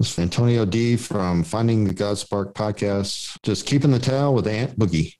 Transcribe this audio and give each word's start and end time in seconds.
This 0.00 0.10
is 0.14 0.18
Antonio 0.18 0.64
D 0.64 0.96
from 0.96 1.44
Finding 1.44 1.84
the 1.84 1.94
God 1.94 2.18
Spark 2.18 2.52
podcast. 2.52 3.36
Just 3.44 3.64
keeping 3.64 3.92
the 3.92 4.00
towel 4.00 4.34
with 4.34 4.48
Ant 4.48 4.76
Boogie. 4.76 5.14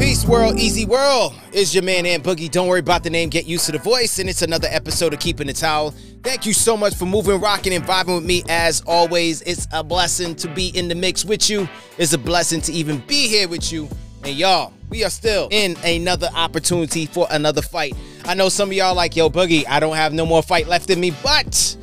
Peace, 0.00 0.26
world, 0.26 0.58
easy 0.58 0.84
world. 0.84 1.32
Is 1.52 1.72
your 1.72 1.84
man 1.84 2.06
Ant 2.06 2.24
Boogie. 2.24 2.50
Don't 2.50 2.66
worry 2.66 2.80
about 2.80 3.04
the 3.04 3.10
name, 3.10 3.28
get 3.28 3.46
used 3.46 3.66
to 3.66 3.72
the 3.72 3.78
voice, 3.78 4.18
and 4.18 4.28
it's 4.28 4.42
another 4.42 4.66
episode 4.68 5.14
of 5.14 5.20
Keeping 5.20 5.46
the 5.46 5.52
Towel. 5.52 5.92
Thank 6.24 6.44
you 6.44 6.52
so 6.52 6.76
much 6.76 6.96
for 6.96 7.06
moving, 7.06 7.40
rocking, 7.40 7.72
and 7.72 7.84
vibing 7.84 8.16
with 8.16 8.24
me 8.24 8.42
as 8.48 8.82
always. 8.84 9.42
It's 9.42 9.68
a 9.70 9.84
blessing 9.84 10.34
to 10.36 10.52
be 10.52 10.76
in 10.76 10.88
the 10.88 10.96
mix 10.96 11.24
with 11.24 11.48
you. 11.48 11.68
It's 11.98 12.12
a 12.12 12.18
blessing 12.18 12.60
to 12.62 12.72
even 12.72 12.98
be 13.06 13.28
here 13.28 13.46
with 13.46 13.72
you. 13.72 13.88
And 14.24 14.36
y'all, 14.36 14.72
we 14.88 15.04
are 15.04 15.10
still 15.10 15.48
in 15.50 15.76
another 15.84 16.28
opportunity 16.34 17.06
for 17.06 17.26
another 17.30 17.62
fight. 17.62 17.94
I 18.24 18.34
know 18.34 18.48
some 18.48 18.68
of 18.68 18.74
y'all 18.74 18.94
like, 18.94 19.16
yo, 19.16 19.28
Boogie, 19.28 19.64
I 19.68 19.80
don't 19.80 19.96
have 19.96 20.12
no 20.12 20.24
more 20.24 20.42
fight 20.42 20.68
left 20.68 20.90
in 20.90 21.00
me, 21.00 21.12
but 21.22 21.76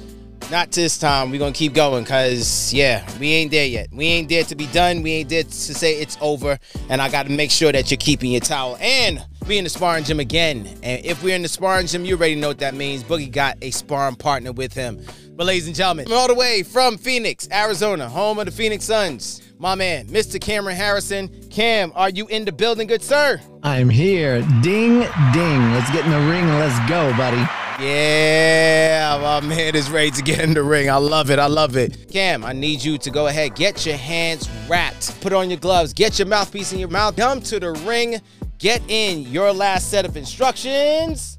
not 0.50 0.72
this 0.72 0.98
time. 0.98 1.32
We're 1.32 1.40
gonna 1.40 1.52
keep 1.52 1.74
going 1.74 2.04
because 2.04 2.74
yeah, 2.74 3.06
we 3.20 3.34
ain't 3.34 3.52
there 3.52 3.66
yet. 3.66 3.90
We 3.92 4.06
ain't 4.06 4.30
there 4.30 4.44
to 4.46 4.56
be 4.56 4.68
done. 4.68 5.02
We 5.02 5.12
ain't 5.12 5.30
there 5.30 5.44
to 5.44 5.52
say 5.52 6.00
it's 6.00 6.18
over. 6.22 6.58
And 6.90 7.02
I 7.02 7.10
gotta 7.10 7.30
make 7.30 7.52
sure 7.52 7.72
that 7.74 7.92
you're 7.92 7.98
keeping 7.98 8.32
your 8.32 8.42
towel 8.42 8.78
and 8.80 9.24
we 9.48 9.58
in 9.58 9.64
the 9.64 9.70
sparring 9.70 10.06
gym 10.06 10.20
again. 10.20 10.66
And 10.82 11.06
if 11.06 11.22
we're 11.24 11.36
in 11.36 11.42
the 11.42 11.50
sparring 11.50 11.88
gym, 11.88 12.06
you 12.06 12.16
already 12.16 12.36
know 12.36 12.48
what 12.48 12.60
that 12.60 12.74
means. 12.74 13.04
Boogie 13.04 13.32
got 13.32 13.58
a 13.62 13.72
sparring 13.72 14.16
partner 14.16 14.52
with 14.52 14.74
him. 14.74 15.04
But 15.36 15.46
ladies 15.46 15.68
and 15.68 15.76
gentlemen, 15.76 16.12
all 16.12 16.28
the 16.28 16.36
way 16.36 16.64
from 16.64 16.98
Phoenix, 16.98 17.48
Arizona, 17.52 18.08
home 18.08 18.40
of 18.40 18.46
the 18.46 18.52
Phoenix 18.52 18.86
Suns, 18.86 19.42
my 19.60 19.76
man, 19.76 20.08
Mr. 20.08 20.40
Cameron 20.40 20.78
Harrison. 20.78 21.28
Cam, 21.50 21.92
are 21.94 22.10
you 22.10 22.26
in 22.28 22.46
the 22.46 22.52
building, 22.52 22.88
good 22.88 23.04
sir? 23.04 23.42
I'm 23.62 23.90
here. 23.90 24.42
Ding, 24.62 25.02
ding. 25.34 25.74
Let's 25.74 25.92
get 25.92 26.06
in 26.06 26.12
the 26.12 26.20
ring 26.32 26.46
and 26.46 26.60
let's 26.60 26.90
go, 26.90 27.12
buddy. 27.18 27.46
Yeah, 27.84 29.20
my 29.22 29.46
man 29.46 29.76
is 29.76 29.90
ready 29.90 30.12
to 30.12 30.22
get 30.22 30.40
in 30.40 30.54
the 30.54 30.64
ring. 30.64 30.90
I 30.90 30.96
love 30.96 31.30
it. 31.30 31.40
I 31.40 31.48
love 31.48 31.76
it. 31.76 32.10
Cam, 32.10 32.46
I 32.46 32.54
need 32.54 32.84
you 32.84 32.98
to 32.98 33.12
go 33.12 33.28
ahead, 33.28 33.56
get 33.56 33.86
your 33.86 33.98
hands 33.98 34.50
wrapped, 34.68 35.20
put 35.22 35.34
on 35.34 35.50
your 35.50 35.60
gloves, 35.60 35.94
get 35.94 36.20
your 36.20 36.28
mouthpiece 36.28 36.74
in 36.74 36.80
your 36.80 36.90
mouth, 36.90 37.18
come 37.18 37.42
to 37.42 37.60
the 37.60 37.72
ring, 37.72 38.22
get 38.58 38.82
in 38.88 39.22
your 39.24 39.52
last 39.54 39.90
set 39.90 40.06
of 40.06 40.16
instructions. 40.16 41.38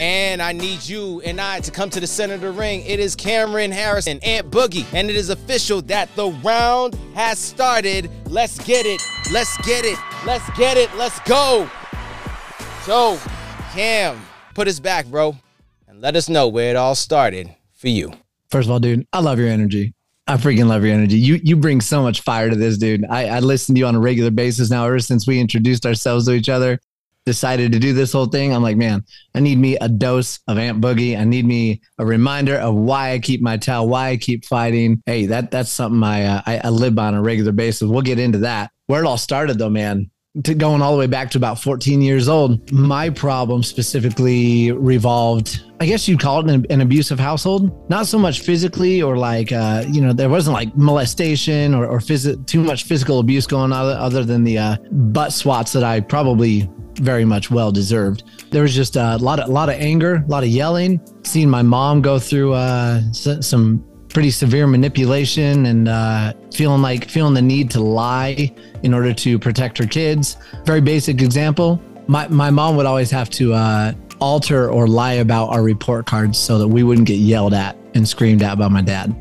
And 0.00 0.40
I 0.40 0.52
need 0.52 0.88
you 0.88 1.20
and 1.26 1.38
I 1.38 1.60
to 1.60 1.70
come 1.70 1.90
to 1.90 2.00
the 2.00 2.06
center 2.06 2.32
of 2.32 2.40
the 2.40 2.50
ring. 2.50 2.82
It 2.86 2.98
is 2.98 3.14
Cameron 3.14 3.70
Harrison, 3.70 4.18
Ant 4.22 4.50
Boogie, 4.50 4.86
and 4.94 5.10
it 5.10 5.14
is 5.14 5.28
official 5.28 5.82
that 5.82 6.08
the 6.16 6.30
round 6.42 6.94
has 7.14 7.38
started. 7.38 8.10
Let's 8.26 8.58
get 8.64 8.86
it. 8.86 9.02
Let's 9.30 9.54
get 9.58 9.84
it. 9.84 9.98
Let's 10.24 10.48
get 10.56 10.78
it. 10.78 10.92
Let's 10.96 11.20
go. 11.20 11.68
So, 12.84 13.20
Cam, 13.72 14.18
put 14.54 14.68
us 14.68 14.80
back, 14.80 15.04
bro, 15.04 15.36
and 15.86 16.00
let 16.00 16.16
us 16.16 16.30
know 16.30 16.48
where 16.48 16.70
it 16.70 16.76
all 16.76 16.94
started 16.94 17.54
for 17.74 17.88
you. 17.88 18.10
First 18.48 18.68
of 18.68 18.72
all, 18.72 18.80
dude, 18.80 19.06
I 19.12 19.20
love 19.20 19.38
your 19.38 19.48
energy. 19.48 19.92
I 20.26 20.38
freaking 20.38 20.66
love 20.66 20.82
your 20.82 20.94
energy. 20.94 21.18
You 21.18 21.40
you 21.42 21.56
bring 21.56 21.82
so 21.82 22.02
much 22.02 22.22
fire 22.22 22.48
to 22.48 22.56
this, 22.56 22.78
dude. 22.78 23.04
I, 23.04 23.26
I 23.26 23.40
listen 23.40 23.74
to 23.74 23.78
you 23.80 23.86
on 23.86 23.96
a 23.96 24.00
regular 24.00 24.30
basis 24.30 24.70
now, 24.70 24.86
ever 24.86 25.00
since 25.00 25.26
we 25.26 25.38
introduced 25.40 25.84
ourselves 25.84 26.24
to 26.24 26.32
each 26.32 26.48
other, 26.48 26.80
decided 27.26 27.72
to 27.72 27.78
do 27.78 27.92
this 27.92 28.12
whole 28.12 28.26
thing. 28.26 28.54
I'm 28.54 28.62
like, 28.62 28.76
man, 28.76 29.04
I 29.34 29.40
need 29.40 29.58
me 29.58 29.76
a 29.76 29.88
dose 29.88 30.40
of 30.48 30.58
Ant 30.58 30.80
Boogie. 30.80 31.18
I 31.18 31.24
need 31.24 31.44
me 31.44 31.80
a 31.98 32.06
reminder 32.06 32.56
of 32.56 32.74
why 32.74 33.12
I 33.12 33.18
keep 33.18 33.40
my 33.42 33.56
towel, 33.56 33.88
why 33.88 34.10
I 34.10 34.16
keep 34.16 34.44
fighting. 34.44 35.02
Hey, 35.06 35.26
that 35.26 35.50
that's 35.50 35.70
something 35.70 36.02
I, 36.02 36.24
uh, 36.24 36.42
I 36.46 36.60
I 36.64 36.68
live 36.70 36.94
by 36.94 37.06
on 37.06 37.14
a 37.14 37.22
regular 37.22 37.52
basis. 37.52 37.88
We'll 37.88 38.02
get 38.02 38.18
into 38.18 38.38
that. 38.38 38.70
Where 38.86 39.02
it 39.02 39.06
all 39.06 39.18
started, 39.18 39.58
though, 39.58 39.70
man 39.70 40.10
to 40.44 40.54
going 40.54 40.80
all 40.80 40.92
the 40.92 40.98
way 40.98 41.08
back 41.08 41.30
to 41.32 41.38
about 41.38 41.60
14 41.60 42.00
years 42.00 42.28
old, 42.28 42.70
my 42.70 43.10
problem 43.10 43.64
specifically 43.64 44.70
revolved, 44.70 45.64
I 45.80 45.86
guess 45.86 46.06
you'd 46.06 46.20
call 46.20 46.40
it 46.40 46.54
an, 46.54 46.64
an 46.70 46.80
abusive 46.80 47.18
household. 47.18 47.90
Not 47.90 48.06
so 48.06 48.16
much 48.16 48.40
physically 48.40 49.02
or 49.02 49.16
like, 49.16 49.50
uh, 49.50 49.84
you 49.88 50.00
know, 50.00 50.12
there 50.12 50.28
wasn't 50.28 50.54
like 50.54 50.76
molestation 50.76 51.74
or, 51.74 51.84
or 51.84 51.98
phys- 51.98 52.46
too 52.46 52.62
much 52.62 52.84
physical 52.84 53.18
abuse 53.18 53.46
going 53.46 53.72
on 53.72 53.88
other 53.88 54.24
than 54.24 54.44
the 54.44 54.58
uh, 54.58 54.76
butt 54.92 55.32
swats 55.32 55.72
that 55.72 55.82
I 55.82 55.98
probably 55.98 56.70
very 57.00 57.24
much 57.24 57.50
well 57.50 57.72
deserved. 57.72 58.22
There 58.50 58.62
was 58.62 58.74
just 58.74 58.96
a 58.96 59.16
lot 59.16 59.40
of, 59.40 59.48
a 59.48 59.52
lot 59.52 59.68
of 59.68 59.76
anger, 59.76 60.22
a 60.26 60.28
lot 60.28 60.42
of 60.42 60.48
yelling, 60.48 61.00
seeing 61.24 61.50
my 61.50 61.62
mom 61.62 62.02
go 62.02 62.18
through 62.18 62.52
uh, 62.52 63.00
some 63.12 63.84
pretty 64.08 64.30
severe 64.30 64.66
manipulation 64.66 65.66
and 65.66 65.88
uh, 65.88 66.32
feeling 66.52 66.82
like 66.82 67.08
feeling 67.08 67.32
the 67.32 67.42
need 67.42 67.70
to 67.70 67.80
lie 67.80 68.52
in 68.82 68.92
order 68.92 69.14
to 69.14 69.38
protect 69.38 69.78
her 69.78 69.86
kids. 69.86 70.36
Very 70.64 70.80
basic 70.80 71.22
example. 71.22 71.80
My 72.08 72.26
my 72.28 72.50
mom 72.50 72.76
would 72.76 72.86
always 72.86 73.10
have 73.10 73.30
to 73.30 73.54
uh, 73.54 73.92
alter 74.18 74.68
or 74.68 74.88
lie 74.88 75.14
about 75.14 75.46
our 75.50 75.62
report 75.62 76.06
cards 76.06 76.38
so 76.38 76.58
that 76.58 76.68
we 76.68 76.82
wouldn't 76.82 77.06
get 77.06 77.18
yelled 77.18 77.54
at 77.54 77.76
and 77.94 78.06
screamed 78.06 78.42
at 78.42 78.58
by 78.58 78.68
my 78.68 78.82
dad, 78.82 79.14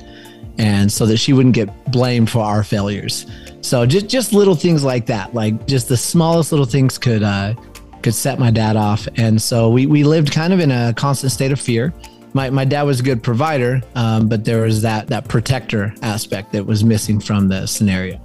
and 0.58 0.92
so 0.92 1.06
that 1.06 1.18
she 1.18 1.34
wouldn't 1.34 1.56
get 1.56 1.70
blamed 1.92 2.30
for 2.30 2.44
our 2.44 2.64
failures. 2.64 3.26
So 3.62 3.86
just 3.86 4.08
just 4.08 4.34
little 4.34 4.56
things 4.56 4.84
like 4.84 5.06
that, 5.06 5.34
like 5.36 5.68
just 5.68 5.88
the 5.88 5.98
smallest 5.98 6.52
little 6.52 6.66
things 6.66 6.98
could 6.98 7.22
uh, 7.22 7.54
could 8.02 8.14
set 8.14 8.40
my 8.40 8.52
dad 8.52 8.76
off, 8.76 9.08
and 9.18 9.42
so 9.42 9.70
we 9.70 9.86
we 9.86 10.04
lived 10.04 10.32
kind 10.32 10.54
of 10.54 10.60
in 10.60 10.72
a 10.72 10.94
constant 10.94 11.32
state 11.32 11.52
of 11.52 11.60
fear 11.60 11.94
my, 12.34 12.50
my 12.50 12.66
dad 12.66 12.84
was 12.84 13.00
a 13.00 13.04
good 13.04 13.24
provider, 13.24 13.82
um, 13.96 14.28
but 14.28 14.46
there 14.46 14.62
was 14.62 14.82
that 14.82 15.08
that 15.08 15.28
protector 15.28 15.94
aspect 16.02 16.52
that 16.52 16.66
was 16.66 16.84
missing 16.84 17.20
from 17.20 17.48
the 17.48 17.66
scenario. 17.66 18.20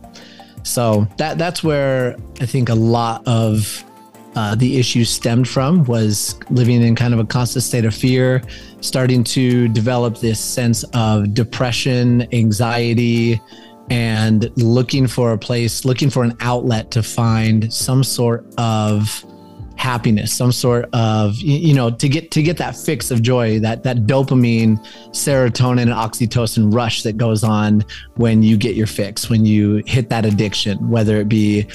So 0.63 1.07
that 1.19 1.39
that's 1.39 1.63
where 1.63 2.17
I 2.41 2.47
think 2.47 2.69
a 2.69 2.75
lot 2.75 3.27
of 3.27 3.85
uh, 4.37 4.55
the 4.57 4.79
issues 4.79 5.11
stemmed 5.11 5.49
from 5.49 5.85
was 5.85 6.39
living 6.51 6.83
in 6.83 6.97
kind 6.97 7.15
of 7.15 7.21
a 7.21 7.25
constant 7.25 7.63
state 7.63 7.85
of 7.85 7.95
fear, 7.95 8.43
starting 8.81 9.23
to 9.25 9.69
develop 9.69 10.19
this 10.19 10.41
sense 10.41 10.85
of 10.93 11.35
depression, 11.35 12.27
anxiety, 12.35 13.41
and 13.91 14.51
looking 14.57 15.07
for 15.07 15.33
a 15.33 15.39
place, 15.39 15.85
looking 15.85 16.11
for 16.11 16.25
an 16.25 16.37
outlet 16.41 16.91
to 16.91 17.03
find 17.03 17.73
some 17.73 18.03
sort 18.03 18.47
of 18.59 19.25
happiness 19.85 20.33
some 20.33 20.51
sort 20.51 20.89
of 20.95 21.37
you 21.37 21.75
know 21.75 21.91
to 21.91 22.09
get 22.09 22.31
to 22.31 22.43
get 22.43 22.57
that 22.57 22.75
fix 22.75 23.11
of 23.11 23.21
joy 23.21 23.59
that 23.59 23.83
that 23.83 23.99
dopamine 24.07 24.83
serotonin 25.11 25.83
and 25.83 25.91
oxytocin 25.91 26.73
rush 26.73 27.03
that 27.03 27.19
goes 27.19 27.45
on 27.45 27.85
when 28.17 28.43
you 28.43 28.57
get 28.57 28.75
your 28.75 28.87
fix 28.87 29.29
when 29.29 29.45
you 29.45 29.83
hit 29.87 30.09
that 30.09 30.25
addiction 30.25 30.79
whether 30.89 31.19
it 31.19 31.29
be 31.29 31.67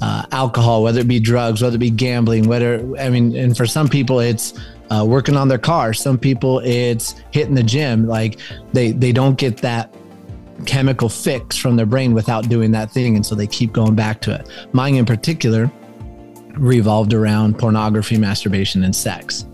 uh, 0.00 0.24
alcohol 0.32 0.82
whether 0.82 1.00
it 1.00 1.08
be 1.08 1.20
drugs 1.20 1.60
whether 1.60 1.76
it 1.76 1.78
be 1.78 1.90
gambling 1.90 2.48
whether 2.48 2.80
i 2.98 3.10
mean 3.10 3.36
and 3.36 3.54
for 3.54 3.66
some 3.66 3.86
people 3.86 4.18
it's 4.18 4.54
uh, 4.90 5.04
working 5.06 5.36
on 5.36 5.48
their 5.48 5.58
car. 5.58 5.92
Some 5.92 6.16
people 6.16 6.60
it's 6.60 7.16
hitting 7.30 7.54
the 7.54 7.62
gym. 7.62 8.06
Like 8.06 8.38
they 8.72 8.92
they 8.92 9.12
don't 9.12 9.36
get 9.36 9.58
that 9.58 9.92
chemical 10.64 11.10
fix 11.10 11.58
from 11.58 11.76
their 11.76 11.84
brain 11.84 12.14
without 12.14 12.48
doing 12.48 12.70
that 12.72 12.90
thing 12.90 13.14
and 13.14 13.24
so 13.24 13.34
they 13.34 13.46
keep 13.46 13.72
going 13.72 13.94
back 13.94 14.22
to 14.22 14.34
it. 14.34 14.48
Mine 14.72 14.94
in 14.94 15.04
particular 15.04 15.70
revolved 16.54 17.12
around 17.12 17.58
pornography, 17.58 18.16
masturbation, 18.16 18.84
and 18.84 18.94
sex. 18.94 19.46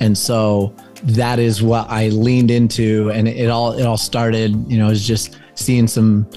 And 0.00 0.16
so 0.16 0.74
that 1.04 1.38
is 1.38 1.62
what 1.62 1.88
I 1.88 2.08
leaned 2.08 2.50
into. 2.50 3.10
And 3.10 3.28
it 3.28 3.50
all 3.50 3.72
it 3.72 3.84
all 3.84 3.96
started, 3.96 4.52
you 4.70 4.78
know, 4.78 4.88
is 4.88 5.06
just 5.06 5.38
seeing 5.54 5.86
some 5.86 6.28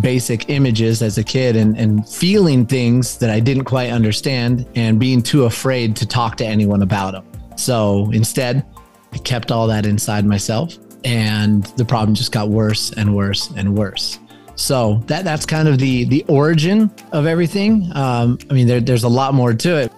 basic 0.00 0.48
images 0.50 1.02
as 1.02 1.18
a 1.18 1.24
kid 1.24 1.56
and, 1.56 1.76
and 1.76 2.08
feeling 2.08 2.64
things 2.64 3.18
that 3.18 3.28
I 3.28 3.40
didn't 3.40 3.64
quite 3.64 3.90
understand 3.90 4.66
and 4.76 5.00
being 5.00 5.20
too 5.20 5.46
afraid 5.46 5.96
to 5.96 6.06
talk 6.06 6.36
to 6.36 6.46
anyone 6.46 6.82
about 6.82 7.12
them. 7.12 7.24
So 7.56 8.08
instead, 8.12 8.64
I 9.12 9.18
kept 9.18 9.50
all 9.50 9.66
that 9.66 9.86
inside 9.86 10.24
myself 10.24 10.78
and 11.04 11.64
the 11.76 11.84
problem 11.84 12.14
just 12.14 12.30
got 12.30 12.50
worse 12.50 12.92
and 12.92 13.16
worse 13.16 13.50
and 13.56 13.76
worse. 13.76 14.19
So 14.60 15.02
that 15.06 15.24
that's 15.24 15.46
kind 15.46 15.68
of 15.68 15.78
the 15.78 16.04
the 16.04 16.22
origin 16.28 16.90
of 17.12 17.26
everything. 17.26 17.90
Um, 17.94 18.38
I 18.50 18.54
mean, 18.54 18.66
there, 18.66 18.80
there's 18.80 19.04
a 19.04 19.08
lot 19.08 19.32
more 19.32 19.54
to 19.54 19.76
it. 19.78 19.92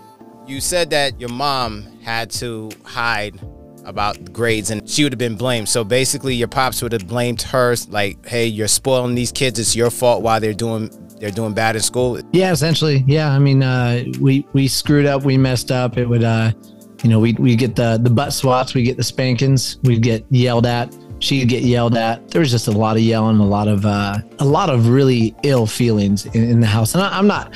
You 0.47 0.61
said 0.61 0.91
that 0.91 1.21
your 1.21 1.31
mom 1.31 1.87
had 2.03 2.31
to 2.33 2.71
hide 2.85 3.41
about 3.85 4.33
grades 4.33 4.71
and 4.71 4.89
she 4.89 5.03
would 5.03 5.13
have 5.13 5.19
been 5.19 5.35
blamed. 5.35 5.69
So 5.69 5.83
basically, 5.83 6.37
your 6.37 6.47
pops 6.47 6.81
would 6.81 6.93
have 6.93 7.09
blamed 7.09 7.43
her, 7.43 7.75
like, 7.89 8.25
"Hey, 8.25 8.47
you're 8.47 8.69
spoiling 8.69 9.17
these 9.17 9.33
kids. 9.33 9.59
It's 9.59 9.75
your 9.75 9.91
fault 9.91 10.23
why 10.23 10.39
they're 10.39 10.55
doing 10.55 10.91
they're 11.19 11.33
doing 11.33 11.55
bad 11.55 11.75
in 11.75 11.83
school." 11.83 12.21
Yeah, 12.33 12.53
essentially. 12.53 13.05
Yeah, 13.09 13.33
I 13.33 13.41
mean, 13.41 13.65
uh, 13.65 14.05
we 14.21 14.47
we 14.53 14.69
screwed 14.69 15.07
up, 15.07 15.25
we 15.25 15.37
messed 15.37 15.73
up. 15.73 15.99
It 15.99 16.09
would, 16.09 16.23
uh, 16.23 16.53
you 17.03 17.11
know, 17.11 17.19
we 17.19 17.33
we 17.33 17.57
get 17.57 17.75
the 17.75 17.99
the 18.01 18.11
butt 18.11 18.33
swats, 18.33 18.75
we 18.75 18.85
get 18.85 18.97
the 18.97 19.03
spankings, 19.03 19.79
we'd 19.83 20.03
get 20.03 20.25
yelled 20.31 20.67
at 20.67 20.95
she'd 21.23 21.49
get 21.49 21.63
yelled 21.63 21.97
at. 21.97 22.29
There 22.29 22.41
was 22.41 22.51
just 22.51 22.69
a 22.69 22.73
lot 22.73 22.97
of 22.97 23.03
yelling, 23.03 23.39
a 23.39 23.47
lot 23.47 23.69
of 23.69 23.87
uh, 23.87 24.19
a 24.39 24.45
lot 24.45 24.71
of 24.71 24.89
really 24.89 25.35
ill 25.43 25.67
feelings 25.67 26.27
in, 26.27 26.45
in 26.45 26.61
the 26.61 26.67
house. 26.67 26.95
And 26.95 27.03
I, 27.03 27.19
am 27.19 27.27
not 27.27 27.55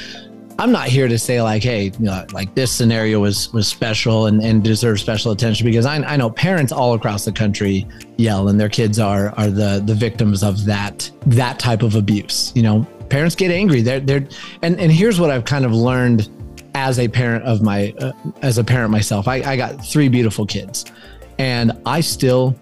I'm 0.59 0.73
not 0.73 0.89
here 0.89 1.09
to 1.09 1.19
say 1.19 1.43
like, 1.43 1.63
hey, 1.63 1.93
you 1.99 2.07
know, 2.07 2.25
like 2.33 2.55
this 2.55 2.73
scenario 2.73 3.21
was 3.21 3.53
was 3.53 3.67
special 3.67 4.27
and, 4.27 4.43
and 4.43 4.63
deserves 4.63 5.03
special 5.03 5.33
attention 5.33 5.67
because 5.67 5.85
I, 5.85 5.97
I 5.97 6.17
know 6.17 6.31
parents 6.31 6.73
all 6.73 6.95
across 6.95 7.25
the 7.25 7.33
country 7.33 7.87
yell 8.17 8.49
and 8.49 8.59
their 8.59 8.69
kids 8.69 8.99
are 8.99 9.35
are 9.37 9.51
the 9.51 9.83
the 9.85 9.95
victims 9.95 10.43
of 10.43 10.65
that 10.65 11.11
that 11.27 11.59
type 11.59 11.83
of 11.83 11.97
abuse. 11.97 12.53
You 12.55 12.63
know, 12.63 12.87
parents 13.11 13.35
get 13.35 13.51
angry. 13.51 13.83
They're 13.83 14.01
they're 14.01 14.27
and 14.63 14.79
and 14.81 14.91
here's 14.91 15.21
what 15.21 15.31
I've 15.31 15.45
kind 15.45 15.65
of 15.65 15.73
learned 15.73 16.31
as 16.75 16.99
a 16.99 17.09
parent 17.09 17.45
of 17.45 17.63
my 17.63 17.95
uh, 18.01 18.13
as 18.43 18.59
a 18.59 18.65
parent 18.65 18.91
myself. 18.91 19.29
I, 19.29 19.37
I 19.43 19.57
got 19.57 19.85
three 19.85 20.09
beautiful 20.09 20.47
kids, 20.47 20.85
and 21.39 21.73
I 21.85 22.01
still 22.01 22.57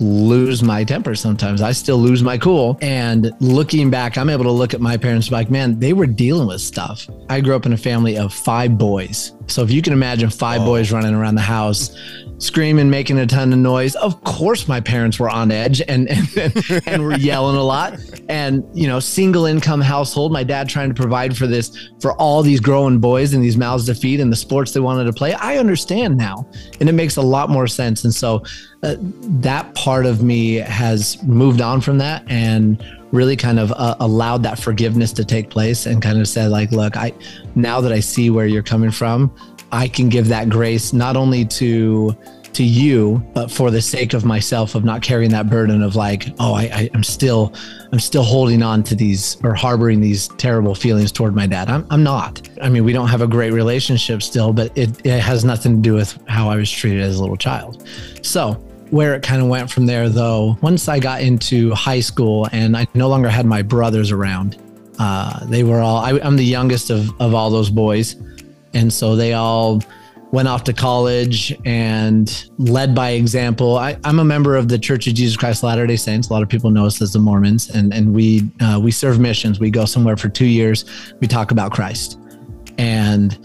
lose 0.00 0.62
my 0.62 0.84
temper 0.84 1.14
sometimes. 1.14 1.62
I 1.62 1.72
still 1.72 1.98
lose 1.98 2.22
my 2.22 2.38
cool. 2.38 2.78
And 2.80 3.32
looking 3.40 3.90
back, 3.90 4.16
I'm 4.16 4.30
able 4.30 4.44
to 4.44 4.50
look 4.50 4.74
at 4.74 4.80
my 4.80 4.96
parents 4.96 5.30
like, 5.30 5.50
man, 5.50 5.78
they 5.78 5.92
were 5.92 6.06
dealing 6.06 6.46
with 6.46 6.60
stuff. 6.60 7.08
I 7.28 7.40
grew 7.40 7.56
up 7.56 7.66
in 7.66 7.72
a 7.72 7.76
family 7.76 8.16
of 8.16 8.32
five 8.32 8.78
boys. 8.78 9.32
So 9.46 9.62
if 9.62 9.70
you 9.70 9.82
can 9.82 9.92
imagine 9.92 10.30
five 10.30 10.62
oh. 10.62 10.66
boys 10.66 10.92
running 10.92 11.14
around 11.14 11.34
the 11.34 11.40
house, 11.40 11.96
screaming, 12.38 12.88
making 12.88 13.18
a 13.18 13.26
ton 13.26 13.52
of 13.52 13.58
noise. 13.58 13.94
Of 13.96 14.22
course, 14.24 14.68
my 14.68 14.80
parents 14.80 15.18
were 15.18 15.28
on 15.28 15.50
edge 15.50 15.80
and 15.82 16.08
and, 16.08 16.82
and 16.86 17.04
were 17.04 17.16
yelling 17.16 17.56
a 17.56 17.62
lot. 17.62 17.98
And 18.28 18.64
you 18.72 18.86
know, 18.86 19.00
single 19.00 19.46
income 19.46 19.80
household. 19.80 20.32
My 20.32 20.44
dad 20.44 20.68
trying 20.68 20.88
to 20.88 20.94
provide 20.94 21.36
for 21.36 21.46
this 21.46 21.90
for 22.00 22.12
all 22.14 22.42
these 22.42 22.60
growing 22.60 22.98
boys 22.98 23.34
and 23.34 23.42
these 23.42 23.56
mouths 23.56 23.86
to 23.86 23.94
feed 23.94 24.20
and 24.20 24.32
the 24.32 24.36
sports 24.36 24.72
they 24.72 24.80
wanted 24.80 25.04
to 25.04 25.12
play. 25.12 25.34
I 25.34 25.58
understand 25.58 26.16
now, 26.16 26.48
and 26.80 26.88
it 26.88 26.92
makes 26.92 27.16
a 27.16 27.22
lot 27.22 27.50
more 27.50 27.66
sense. 27.66 28.04
And 28.04 28.14
so, 28.14 28.42
uh, 28.82 28.96
that 29.00 29.74
part 29.74 30.06
of 30.06 30.22
me 30.22 30.54
has 30.54 31.22
moved 31.24 31.60
on 31.60 31.80
from 31.80 31.98
that 31.98 32.24
and 32.28 32.82
really 33.10 33.36
kind 33.36 33.58
of 33.58 33.72
uh, 33.72 33.96
allowed 34.00 34.42
that 34.42 34.58
forgiveness 34.58 35.12
to 35.14 35.24
take 35.24 35.50
place 35.50 35.86
and 35.86 36.02
kind 36.02 36.18
of 36.18 36.28
said 36.28 36.50
like 36.50 36.70
look 36.72 36.94
i 36.94 37.10
now 37.54 37.80
that 37.80 37.90
i 37.90 38.00
see 38.00 38.28
where 38.28 38.46
you're 38.46 38.62
coming 38.62 38.90
from 38.90 39.34
I 39.72 39.88
can 39.88 40.08
give 40.08 40.28
that 40.28 40.48
grace 40.48 40.92
not 40.92 41.16
only 41.16 41.44
to 41.44 42.16
to 42.54 42.64
you, 42.64 43.22
but 43.34 43.50
for 43.50 43.70
the 43.70 43.80
sake 43.80 44.14
of 44.14 44.24
myself 44.24 44.74
of 44.74 44.84
not 44.84 45.00
carrying 45.00 45.30
that 45.30 45.48
burden 45.48 45.80
of 45.80 45.94
like, 45.94 46.28
oh, 46.40 46.54
I, 46.54 46.62
I 46.62 46.90
am 46.92 47.04
still 47.04 47.54
I'm 47.92 48.00
still 48.00 48.24
holding 48.24 48.62
on 48.62 48.82
to 48.84 48.94
these 48.94 49.36
or 49.44 49.54
harboring 49.54 50.00
these 50.00 50.28
terrible 50.38 50.74
feelings 50.74 51.12
toward 51.12 51.34
my 51.34 51.46
dad. 51.46 51.68
I'm 51.68 51.86
I'm 51.90 52.02
not. 52.02 52.48
I 52.60 52.68
mean, 52.68 52.84
we 52.84 52.92
don't 52.92 53.08
have 53.08 53.20
a 53.20 53.26
great 53.26 53.52
relationship 53.52 54.22
still, 54.22 54.52
but 54.52 54.76
it, 54.76 55.06
it 55.06 55.20
has 55.20 55.44
nothing 55.44 55.76
to 55.76 55.82
do 55.82 55.94
with 55.94 56.18
how 56.26 56.48
I 56.48 56.56
was 56.56 56.70
treated 56.70 57.00
as 57.00 57.18
a 57.18 57.20
little 57.20 57.36
child. 57.36 57.86
So 58.22 58.54
where 58.90 59.14
it 59.14 59.22
kind 59.22 59.42
of 59.42 59.48
went 59.48 59.70
from 59.70 59.86
there 59.86 60.08
though, 60.08 60.58
once 60.62 60.88
I 60.88 60.98
got 60.98 61.20
into 61.20 61.72
high 61.74 62.00
school 62.00 62.48
and 62.52 62.76
I 62.76 62.86
no 62.94 63.08
longer 63.08 63.28
had 63.28 63.46
my 63.46 63.62
brothers 63.62 64.10
around, 64.10 64.56
uh, 64.98 65.44
they 65.46 65.62
were 65.62 65.80
all 65.80 65.98
I, 65.98 66.18
I'm 66.24 66.36
the 66.36 66.44
youngest 66.44 66.90
of 66.90 67.08
of 67.20 67.34
all 67.34 67.50
those 67.50 67.70
boys 67.70 68.16
and 68.74 68.92
so 68.92 69.16
they 69.16 69.32
all 69.32 69.82
went 70.30 70.48
off 70.48 70.64
to 70.64 70.72
college 70.72 71.56
and 71.64 72.50
led 72.58 72.94
by 72.94 73.10
example. 73.10 73.78
I, 73.78 73.96
am 74.04 74.18
a 74.18 74.24
member 74.24 74.56
of 74.56 74.68
the 74.68 74.78
Church 74.78 75.06
of 75.06 75.14
Jesus 75.14 75.36
Christ 75.36 75.62
Latter 75.62 75.86
Day 75.86 75.96
Saints. 75.96 76.28
A 76.28 76.32
lot 76.32 76.42
of 76.42 76.48
people 76.48 76.70
know 76.70 76.86
us 76.86 77.00
as 77.00 77.12
the 77.12 77.18
Mormons, 77.18 77.70
and 77.70 77.92
and 77.94 78.14
we 78.14 78.48
uh, 78.60 78.78
we 78.82 78.90
serve 78.90 79.18
missions. 79.18 79.58
We 79.58 79.70
go 79.70 79.84
somewhere 79.84 80.16
for 80.16 80.28
two 80.28 80.46
years. 80.46 80.84
We 81.20 81.26
talk 81.26 81.50
about 81.50 81.72
Christ, 81.72 82.18
and 82.76 83.38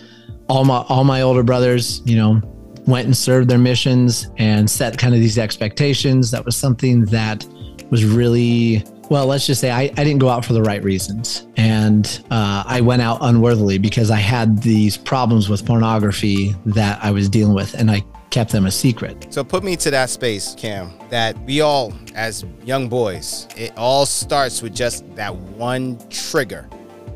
all 0.50 0.66
my 0.66 0.86
all 0.90 1.04
my 1.04 1.22
older 1.22 1.44
brothers, 1.44 2.02
you 2.06 2.16
know, 2.16 2.42
went 2.86 3.06
and 3.06 3.16
served 3.16 3.50
their 3.50 3.58
missions 3.58 4.30
and 4.38 4.70
set 4.70 4.98
kind 4.98 5.14
of 5.14 5.22
these 5.22 5.38
expectations. 5.38 6.32
That 6.32 6.46
was 6.46 6.56
something 6.56 7.06
that 7.06 7.46
was 7.90 8.06
really 8.06 8.84
well, 9.14 9.28
let's 9.28 9.46
just 9.46 9.62
say 9.62 9.70
I, 9.70 9.82
I 9.82 10.04
didn't 10.04 10.18
go 10.18 10.28
out 10.28 10.44
for 10.44 10.54
the 10.54 10.64
right 10.64 10.84
reasons. 10.84 11.46
And 11.56 12.26
uh, 12.32 12.64
I 12.66 12.82
went 12.82 13.04
out 13.04 13.20
unworthily 13.22 13.78
because 13.78 14.10
I 14.10 14.18
had 14.18 14.64
these 14.64 14.98
problems 14.98 15.50
with 15.50 15.64
pornography 15.64 16.56
that 16.66 16.98
I 17.04 17.12
was 17.12 17.30
dealing 17.30 17.54
with 17.54 17.76
and 17.76 17.92
I 17.92 18.04
kept 18.32 18.52
them 18.52 18.66
a 18.66 18.72
secret. 18.72 19.28
So 19.30 19.44
put 19.44 19.64
me 19.64 19.76
to 19.76 19.92
that 19.92 20.10
space, 20.10 20.56
Cam, 20.58 20.92
that 21.10 21.38
we 21.46 21.62
all, 21.62 21.94
as 22.16 22.44
young 22.66 22.90
boys, 22.90 23.48
it 23.56 23.72
all 23.78 24.08
starts 24.08 24.64
with 24.64 24.74
just 24.74 25.06
that 25.16 25.36
one 25.36 26.00
trigger 26.10 26.68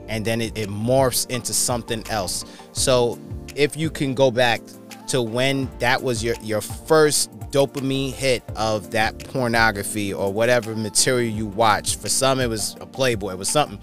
and 0.07 0.23
then 0.23 0.39
it, 0.39 0.55
it 0.55 0.69
morphs 0.69 1.27
into 1.31 1.51
something 1.51 2.07
else. 2.11 2.45
So 2.73 3.17
if 3.55 3.75
you 3.75 3.89
can 3.89 4.13
go 4.13 4.29
back 4.29 4.61
to 5.07 5.23
when 5.23 5.67
that 5.79 6.03
was 6.03 6.23
your, 6.23 6.35
your 6.43 6.61
first 6.61 7.31
dopamine 7.51 8.11
hit 8.11 8.43
of 8.55 8.91
that 8.91 9.19
pornography 9.19 10.13
or 10.13 10.31
whatever 10.31 10.75
material 10.75 11.31
you 11.31 11.45
watch. 11.45 11.97
For 11.97 12.09
some, 12.09 12.39
it 12.39 12.47
was 12.47 12.75
a 12.81 12.85
Playboy, 12.85 13.31
it 13.31 13.37
was 13.37 13.49
something, 13.49 13.79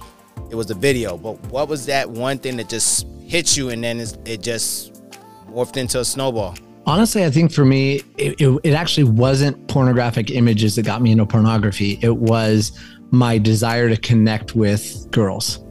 it 0.50 0.54
was 0.54 0.70
a 0.70 0.74
video. 0.74 1.16
But 1.16 1.40
what 1.46 1.68
was 1.68 1.86
that 1.86 2.10
one 2.10 2.38
thing 2.38 2.56
that 2.58 2.68
just 2.68 3.06
hit 3.26 3.56
you 3.56 3.70
and 3.70 3.82
then 3.82 4.00
it 4.24 4.42
just 4.42 5.02
morphed 5.48 5.76
into 5.76 6.00
a 6.00 6.04
snowball? 6.04 6.54
Honestly, 6.86 7.24
I 7.24 7.30
think 7.30 7.50
for 7.50 7.64
me, 7.64 8.02
it, 8.18 8.40
it, 8.40 8.60
it 8.62 8.74
actually 8.74 9.04
wasn't 9.04 9.68
pornographic 9.68 10.30
images 10.30 10.76
that 10.76 10.84
got 10.84 11.00
me 11.00 11.12
into 11.12 11.24
pornography. 11.24 11.98
It 12.02 12.16
was 12.16 12.78
my 13.10 13.38
desire 13.38 13.88
to 13.88 13.96
connect 13.96 14.54
with 14.54 15.10
girls. 15.10 15.63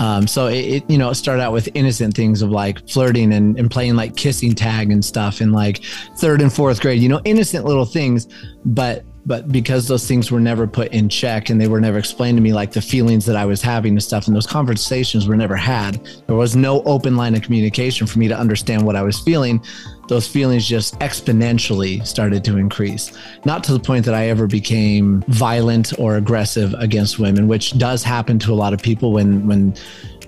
Um, 0.00 0.26
so 0.26 0.46
it, 0.46 0.56
it, 0.56 0.90
you 0.90 0.96
know, 0.96 1.10
it 1.10 1.14
started 1.14 1.42
out 1.42 1.52
with 1.52 1.68
innocent 1.74 2.16
things 2.16 2.40
of 2.40 2.50
like 2.50 2.88
flirting 2.88 3.34
and, 3.34 3.58
and 3.58 3.70
playing 3.70 3.96
like 3.96 4.16
kissing 4.16 4.54
tag 4.54 4.90
and 4.90 5.04
stuff 5.04 5.42
in 5.42 5.52
like 5.52 5.84
third 6.16 6.40
and 6.40 6.50
fourth 6.50 6.80
grade, 6.80 7.02
you 7.02 7.08
know, 7.08 7.20
innocent 7.24 7.66
little 7.66 7.84
things. 7.84 8.26
But 8.64 9.04
but 9.26 9.52
because 9.52 9.86
those 9.86 10.08
things 10.08 10.30
were 10.30 10.40
never 10.40 10.66
put 10.66 10.92
in 10.92 11.06
check 11.08 11.50
and 11.50 11.60
they 11.60 11.68
were 11.68 11.80
never 11.80 11.98
explained 11.98 12.38
to 12.38 12.42
me 12.42 12.54
like 12.54 12.72
the 12.72 12.80
feelings 12.80 13.26
that 13.26 13.36
i 13.36 13.44
was 13.44 13.60
having 13.60 13.92
and 13.92 14.02
stuff 14.02 14.26
and 14.26 14.34
those 14.34 14.46
conversations 14.46 15.28
were 15.28 15.36
never 15.36 15.56
had 15.56 16.02
there 16.26 16.36
was 16.36 16.56
no 16.56 16.82
open 16.84 17.16
line 17.16 17.34
of 17.34 17.42
communication 17.42 18.06
for 18.06 18.18
me 18.18 18.28
to 18.28 18.36
understand 18.36 18.82
what 18.82 18.96
i 18.96 19.02
was 19.02 19.20
feeling 19.20 19.62
those 20.10 20.26
feelings 20.26 20.66
just 20.66 20.98
exponentially 20.98 22.04
started 22.04 22.44
to 22.44 22.58
increase. 22.58 23.12
Not 23.44 23.62
to 23.64 23.72
the 23.72 23.80
point 23.80 24.04
that 24.04 24.14
i 24.14 24.28
ever 24.28 24.46
became 24.46 25.22
violent 25.28 25.98
or 25.98 26.16
aggressive 26.16 26.74
against 26.74 27.18
women 27.18 27.48
which 27.48 27.78
does 27.78 28.02
happen 28.02 28.38
to 28.40 28.52
a 28.52 28.58
lot 28.62 28.74
of 28.74 28.82
people 28.82 29.12
when 29.12 29.46
when 29.46 29.74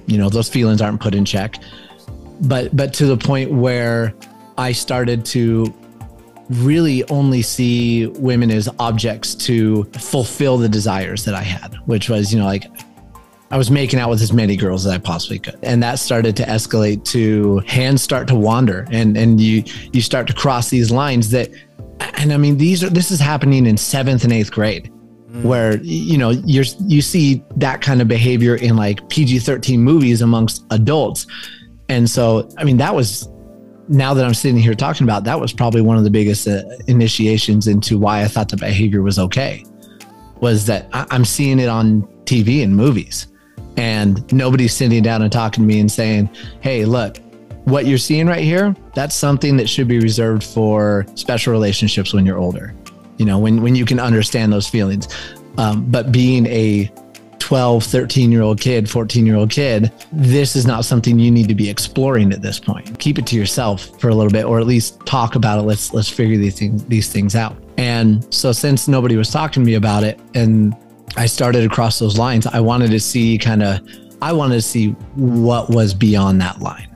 you 0.06 0.16
know 0.16 0.28
those 0.30 0.48
feelings 0.48 0.80
aren't 0.80 1.00
put 1.00 1.14
in 1.14 1.24
check. 1.24 1.56
But 2.42 2.74
but 2.74 2.94
to 2.94 3.06
the 3.06 3.16
point 3.16 3.52
where 3.52 4.14
i 4.56 4.72
started 4.72 5.24
to 5.26 5.74
really 6.50 7.02
only 7.08 7.42
see 7.42 8.06
women 8.06 8.50
as 8.50 8.68
objects 8.78 9.34
to 9.34 9.84
fulfill 9.98 10.58
the 10.58 10.68
desires 10.68 11.24
that 11.24 11.34
I 11.34 11.42
had, 11.42 11.74
which 11.86 12.10
was, 12.10 12.32
you 12.32 12.38
know, 12.38 12.44
like 12.44 12.64
I 13.52 13.58
was 13.58 13.70
making 13.70 14.00
out 14.00 14.08
with 14.08 14.22
as 14.22 14.32
many 14.32 14.56
girls 14.56 14.86
as 14.86 14.92
I 14.94 14.98
possibly 14.98 15.38
could. 15.38 15.58
And 15.62 15.82
that 15.82 15.98
started 15.98 16.34
to 16.38 16.42
escalate 16.44 17.04
to 17.10 17.58
hands 17.66 18.00
start 18.02 18.26
to 18.28 18.34
wander 18.34 18.86
and 18.90 19.16
and 19.16 19.38
you 19.38 19.62
you 19.92 20.00
start 20.00 20.26
to 20.28 20.32
cross 20.32 20.70
these 20.70 20.90
lines 20.90 21.30
that 21.30 21.50
and 22.14 22.32
I 22.32 22.38
mean 22.38 22.56
these 22.56 22.82
are 22.82 22.88
this 22.88 23.10
is 23.10 23.20
happening 23.20 23.66
in 23.66 23.76
7th 23.76 24.24
and 24.24 24.32
8th 24.32 24.50
grade 24.50 24.90
mm. 25.30 25.44
where 25.44 25.76
you 25.82 26.16
know 26.16 26.30
you're 26.30 26.64
you 26.86 27.02
see 27.02 27.44
that 27.56 27.82
kind 27.82 28.00
of 28.00 28.08
behavior 28.08 28.56
in 28.56 28.74
like 28.74 29.06
PG-13 29.10 29.78
movies 29.78 30.22
amongst 30.22 30.64
adults. 30.70 31.26
And 31.90 32.08
so 32.08 32.48
I 32.56 32.64
mean 32.64 32.78
that 32.78 32.94
was 32.94 33.28
now 33.86 34.14
that 34.14 34.24
I'm 34.24 34.32
sitting 34.32 34.56
here 34.56 34.74
talking 34.74 35.04
about, 35.04 35.24
that 35.24 35.38
was 35.38 35.52
probably 35.52 35.82
one 35.82 35.98
of 35.98 36.04
the 36.04 36.10
biggest 36.10 36.48
uh, 36.48 36.62
initiations 36.86 37.66
into 37.66 37.98
why 37.98 38.22
I 38.22 38.28
thought 38.28 38.48
the 38.48 38.56
behavior 38.56 39.02
was 39.02 39.18
okay. 39.18 39.64
Was 40.40 40.64
that 40.66 40.88
I- 40.94 41.06
I'm 41.10 41.26
seeing 41.26 41.58
it 41.58 41.68
on 41.68 42.02
TV 42.24 42.62
and 42.62 42.74
movies, 42.74 43.26
and 43.76 44.30
nobody's 44.32 44.74
sitting 44.74 45.02
down 45.02 45.22
and 45.22 45.32
talking 45.32 45.62
to 45.64 45.66
me 45.66 45.80
and 45.80 45.90
saying, 45.90 46.28
"Hey, 46.60 46.84
look, 46.84 47.18
what 47.64 47.86
you're 47.86 47.98
seeing 47.98 48.26
right 48.26 48.42
here, 48.42 48.74
that's 48.94 49.14
something 49.14 49.56
that 49.56 49.68
should 49.68 49.88
be 49.88 49.98
reserved 49.98 50.42
for 50.42 51.06
special 51.14 51.52
relationships 51.52 52.12
when 52.12 52.26
you're 52.26 52.38
older. 52.38 52.74
You 53.18 53.26
know, 53.26 53.38
when 53.38 53.62
when 53.62 53.74
you 53.74 53.84
can 53.84 54.00
understand 54.00 54.52
those 54.52 54.68
feelings. 54.68 55.08
Um, 55.58 55.84
but 55.90 56.10
being 56.10 56.46
a 56.46 56.90
12, 57.38 57.84
13 57.84 58.32
year 58.32 58.42
old 58.42 58.60
kid, 58.60 58.88
14 58.88 59.26
year 59.26 59.36
old 59.36 59.50
kid, 59.50 59.92
this 60.10 60.56
is 60.56 60.66
not 60.66 60.84
something 60.84 61.18
you 61.18 61.30
need 61.30 61.48
to 61.48 61.54
be 61.54 61.68
exploring 61.68 62.32
at 62.32 62.40
this 62.40 62.58
point. 62.58 62.98
Keep 62.98 63.18
it 63.18 63.26
to 63.26 63.36
yourself 63.36 64.00
for 64.00 64.08
a 64.08 64.14
little 64.14 64.32
bit, 64.32 64.44
or 64.44 64.58
at 64.58 64.66
least 64.66 65.04
talk 65.06 65.34
about 65.34 65.58
it. 65.58 65.62
Let's 65.62 65.92
let's 65.92 66.08
figure 66.08 66.38
these 66.38 66.58
things 66.58 66.84
these 66.86 67.12
things 67.12 67.36
out. 67.36 67.56
And 67.76 68.32
so 68.32 68.52
since 68.52 68.88
nobody 68.88 69.16
was 69.16 69.30
talking 69.30 69.62
to 69.62 69.66
me 69.66 69.74
about 69.74 70.02
it, 70.04 70.18
and 70.34 70.74
I 71.16 71.26
started 71.26 71.64
across 71.64 71.98
those 71.98 72.18
lines, 72.18 72.46
I 72.46 72.60
wanted 72.60 72.90
to 72.90 73.00
see 73.00 73.38
kind 73.38 73.62
of 73.62 73.80
I 74.20 74.32
wanted 74.32 74.54
to 74.54 74.62
see 74.62 74.90
what 75.16 75.70
was 75.70 75.94
beyond 75.94 76.40
that 76.40 76.60
line. 76.60 76.88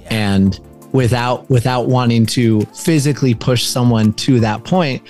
Yeah. 0.00 0.08
And 0.10 0.60
without 0.92 1.48
without 1.48 1.88
wanting 1.88 2.26
to 2.26 2.62
physically 2.74 3.34
push 3.34 3.64
someone 3.64 4.12
to 4.14 4.40
that 4.40 4.64
point, 4.64 5.02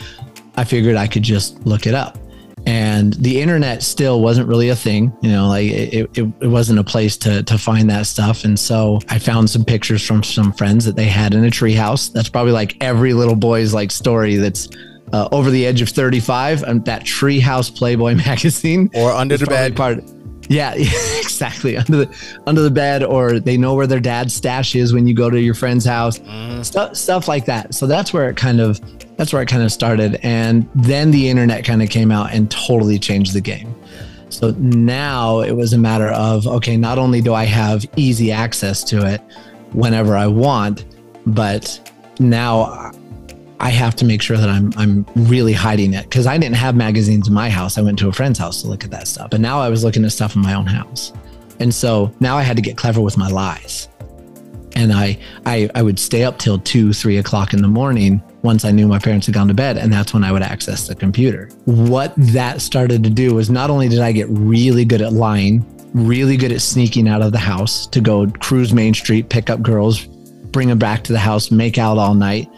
I 0.56 0.64
figured 0.64 0.96
I 0.96 1.06
could 1.06 1.22
just 1.22 1.64
look 1.66 1.86
it 1.86 1.94
up 1.94 2.18
and 2.66 3.14
the 3.14 3.40
internet 3.40 3.82
still 3.82 4.20
wasn't 4.20 4.46
really 4.46 4.68
a 4.68 4.76
thing 4.76 5.12
you 5.20 5.30
know 5.30 5.48
like 5.48 5.66
it, 5.66 6.08
it, 6.16 6.32
it, 6.40 6.46
wasn't 6.46 6.78
a 6.78 6.84
place 6.84 7.16
to 7.16 7.42
to 7.42 7.58
find 7.58 7.90
that 7.90 8.06
stuff 8.06 8.44
and 8.44 8.58
so 8.58 9.00
i 9.08 9.18
found 9.18 9.50
some 9.50 9.64
pictures 9.64 10.04
from 10.06 10.22
some 10.22 10.52
friends 10.52 10.84
that 10.84 10.94
they 10.94 11.06
had 11.06 11.34
in 11.34 11.44
a 11.44 11.50
treehouse 11.50 12.12
that's 12.12 12.28
probably 12.28 12.52
like 12.52 12.76
every 12.80 13.14
little 13.14 13.34
boy's 13.34 13.74
like 13.74 13.90
story 13.90 14.36
that's 14.36 14.68
uh, 15.12 15.28
over 15.32 15.50
the 15.50 15.66
edge 15.66 15.82
of 15.82 15.88
35 15.88 16.62
and 16.62 16.84
that 16.84 17.04
treehouse 17.04 17.74
playboy 17.74 18.14
magazine 18.26 18.90
or 18.94 19.10
under 19.12 19.36
the 19.36 19.46
bed 19.46 19.76
part 19.76 20.02
yeah, 20.48 20.74
exactly. 20.76 21.76
Under 21.76 22.04
the 22.04 22.38
under 22.46 22.62
the 22.62 22.70
bed, 22.70 23.02
or 23.02 23.40
they 23.40 23.56
know 23.56 23.74
where 23.74 23.86
their 23.86 24.00
dad's 24.00 24.34
stash 24.34 24.74
is 24.74 24.92
when 24.92 25.06
you 25.06 25.14
go 25.14 25.30
to 25.30 25.40
your 25.40 25.54
friend's 25.54 25.84
house. 25.84 26.18
Mm. 26.18 26.64
Stuff 26.64 26.96
stuff 26.96 27.28
like 27.28 27.46
that. 27.46 27.74
So 27.74 27.86
that's 27.86 28.12
where 28.12 28.28
it 28.28 28.36
kind 28.36 28.60
of 28.60 28.80
that's 29.16 29.32
where 29.32 29.42
it 29.42 29.48
kind 29.48 29.62
of 29.62 29.72
started, 29.72 30.18
and 30.22 30.68
then 30.74 31.10
the 31.10 31.28
internet 31.28 31.64
kind 31.64 31.82
of 31.82 31.88
came 31.88 32.10
out 32.10 32.32
and 32.32 32.50
totally 32.50 32.98
changed 32.98 33.32
the 33.32 33.40
game. 33.40 33.74
So 34.28 34.50
now 34.58 35.40
it 35.40 35.52
was 35.52 35.72
a 35.72 35.78
matter 35.78 36.08
of 36.08 36.46
okay, 36.46 36.76
not 36.76 36.98
only 36.98 37.20
do 37.20 37.34
I 37.34 37.44
have 37.44 37.86
easy 37.96 38.32
access 38.32 38.84
to 38.84 39.06
it, 39.06 39.20
whenever 39.72 40.16
I 40.16 40.26
want. 40.26 40.84
But 41.24 41.88
now 42.18 42.90
I 43.62 43.70
have 43.70 43.94
to 43.96 44.04
make 44.04 44.20
sure 44.20 44.36
that 44.36 44.48
I'm 44.48 44.72
I'm 44.76 45.06
really 45.14 45.52
hiding 45.52 45.94
it 45.94 46.02
because 46.02 46.26
I 46.26 46.36
didn't 46.36 46.56
have 46.56 46.74
magazines 46.74 47.28
in 47.28 47.34
my 47.34 47.48
house. 47.48 47.78
I 47.78 47.80
went 47.80 47.96
to 48.00 48.08
a 48.08 48.12
friend's 48.12 48.38
house 48.40 48.60
to 48.62 48.68
look 48.68 48.82
at 48.82 48.90
that 48.90 49.06
stuff, 49.06 49.30
but 49.30 49.40
now 49.40 49.60
I 49.60 49.68
was 49.68 49.84
looking 49.84 50.04
at 50.04 50.10
stuff 50.10 50.34
in 50.34 50.42
my 50.42 50.54
own 50.54 50.66
house, 50.66 51.12
and 51.60 51.72
so 51.72 52.12
now 52.18 52.36
I 52.36 52.42
had 52.42 52.56
to 52.56 52.62
get 52.62 52.76
clever 52.76 53.00
with 53.00 53.16
my 53.16 53.28
lies. 53.28 53.88
And 54.74 54.92
I 54.92 55.16
I 55.46 55.70
I 55.76 55.82
would 55.82 56.00
stay 56.00 56.24
up 56.24 56.38
till 56.38 56.58
two 56.58 56.92
three 56.92 57.18
o'clock 57.18 57.54
in 57.54 57.62
the 57.62 57.68
morning 57.68 58.20
once 58.42 58.64
I 58.64 58.72
knew 58.72 58.88
my 58.88 58.98
parents 58.98 59.26
had 59.26 59.34
gone 59.36 59.46
to 59.46 59.54
bed, 59.54 59.78
and 59.78 59.92
that's 59.92 60.12
when 60.12 60.24
I 60.24 60.32
would 60.32 60.42
access 60.42 60.88
the 60.88 60.96
computer. 60.96 61.48
What 61.64 62.14
that 62.16 62.60
started 62.60 63.04
to 63.04 63.10
do 63.10 63.32
was 63.32 63.48
not 63.48 63.70
only 63.70 63.88
did 63.88 64.00
I 64.00 64.10
get 64.10 64.26
really 64.28 64.84
good 64.84 65.02
at 65.02 65.12
lying, 65.12 65.64
really 65.94 66.36
good 66.36 66.50
at 66.50 66.62
sneaking 66.62 67.06
out 67.06 67.22
of 67.22 67.30
the 67.30 67.38
house 67.38 67.86
to 67.88 68.00
go 68.00 68.26
cruise 68.40 68.72
Main 68.72 68.92
Street, 68.92 69.28
pick 69.28 69.50
up 69.50 69.62
girls, 69.62 70.06
bring 70.50 70.66
them 70.66 70.78
back 70.78 71.04
to 71.04 71.12
the 71.12 71.18
house, 71.20 71.52
make 71.52 71.78
out 71.78 71.96
all 71.96 72.14
night, 72.14 72.48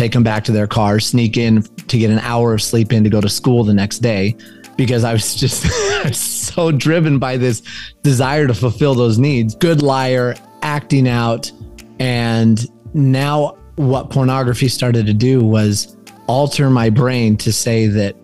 take 0.00 0.12
them 0.12 0.22
back 0.22 0.42
to 0.44 0.50
their 0.52 0.66
car, 0.66 0.98
sneak 0.98 1.36
in 1.36 1.62
to 1.62 1.98
get 1.98 2.08
an 2.08 2.20
hour 2.20 2.54
of 2.54 2.62
sleep 2.62 2.90
in 2.90 3.04
to 3.04 3.10
go 3.10 3.20
to 3.20 3.28
school 3.28 3.64
the 3.64 3.74
next 3.74 3.98
day 3.98 4.34
because 4.78 5.04
I 5.04 5.12
was 5.12 5.34
just 5.36 5.62
so 6.14 6.72
driven 6.72 7.18
by 7.18 7.36
this 7.36 7.62
desire 8.02 8.46
to 8.46 8.54
fulfill 8.54 8.94
those 8.94 9.18
needs. 9.18 9.54
Good 9.54 9.82
liar, 9.82 10.36
acting 10.62 11.06
out. 11.06 11.52
And 11.98 12.66
now 12.94 13.58
what 13.76 14.08
pornography 14.08 14.68
started 14.68 15.04
to 15.04 15.12
do 15.12 15.44
was 15.44 15.98
alter 16.26 16.70
my 16.70 16.88
brain 16.88 17.36
to 17.36 17.52
say 17.52 17.86
that 17.88 18.16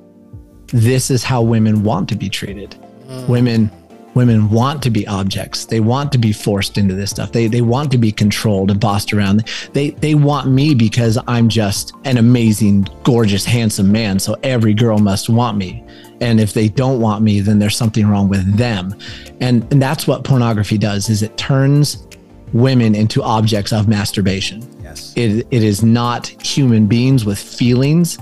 this 0.69 1.11
is 1.11 1.23
how 1.23 1.43
women 1.43 1.83
want 1.83 2.09
to 2.09 2.17
be 2.17 2.31
treated. 2.31 2.75
Mm. 3.07 3.29
Women 3.29 3.71
women 4.17 4.49
want 4.49 4.83
to 4.83 4.91
be 4.91 5.07
objects. 5.07 5.67
They 5.67 5.79
want 5.79 6.11
to 6.13 6.19
be 6.19 6.33
forced 6.33 6.79
into 6.79 6.95
this 6.95 7.11
stuff. 7.11 7.33
They 7.33 7.47
they 7.47 7.61
want 7.61 7.93
to 7.93 7.99
be 7.99 8.11
controlled 8.11 8.71
and 8.71 8.81
bossed 8.81 9.13
around. 9.13 9.47
They 9.75 9.91
they 9.91 10.15
want 10.15 10.49
me 10.49 10.75
because 10.75 11.19
I'm 11.29 11.49
just 11.51 11.93
an 12.05 12.17
amazing, 12.17 12.89
gorgeous, 13.05 13.45
handsome 13.45 13.93
man. 13.93 14.19
So 14.19 14.35
every 14.43 14.73
girl 14.73 14.99
must 14.99 15.29
want 15.29 15.59
me. 15.59 15.85
And 16.23 16.41
if 16.41 16.55
they 16.55 16.69
don't 16.69 16.99
want 16.99 17.23
me, 17.23 17.41
then 17.41 17.59
there's 17.59 17.77
something 17.77 18.09
wrong 18.09 18.29
with 18.29 18.57
them. 18.57 18.97
And 19.41 19.71
and 19.71 19.81
that's 19.81 20.07
what 20.07 20.25
pornography 20.25 20.79
does 20.79 21.11
is 21.11 21.23
it 21.23 21.37
turns 21.37 22.07
women 22.55 22.95
into 22.95 23.23
objects 23.23 23.71
of 23.71 23.87
masturbation. 23.87 24.67
Yes. 24.83 25.13
It 25.15 25.47
it 25.51 25.63
is 25.63 25.83
not 25.83 26.27
human 26.27 26.87
beings 26.87 27.27
with 27.27 27.39
feelings. 27.39 28.19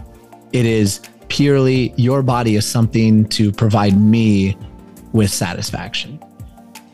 It 0.52 0.66
is 0.66 1.00
purely 1.28 1.94
your 1.96 2.22
body 2.22 2.56
is 2.56 2.66
something 2.66 3.26
to 3.28 3.52
provide 3.52 3.98
me 3.98 4.56
with 5.14 5.30
satisfaction. 5.30 6.23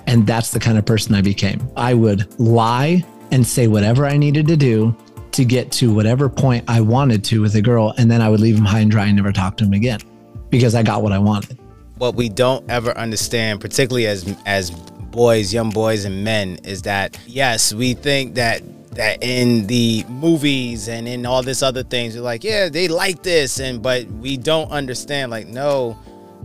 And 0.06 0.26
that's 0.26 0.52
the 0.52 0.60
kind 0.60 0.78
of 0.78 0.84
person 0.84 1.14
I 1.16 1.22
became. 1.22 1.68
I 1.76 1.94
would 1.94 2.38
lie 2.38 3.04
and 3.32 3.44
say 3.44 3.66
whatever 3.66 4.06
I 4.06 4.16
needed 4.16 4.46
to 4.48 4.56
do 4.56 4.94
to 5.32 5.44
get 5.44 5.72
to 5.72 5.92
whatever 5.92 6.28
point 6.28 6.64
I 6.68 6.80
wanted 6.80 7.24
to 7.24 7.40
with 7.40 7.54
a 7.54 7.62
girl. 7.62 7.94
And 7.96 8.10
then 8.10 8.20
I 8.20 8.28
would 8.28 8.40
leave 8.40 8.56
him 8.56 8.64
high 8.64 8.80
and 8.80 8.90
dry 8.90 9.06
and 9.06 9.16
never 9.16 9.32
talk 9.32 9.56
to 9.58 9.64
him 9.64 9.72
again 9.72 10.00
because 10.50 10.74
I 10.74 10.82
got 10.82 11.02
what 11.02 11.12
I 11.12 11.18
wanted. 11.18 11.58
What 11.98 12.14
we 12.14 12.28
don't 12.28 12.68
ever 12.70 12.96
understand, 12.96 13.60
particularly 13.60 14.06
as 14.06 14.36
as 14.46 14.70
boys, 14.70 15.52
young 15.52 15.70
boys 15.70 16.04
and 16.04 16.24
men, 16.24 16.58
is 16.64 16.82
that 16.82 17.18
yes, 17.26 17.72
we 17.72 17.94
think 17.94 18.34
that 18.34 18.62
that 18.92 19.22
in 19.22 19.66
the 19.66 20.04
movies 20.08 20.88
and 20.88 21.06
in 21.06 21.24
all 21.24 21.42
this 21.42 21.62
other 21.62 21.82
things, 21.82 22.16
we're 22.16 22.22
like, 22.22 22.42
yeah, 22.42 22.68
they 22.68 22.88
like 22.88 23.22
this, 23.22 23.60
and 23.60 23.82
but 23.82 24.06
we 24.06 24.36
don't 24.36 24.70
understand, 24.70 25.30
like, 25.30 25.46
no, 25.46 25.96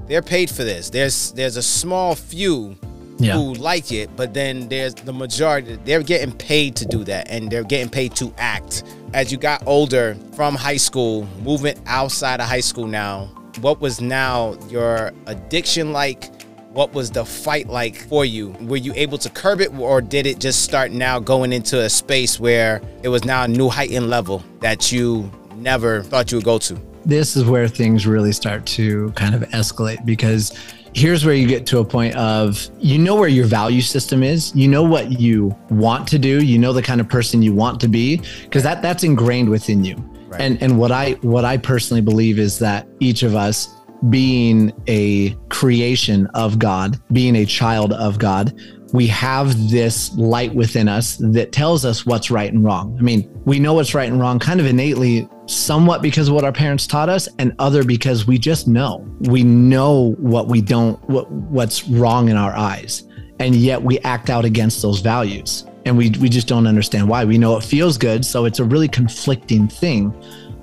they're 0.08 0.22
paid 0.22 0.50
for 0.50 0.64
this. 0.64 0.90
There's 0.90 1.32
there's 1.34 1.58
a 1.58 1.64
small 1.64 2.16
few 2.16 2.76
yeah. 3.18 3.34
who 3.34 3.54
like 3.54 3.92
it, 3.92 4.10
but 4.16 4.34
then 4.34 4.68
there's 4.68 4.94
the 4.94 5.14
majority. 5.14 5.78
They're 5.84 6.04
getting 6.04 6.36
paid 6.36 6.76
to 6.78 6.86
do 6.86 7.04
that, 7.06 7.30
and 7.30 7.50
they're 7.50 7.64
getting 7.64 7.90
paid 7.90 8.16
to 8.16 8.34
act. 8.38 8.84
As 9.14 9.32
you 9.32 9.38
got 9.38 9.64
older 9.66 10.18
from 10.36 10.56
high 10.56 10.78
school, 10.78 11.28
moving 11.42 11.80
outside 11.86 12.40
of 12.40 12.48
high 12.48 12.60
school 12.60 12.88
now, 12.88 13.26
what 13.62 13.80
was 13.80 14.02
now 14.02 14.58
your 14.70 15.12
addiction 15.28 15.94
like? 15.94 16.32
What 16.72 16.94
was 16.94 17.10
the 17.10 17.24
fight 17.24 17.68
like 17.68 17.96
for 17.96 18.26
you? 18.26 18.50
Were 18.60 18.76
you 18.76 18.92
able 18.96 19.18
to 19.20 19.30
curb 19.30 19.62
it, 19.62 19.74
or 19.80 20.02
did 20.02 20.26
it 20.26 20.40
just 20.40 20.64
start 20.64 20.92
now 20.92 21.20
going 21.20 21.54
into 21.54 21.82
a 21.82 21.90
space 21.90 22.38
where 22.38 22.82
it 23.02 23.08
was 23.08 23.24
now 23.24 23.44
a 23.44 23.48
new 23.48 23.70
heightened 23.70 24.10
level 24.10 24.44
that 24.60 24.92
you 24.92 25.32
never 25.56 26.04
thought 26.04 26.32
you 26.32 26.38
would 26.38 26.46
go 26.46 26.58
to? 26.58 26.78
This 27.06 27.36
is 27.36 27.46
where 27.46 27.68
things 27.68 28.08
really 28.08 28.32
start 28.32 28.66
to 28.66 29.12
kind 29.12 29.36
of 29.36 29.42
escalate 29.50 30.06
because 30.06 30.58
here's 30.94 31.26
where 31.26 31.36
you 31.36 31.48
get 31.48 31.66
to 31.68 31.80
a 31.80 31.86
point 31.86 32.16
of 32.16 32.70
you 32.80 32.98
know 32.98 33.16
where 33.16 33.28
your 33.28 33.46
value 33.46 33.82
system 33.82 34.24
is. 34.24 34.56
You 34.56 34.68
know 34.68 34.84
what 34.84 35.20
you 35.20 35.56
want 35.70 36.08
to 36.10 36.20
do. 36.20 36.44
You 36.44 36.58
know 36.58 36.74
the 36.74 36.82
kind 36.82 37.02
of 37.02 37.08
person 37.10 37.42
you 37.42 37.54
want 37.54 37.80
to 37.82 37.88
be 37.88 38.22
because 38.44 38.64
that 38.64 38.82
that's 38.82 39.04
ingrained 39.04 39.50
within 39.50 39.84
you. 39.84 39.96
Right. 40.28 40.42
and 40.42 40.62
and 40.64 40.80
what 40.80 40.92
i 40.92 41.12
what 41.22 41.46
i 41.46 41.56
personally 41.56 42.02
believe 42.02 42.40
is 42.40 42.58
that 42.58 42.88
each 43.00 43.22
of 43.22 43.36
us 43.36 43.76
being 44.10 44.74
a 44.88 45.36
creation 45.50 46.26
of 46.34 46.58
god 46.58 47.00
being 47.14 47.36
a 47.36 47.46
child 47.46 47.94
of 47.94 48.18
god 48.18 48.60
we 48.96 49.08
have 49.08 49.70
this 49.70 50.16
light 50.16 50.54
within 50.54 50.88
us 50.88 51.18
that 51.18 51.52
tells 51.52 51.86
us 51.86 52.06
what's 52.06 52.32
right 52.32 52.52
and 52.52 52.64
wrong. 52.64 52.96
I 53.00 53.02
mean, 53.02 53.30
we 53.46 53.60
know 53.60 53.74
what's 53.74 53.94
right 53.94 54.10
and 54.10 54.20
wrong 54.20 54.40
kind 54.40 54.60
of 54.60 54.66
innately, 54.66 55.28
somewhat 55.48 56.02
because 56.02 56.30
of 56.30 56.34
what 56.34 56.44
our 56.44 56.52
parents 56.52 56.88
taught 56.88 57.10
us, 57.10 57.28
and 57.38 57.54
other 57.60 57.84
because 57.84 58.26
we 58.26 58.38
just 58.38 58.68
know. 58.68 59.06
We 59.22 59.44
know 59.44 60.16
what 60.18 60.48
we 60.48 60.62
don't, 60.62 60.98
what, 61.10 61.30
what's 61.32 61.88
wrong 61.88 62.30
in 62.30 62.38
our 62.38 62.54
eyes. 62.54 63.04
And 63.40 63.56
yet 63.56 63.82
we 63.82 64.00
act 64.00 64.30
out 64.30 64.46
against 64.46 64.82
those 64.82 65.02
values. 65.02 65.66
And 65.86 65.98
we, 65.98 66.10
we 66.22 66.30
just 66.30 66.48
don't 66.48 66.66
understand 66.66 67.08
why. 67.08 67.26
We 67.26 67.38
know 67.38 67.58
it 67.58 67.64
feels 67.64 67.98
good. 67.98 68.26
So 68.26 68.46
it's 68.46 68.60
a 68.60 68.64
really 68.64 68.88
conflicting 68.88 69.68
thing 69.68 70.14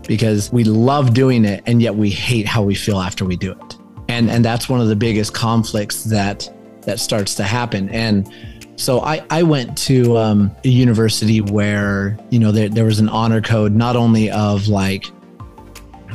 because 0.09 0.53
we 0.53 0.65
love 0.65 1.15
doing 1.15 1.45
it 1.45 1.63
and 1.67 1.81
yet 1.81 1.95
we 1.95 2.11
hate 2.11 2.47
how 2.47 2.63
we 2.63 2.75
feel 2.75 2.99
after 2.99 3.25
we 3.25 3.37
do 3.37 3.53
it. 3.53 3.77
And, 4.09 4.29
and 4.31 4.45
that's 4.45 4.69
one 4.69 4.81
of 4.81 4.89
the 4.89 4.97
biggest 4.97 5.33
conflicts 5.33 6.05
that 6.05 6.49
that 6.83 7.01
starts 7.01 7.35
to 7.37 7.45
happen. 7.45 7.89
And 7.91 8.33
so 8.77 9.01
I, 9.01 9.25
I 9.31 9.43
went 9.43 9.77
to 9.79 10.17
um, 10.17 10.51
a 10.65 10.69
university 10.69 11.41
where, 11.41 12.19
you 12.31 12.39
know, 12.39 12.53
there, 12.53 12.69
there 12.69 12.85
was 12.85 12.99
an 12.99 13.09
honor 13.09 13.41
code, 13.41 13.73
not 13.73 13.97
only 13.97 14.31
of 14.31 14.69
like, 14.69 15.07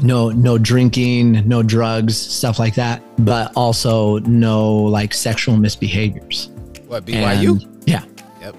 no 0.03 0.29
no 0.29 0.57
drinking 0.59 1.47
no 1.47 1.63
drugs 1.63 2.15
stuff 2.15 2.59
like 2.59 2.75
that 2.75 3.01
but 3.25 3.51
also 3.55 4.19
no 4.19 4.71
like 4.71 5.13
sexual 5.13 5.55
misbehaviors. 5.55 6.49
What 6.87 7.05
byu 7.05 7.15
and, 7.15 7.83
yeah. 7.87 8.03
Yep. 8.03 8.05
Yep. 8.41 8.55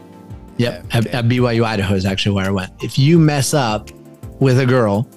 Yeah, 0.57 0.83
at, 0.93 1.07
at 1.09 1.25
byu 1.27 1.65
idaho 1.65 1.95
is 1.95 2.05
actually 2.05 2.35
where 2.35 2.47
i 2.47 2.51
went. 2.51 2.73
If 2.83 2.99
you 2.99 3.19
mess 3.19 3.55
up 3.55 3.91
with 4.41 4.59
a 4.59 4.67
girl 4.67 5.09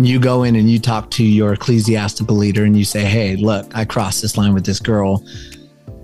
you 0.00 0.20
go 0.20 0.44
in 0.44 0.54
and 0.54 0.70
you 0.70 0.78
talk 0.78 1.10
to 1.10 1.24
your 1.24 1.52
ecclesiastical 1.54 2.36
leader 2.36 2.64
and 2.64 2.76
you 2.76 2.84
say 2.84 3.04
hey 3.04 3.36
look 3.36 3.66
i 3.74 3.84
crossed 3.84 4.22
this 4.22 4.36
line 4.36 4.54
with 4.54 4.64
this 4.64 4.78
girl 4.78 5.24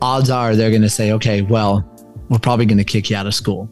odds 0.00 0.30
are 0.30 0.56
they're 0.56 0.70
going 0.70 0.82
to 0.82 0.90
say, 0.90 1.12
okay, 1.12 1.42
well, 1.42 1.88
we're 2.28 2.38
probably 2.38 2.66
going 2.66 2.78
to 2.78 2.84
kick 2.84 3.10
you 3.10 3.16
out 3.16 3.26
of 3.26 3.34
school. 3.34 3.68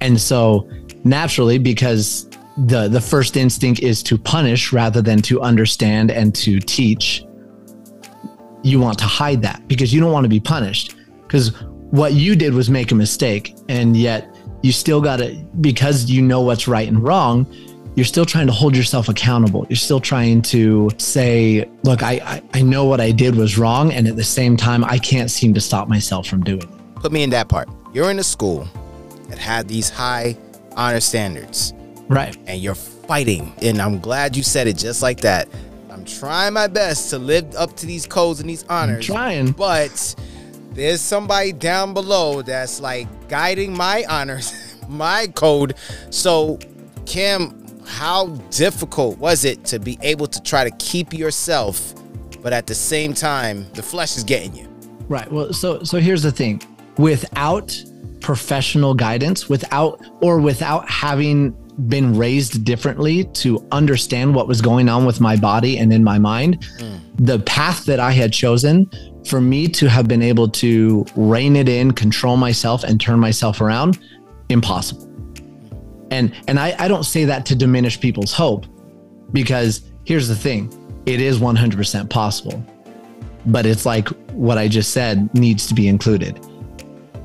And 0.00 0.20
so 0.20 0.68
naturally, 1.04 1.58
because 1.58 2.28
the 2.56 2.88
the 2.88 3.00
first 3.00 3.36
instinct 3.36 3.80
is 3.80 4.02
to 4.04 4.16
punish 4.16 4.72
rather 4.72 5.02
than 5.02 5.20
to 5.22 5.40
understand 5.40 6.10
and 6.10 6.34
to 6.36 6.60
teach, 6.60 7.24
you 8.62 8.80
want 8.80 8.98
to 8.98 9.04
hide 9.04 9.42
that 9.42 9.66
because 9.68 9.92
you 9.92 10.00
don't 10.00 10.12
want 10.12 10.24
to 10.24 10.28
be 10.28 10.40
punished. 10.40 10.94
Because 11.22 11.60
what 11.90 12.12
you 12.12 12.36
did 12.36 12.54
was 12.54 12.70
make 12.70 12.92
a 12.92 12.94
mistake, 12.94 13.56
and 13.68 13.96
yet 13.96 14.36
you 14.62 14.72
still 14.72 15.00
got 15.00 15.16
to 15.16 15.34
because 15.60 16.10
you 16.10 16.22
know 16.22 16.40
what's 16.40 16.68
right 16.68 16.88
and 16.88 17.02
wrong 17.02 17.46
you're 17.94 18.04
still 18.04 18.24
trying 18.24 18.46
to 18.46 18.52
hold 18.52 18.76
yourself 18.76 19.08
accountable. 19.08 19.66
You're 19.68 19.76
still 19.76 20.00
trying 20.00 20.42
to 20.42 20.90
say, 20.98 21.68
look, 21.84 22.02
I, 22.02 22.12
I, 22.24 22.42
I, 22.54 22.62
know 22.62 22.84
what 22.84 23.00
I 23.00 23.12
did 23.12 23.36
was 23.36 23.56
wrong. 23.56 23.92
And 23.92 24.08
at 24.08 24.16
the 24.16 24.24
same 24.24 24.56
time, 24.56 24.84
I 24.84 24.98
can't 24.98 25.30
seem 25.30 25.54
to 25.54 25.60
stop 25.60 25.88
myself 25.88 26.26
from 26.26 26.42
doing 26.42 26.62
it. 26.62 26.94
Put 26.96 27.12
me 27.12 27.22
in 27.22 27.30
that 27.30 27.48
part. 27.48 27.68
You're 27.92 28.10
in 28.10 28.18
a 28.18 28.24
school 28.24 28.68
that 29.28 29.38
had 29.38 29.68
these 29.68 29.90
high 29.90 30.36
honor 30.76 31.00
standards. 31.00 31.72
Right. 32.08 32.36
And 32.46 32.60
you're 32.60 32.74
fighting. 32.74 33.52
And 33.62 33.80
I'm 33.80 34.00
glad 34.00 34.36
you 34.36 34.42
said 34.42 34.66
it 34.66 34.76
just 34.76 35.00
like 35.00 35.20
that. 35.20 35.48
I'm 35.90 36.04
trying 36.04 36.52
my 36.52 36.66
best 36.66 37.10
to 37.10 37.18
live 37.18 37.54
up 37.54 37.76
to 37.76 37.86
these 37.86 38.06
codes 38.06 38.40
and 38.40 38.50
these 38.50 38.64
honors. 38.64 39.08
I'm 39.08 39.14
trying. 39.14 39.52
But 39.52 40.16
there's 40.72 41.00
somebody 41.00 41.52
down 41.52 41.94
below 41.94 42.42
that's 42.42 42.80
like 42.80 43.06
guiding 43.28 43.76
my 43.76 44.04
honors, 44.08 44.52
my 44.88 45.28
code. 45.28 45.74
So, 46.10 46.58
Cam, 47.06 47.63
how 47.86 48.28
difficult 48.50 49.18
was 49.18 49.44
it 49.44 49.64
to 49.66 49.78
be 49.78 49.98
able 50.02 50.26
to 50.26 50.42
try 50.42 50.64
to 50.64 50.70
keep 50.78 51.12
yourself, 51.12 51.94
but 52.42 52.52
at 52.52 52.66
the 52.66 52.74
same 52.74 53.14
time, 53.14 53.66
the 53.74 53.82
flesh 53.82 54.16
is 54.16 54.24
getting 54.24 54.54
you? 54.54 54.68
Right. 55.08 55.30
Well, 55.30 55.52
so 55.52 55.82
so 55.82 55.98
here's 55.98 56.22
the 56.22 56.32
thing. 56.32 56.62
Without 56.96 57.76
professional 58.20 58.94
guidance, 58.94 59.48
without 59.48 60.00
or 60.20 60.40
without 60.40 60.88
having 60.88 61.52
been 61.88 62.16
raised 62.16 62.64
differently 62.64 63.24
to 63.24 63.66
understand 63.72 64.34
what 64.34 64.46
was 64.46 64.62
going 64.62 64.88
on 64.88 65.04
with 65.04 65.20
my 65.20 65.36
body 65.36 65.78
and 65.78 65.92
in 65.92 66.04
my 66.04 66.18
mind, 66.18 66.60
mm. 66.78 67.00
the 67.18 67.40
path 67.40 67.84
that 67.84 67.98
I 67.98 68.12
had 68.12 68.32
chosen 68.32 68.88
for 69.26 69.40
me 69.40 69.66
to 69.68 69.88
have 69.88 70.06
been 70.06 70.22
able 70.22 70.48
to 70.48 71.04
rein 71.16 71.56
it 71.56 71.68
in, 71.68 71.90
control 71.92 72.36
myself, 72.36 72.84
and 72.84 73.00
turn 73.00 73.18
myself 73.18 73.60
around, 73.60 73.98
impossible 74.48 75.13
And 76.14 76.32
and 76.46 76.60
I, 76.60 76.76
I 76.78 76.86
don't 76.86 77.02
say 77.02 77.24
that 77.24 77.44
to 77.46 77.56
diminish 77.56 77.98
people's 77.98 78.32
hope 78.32 78.66
because 79.32 79.90
here's 80.04 80.28
the 80.28 80.36
thing 80.36 80.72
it 81.06 81.20
is 81.20 81.38
100% 81.38 82.08
possible. 82.08 82.64
But 83.46 83.66
it's 83.66 83.84
like 83.84 84.08
what 84.30 84.56
I 84.56 84.68
just 84.68 84.92
said 84.92 85.34
needs 85.34 85.66
to 85.66 85.74
be 85.74 85.88
included. 85.88 86.38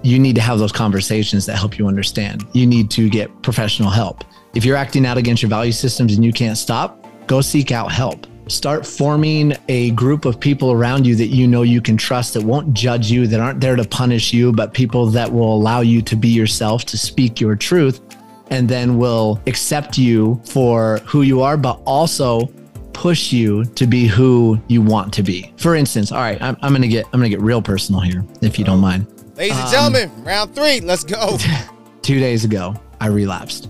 You 0.02 0.18
need 0.18 0.36
to 0.36 0.42
have 0.42 0.60
those 0.60 0.72
conversations 0.72 1.46
that 1.46 1.58
help 1.58 1.78
you 1.78 1.88
understand. 1.88 2.46
You 2.54 2.66
need 2.66 2.90
to 2.92 3.10
get 3.10 3.30
professional 3.44 3.90
help. 3.90 4.24
If 4.56 4.66
you're 4.66 4.76
acting 4.76 5.06
out 5.06 5.18
against 5.18 5.44
your 5.44 5.50
value 5.50 5.72
systems 5.72 6.16
and 6.16 6.26
you 6.26 6.34
can't 6.34 6.58
stop, 6.58 7.06
go 7.28 7.42
seek 7.42 7.72
out 7.72 7.92
help. 7.92 8.26
Start 8.48 8.86
forming 8.86 9.54
a 9.68 9.92
group 9.92 10.26
of 10.26 10.40
people 10.40 10.72
around 10.72 11.06
you 11.06 11.16
that 11.16 11.28
you 11.28 11.48
know 11.48 11.62
you 11.62 11.80
can 11.80 11.96
trust 11.96 12.34
that 12.34 12.42
won't 12.44 12.74
judge 12.74 13.12
you, 13.12 13.28
that 13.28 13.40
aren't 13.40 13.62
there 13.62 13.76
to 13.76 13.88
punish 13.88 14.34
you, 14.34 14.52
but 14.52 14.74
people 14.74 15.06
that 15.08 15.32
will 15.32 15.54
allow 15.54 15.82
you 15.82 16.02
to 16.02 16.16
be 16.16 16.30
yourself, 16.30 16.86
to 16.86 16.98
speak 16.98 17.40
your 17.40 17.56
truth, 17.56 18.02
and 18.50 18.68
then 18.68 18.98
will 18.98 19.42
accept 19.48 19.98
you 19.98 20.42
for 20.46 21.00
who 21.06 21.22
you 21.22 21.42
are, 21.42 21.58
but 21.58 21.82
also 21.86 22.48
push 22.94 23.32
you 23.32 23.64
to 23.64 23.88
be 23.88 24.08
who 24.08 24.60
you 24.68 24.82
want 24.82 25.14
to 25.14 25.24
be. 25.24 25.54
For 25.58 25.76
instance, 25.76 26.12
all 26.12 26.20
right, 26.20 26.42
I'm, 26.42 26.58
I'm 26.62 26.74
gonna 26.74 26.88
get 26.88 27.06
I'm 27.06 27.20
gonna 27.20 27.30
get 27.30 27.42
real 27.42 27.62
personal 27.62 28.02
here, 28.02 28.26
if 28.42 28.60
you 28.60 28.66
don't 28.66 28.80
mind. 28.80 29.08
Ladies 29.36 29.58
and 29.58 29.72
gentlemen, 29.72 30.12
um, 30.18 30.24
round 30.26 30.54
three, 30.54 30.82
let's 30.82 31.04
go. 31.04 31.38
Two 32.02 32.20
days 32.20 32.44
ago, 32.44 32.76
I 33.00 33.08
relapsed. 33.08 33.70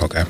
Okay. 0.00 0.24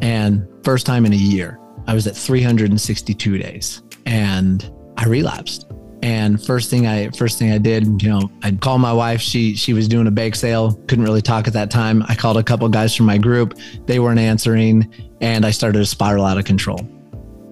And 0.00 0.48
first 0.64 0.86
time 0.86 1.04
in 1.04 1.12
a 1.12 1.16
year, 1.16 1.58
I 1.86 1.94
was 1.94 2.06
at 2.06 2.16
362 2.16 3.38
days 3.38 3.82
and 4.06 4.70
I 4.96 5.06
relapsed. 5.06 5.66
And 6.04 6.44
first 6.44 6.68
thing 6.68 6.86
I 6.86 7.08
first 7.12 7.38
thing 7.38 7.50
I 7.50 7.56
did, 7.56 8.02
you 8.02 8.10
know, 8.10 8.30
I'd 8.42 8.60
call 8.60 8.76
my 8.76 8.92
wife. 8.92 9.22
She 9.22 9.56
she 9.56 9.72
was 9.72 9.88
doing 9.88 10.06
a 10.06 10.10
bake 10.10 10.34
sale, 10.34 10.74
couldn't 10.86 11.02
really 11.02 11.22
talk 11.22 11.48
at 11.48 11.54
that 11.54 11.70
time. 11.70 12.04
I 12.06 12.14
called 12.14 12.36
a 12.36 12.42
couple 12.42 12.68
guys 12.68 12.94
from 12.94 13.06
my 13.06 13.16
group. 13.16 13.54
They 13.86 13.98
weren't 13.98 14.20
answering, 14.20 14.92
and 15.22 15.46
I 15.46 15.50
started 15.50 15.78
to 15.78 15.86
spiral 15.86 16.26
out 16.26 16.36
of 16.36 16.44
control. 16.44 16.86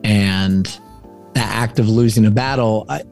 And 0.04 0.66
that 1.32 1.49
act 1.49 1.78
of 1.78 1.88
losing 1.88 2.26
a 2.26 2.30
battle, 2.30 2.85
I, 2.90 3.04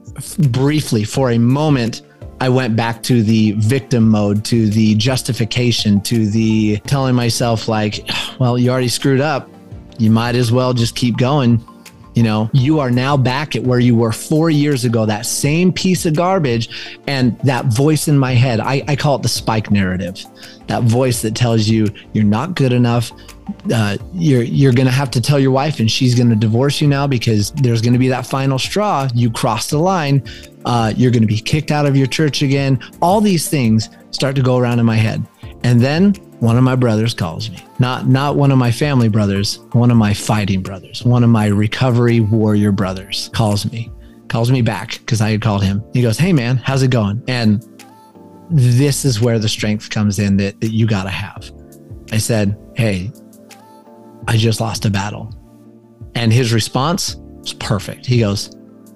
briefly 0.51 1.03
for 1.03 1.31
a 1.31 1.39
moment, 1.39 2.03
I 2.39 2.47
went 2.47 2.75
back 2.75 3.01
to 3.03 3.23
the 3.23 3.53
victim 3.53 4.09
mode, 4.09 4.45
to 4.45 4.69
the 4.69 4.93
justification, 4.93 6.01
to 6.01 6.27
the 6.27 6.77
telling 6.85 7.15
myself, 7.15 7.67
like, 7.67 8.07
well, 8.39 8.59
you 8.59 8.69
already 8.69 8.89
screwed 8.89 9.21
up. 9.21 9.49
You 9.97 10.11
might 10.11 10.35
as 10.35 10.51
well 10.51 10.73
just 10.73 10.95
keep 10.95 11.17
going. 11.17 11.65
You 12.13 12.23
know, 12.23 12.49
you 12.53 12.79
are 12.79 12.91
now 12.91 13.15
back 13.15 13.55
at 13.55 13.63
where 13.63 13.79
you 13.79 13.95
were 13.95 14.11
four 14.11 14.49
years 14.49 14.83
ago, 14.83 15.05
that 15.05 15.25
same 15.25 15.71
piece 15.71 16.05
of 16.05 16.15
garbage. 16.15 16.97
And 17.07 17.39
that 17.39 17.65
voice 17.67 18.07
in 18.09 18.17
my 18.17 18.33
head, 18.33 18.59
I, 18.59 18.83
I 18.87 18.95
call 18.97 19.15
it 19.15 19.21
the 19.21 19.29
spike 19.29 19.71
narrative. 19.71 20.25
That 20.67 20.83
voice 20.83 21.21
that 21.21 21.35
tells 21.35 21.67
you 21.67 21.87
you're 22.13 22.25
not 22.25 22.55
good 22.55 22.73
enough. 22.73 23.11
Uh, 23.73 23.97
you're 24.13 24.43
you're 24.43 24.71
gonna 24.73 24.91
have 24.91 25.11
to 25.11 25.21
tell 25.21 25.39
your 25.39 25.51
wife, 25.51 25.79
and 25.79 25.89
she's 25.89 26.15
gonna 26.15 26.35
divorce 26.35 26.79
you 26.79 26.87
now 26.87 27.07
because 27.07 27.51
there's 27.51 27.81
gonna 27.81 27.97
be 27.97 28.07
that 28.07 28.25
final 28.25 28.59
straw. 28.59 29.09
You 29.13 29.29
crossed 29.31 29.71
the 29.71 29.77
line. 29.77 30.23
Uh, 30.63 30.93
you're 30.95 31.11
gonna 31.11 31.25
be 31.25 31.39
kicked 31.39 31.71
out 31.71 31.85
of 31.85 31.97
your 31.97 32.07
church 32.07 32.43
again. 32.43 32.79
All 33.01 33.19
these 33.19 33.49
things 33.49 33.89
start 34.11 34.35
to 34.35 34.41
go 34.41 34.57
around 34.57 34.79
in 34.79 34.85
my 34.85 34.95
head, 34.95 35.25
and 35.63 35.81
then 35.81 36.15
one 36.41 36.57
of 36.57 36.63
my 36.63 36.75
brothers 36.75 37.13
calls 37.13 37.51
me. 37.51 37.63
Not 37.77 38.07
not 38.07 38.35
one 38.35 38.51
of 38.51 38.57
my 38.57 38.71
family 38.71 39.09
brothers, 39.09 39.59
one 39.73 39.91
of 39.91 39.97
my 39.97 40.11
fighting 40.11 40.63
brothers, 40.63 41.05
one 41.05 41.23
of 41.23 41.29
my 41.29 41.45
recovery 41.45 42.19
warrior 42.19 42.71
brothers 42.71 43.29
calls 43.31 43.71
me. 43.71 43.91
Calls 44.27 44.51
me 44.51 44.63
back 44.63 44.97
because 44.99 45.21
I 45.21 45.29
had 45.29 45.41
called 45.41 45.63
him. 45.63 45.83
He 45.93 46.01
goes, 46.01 46.17
"Hey 46.17 46.33
man, 46.33 46.57
how's 46.57 46.81
it 46.81 46.89
going?" 46.89 47.21
And 47.27 47.63
this 48.49 49.05
is 49.05 49.21
where 49.21 49.37
the 49.37 49.47
strength 49.47 49.91
comes 49.91 50.17
in 50.17 50.37
that, 50.37 50.59
that 50.61 50.71
you 50.71 50.87
got 50.87 51.03
to 51.03 51.09
have. 51.09 51.51
I 52.11 52.17
said, 52.17 52.57
"Hey, 52.75 53.11
I 54.27 54.35
just 54.35 54.59
lost 54.59 54.85
a 54.85 54.89
battle." 54.89 55.31
And 56.15 56.33
his 56.33 56.53
response 56.53 57.17
was 57.41 57.53
perfect. 57.53 58.03
He 58.07 58.19
goes, 58.19 58.49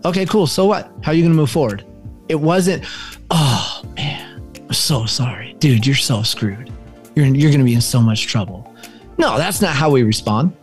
"Okay, 0.03 0.25
cool. 0.25 0.47
So 0.47 0.65
what? 0.65 0.91
How 1.03 1.11
are 1.11 1.15
you 1.15 1.21
going 1.21 1.33
to 1.33 1.37
move 1.37 1.51
forward?" 1.51 1.85
It 2.27 2.41
wasn't, 2.41 2.85
"Oh 3.29 3.83
man, 3.95 4.41
I'm 4.55 4.73
so 4.73 5.05
sorry. 5.05 5.55
Dude, 5.59 5.85
you're 5.85 5.95
so 5.95 6.23
screwed." 6.23 6.71
You're, 7.15 7.25
you're 7.25 7.51
going 7.51 7.59
to 7.59 7.65
be 7.65 7.73
in 7.73 7.81
so 7.81 8.01
much 8.01 8.27
trouble. 8.27 8.71
No, 9.17 9.37
that's 9.37 9.61
not 9.61 9.75
how 9.75 9.89
we 9.89 10.03
respond. 10.03 10.55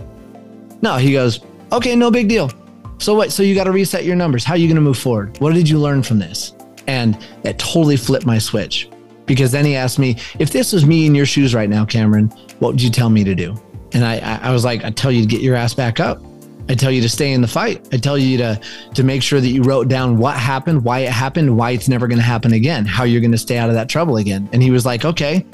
No, 0.82 0.96
he 0.96 1.12
goes, 1.12 1.40
okay, 1.72 1.96
no 1.96 2.10
big 2.10 2.28
deal. 2.28 2.50
So 2.98 3.14
what? 3.14 3.32
So 3.32 3.42
you 3.42 3.54
got 3.54 3.64
to 3.64 3.72
reset 3.72 4.04
your 4.04 4.16
numbers. 4.16 4.44
How 4.44 4.54
are 4.54 4.58
you 4.58 4.68
going 4.68 4.76
to 4.76 4.82
move 4.82 4.98
forward? 4.98 5.38
What 5.40 5.54
did 5.54 5.68
you 5.68 5.78
learn 5.78 6.02
from 6.02 6.18
this? 6.18 6.52
And 6.86 7.16
it 7.44 7.58
totally 7.58 7.96
flipped 7.96 8.26
my 8.26 8.38
switch 8.38 8.88
because 9.26 9.50
then 9.50 9.64
he 9.64 9.76
asked 9.76 9.98
me, 9.98 10.18
if 10.38 10.50
this 10.50 10.72
was 10.72 10.84
me 10.84 11.06
in 11.06 11.14
your 11.14 11.26
shoes 11.26 11.54
right 11.54 11.68
now, 11.68 11.84
Cameron, 11.84 12.28
what 12.58 12.72
would 12.72 12.82
you 12.82 12.90
tell 12.90 13.10
me 13.10 13.24
to 13.24 13.34
do? 13.34 13.56
And 13.92 14.04
I, 14.04 14.18
I 14.42 14.50
was 14.52 14.64
like, 14.64 14.84
I 14.84 14.90
tell 14.90 15.12
you 15.12 15.22
to 15.22 15.26
get 15.26 15.40
your 15.40 15.56
ass 15.56 15.74
back 15.74 16.00
up. 16.00 16.20
I 16.68 16.74
tell 16.74 16.90
you 16.90 17.02
to 17.02 17.08
stay 17.08 17.32
in 17.32 17.40
the 17.40 17.48
fight. 17.48 17.86
I 17.92 17.96
tell 17.96 18.16
you 18.16 18.38
to 18.38 18.60
to 18.94 19.02
make 19.02 19.22
sure 19.22 19.40
that 19.40 19.48
you 19.48 19.62
wrote 19.62 19.88
down 19.88 20.16
what 20.16 20.36
happened, 20.36 20.84
why 20.84 21.00
it 21.00 21.10
happened, 21.10 21.56
why 21.56 21.72
it's 21.72 21.88
never 21.88 22.06
going 22.06 22.18
to 22.18 22.24
happen 22.24 22.52
again, 22.52 22.84
how 22.84 23.04
you're 23.04 23.20
going 23.20 23.32
to 23.32 23.38
stay 23.38 23.58
out 23.58 23.68
of 23.68 23.74
that 23.74 23.88
trouble 23.88 24.18
again. 24.18 24.48
And 24.52 24.62
he 24.62 24.70
was 24.70 24.86
like, 24.86 25.04
"Okay, 25.04 25.44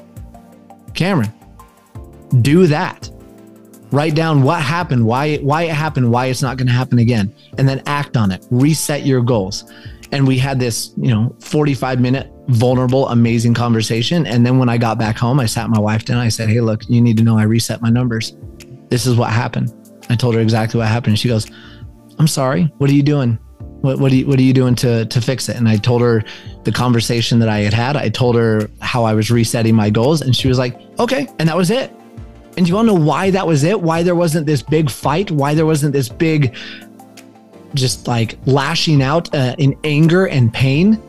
Cameron, 0.98 1.32
do 2.42 2.66
that. 2.66 3.08
Write 3.92 4.16
down 4.16 4.42
what 4.42 4.60
happened, 4.60 5.06
why 5.06 5.36
why 5.36 5.62
it 5.62 5.72
happened, 5.72 6.10
why 6.10 6.26
it's 6.26 6.42
not 6.42 6.56
going 6.56 6.66
to 6.66 6.72
happen 6.72 6.98
again, 6.98 7.32
and 7.56 7.68
then 7.68 7.80
act 7.86 8.16
on 8.16 8.32
it. 8.32 8.44
Reset 8.50 9.06
your 9.06 9.22
goals. 9.22 9.72
And 10.10 10.26
we 10.26 10.38
had 10.38 10.58
this, 10.58 10.94
you 10.96 11.14
know, 11.14 11.36
45 11.38 12.00
minute 12.00 12.32
vulnerable, 12.48 13.08
amazing 13.10 13.54
conversation. 13.54 14.26
And 14.26 14.44
then 14.44 14.58
when 14.58 14.68
I 14.68 14.76
got 14.76 14.98
back 14.98 15.16
home, 15.16 15.38
I 15.38 15.46
sat 15.46 15.70
my 15.70 15.78
wife 15.78 16.04
down. 16.04 16.18
I 16.18 16.30
said, 16.30 16.48
Hey, 16.48 16.60
look, 16.60 16.88
you 16.88 17.00
need 17.00 17.16
to 17.18 17.22
know 17.22 17.38
I 17.38 17.44
reset 17.44 17.80
my 17.80 17.90
numbers. 17.90 18.36
This 18.88 19.06
is 19.06 19.14
what 19.14 19.30
happened. 19.30 19.72
I 20.10 20.16
told 20.16 20.34
her 20.34 20.40
exactly 20.40 20.78
what 20.78 20.88
happened. 20.88 21.16
She 21.16 21.28
goes, 21.28 21.48
I'm 22.18 22.26
sorry. 22.26 22.64
What 22.78 22.90
are 22.90 22.94
you 22.94 23.04
doing? 23.04 23.38
What, 23.80 24.00
what, 24.00 24.10
are 24.12 24.14
you, 24.16 24.26
what 24.26 24.38
are 24.38 24.42
you 24.42 24.52
doing 24.52 24.74
to, 24.76 25.06
to 25.06 25.20
fix 25.20 25.48
it? 25.48 25.56
And 25.56 25.68
I 25.68 25.76
told 25.76 26.02
her 26.02 26.24
the 26.64 26.72
conversation 26.72 27.38
that 27.38 27.48
I 27.48 27.60
had 27.60 27.72
had. 27.72 27.96
I 27.96 28.08
told 28.08 28.34
her 28.34 28.68
how 28.80 29.04
I 29.04 29.14
was 29.14 29.30
resetting 29.30 29.74
my 29.74 29.88
goals. 29.90 30.20
And 30.20 30.34
she 30.34 30.48
was 30.48 30.58
like, 30.58 30.80
okay. 30.98 31.28
And 31.38 31.48
that 31.48 31.56
was 31.56 31.70
it. 31.70 31.92
And 32.56 32.66
do 32.66 32.72
you 32.72 32.76
to 32.76 32.82
know 32.82 32.94
why 32.94 33.30
that 33.30 33.46
was 33.46 33.62
it? 33.62 33.80
Why 33.80 34.02
there 34.02 34.16
wasn't 34.16 34.46
this 34.46 34.62
big 34.62 34.90
fight? 34.90 35.30
Why 35.30 35.54
there 35.54 35.66
wasn't 35.66 35.92
this 35.92 36.08
big, 36.08 36.56
just 37.74 38.08
like 38.08 38.36
lashing 38.46 39.00
out 39.00 39.32
uh, 39.32 39.54
in 39.58 39.78
anger 39.84 40.26
and 40.26 40.52
pain? 40.52 41.00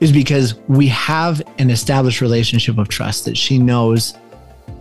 Is 0.00 0.10
because 0.10 0.54
we 0.68 0.86
have 0.88 1.42
an 1.58 1.68
established 1.68 2.22
relationship 2.22 2.78
of 2.78 2.88
trust 2.88 3.26
that 3.26 3.36
she 3.36 3.58
knows 3.58 4.14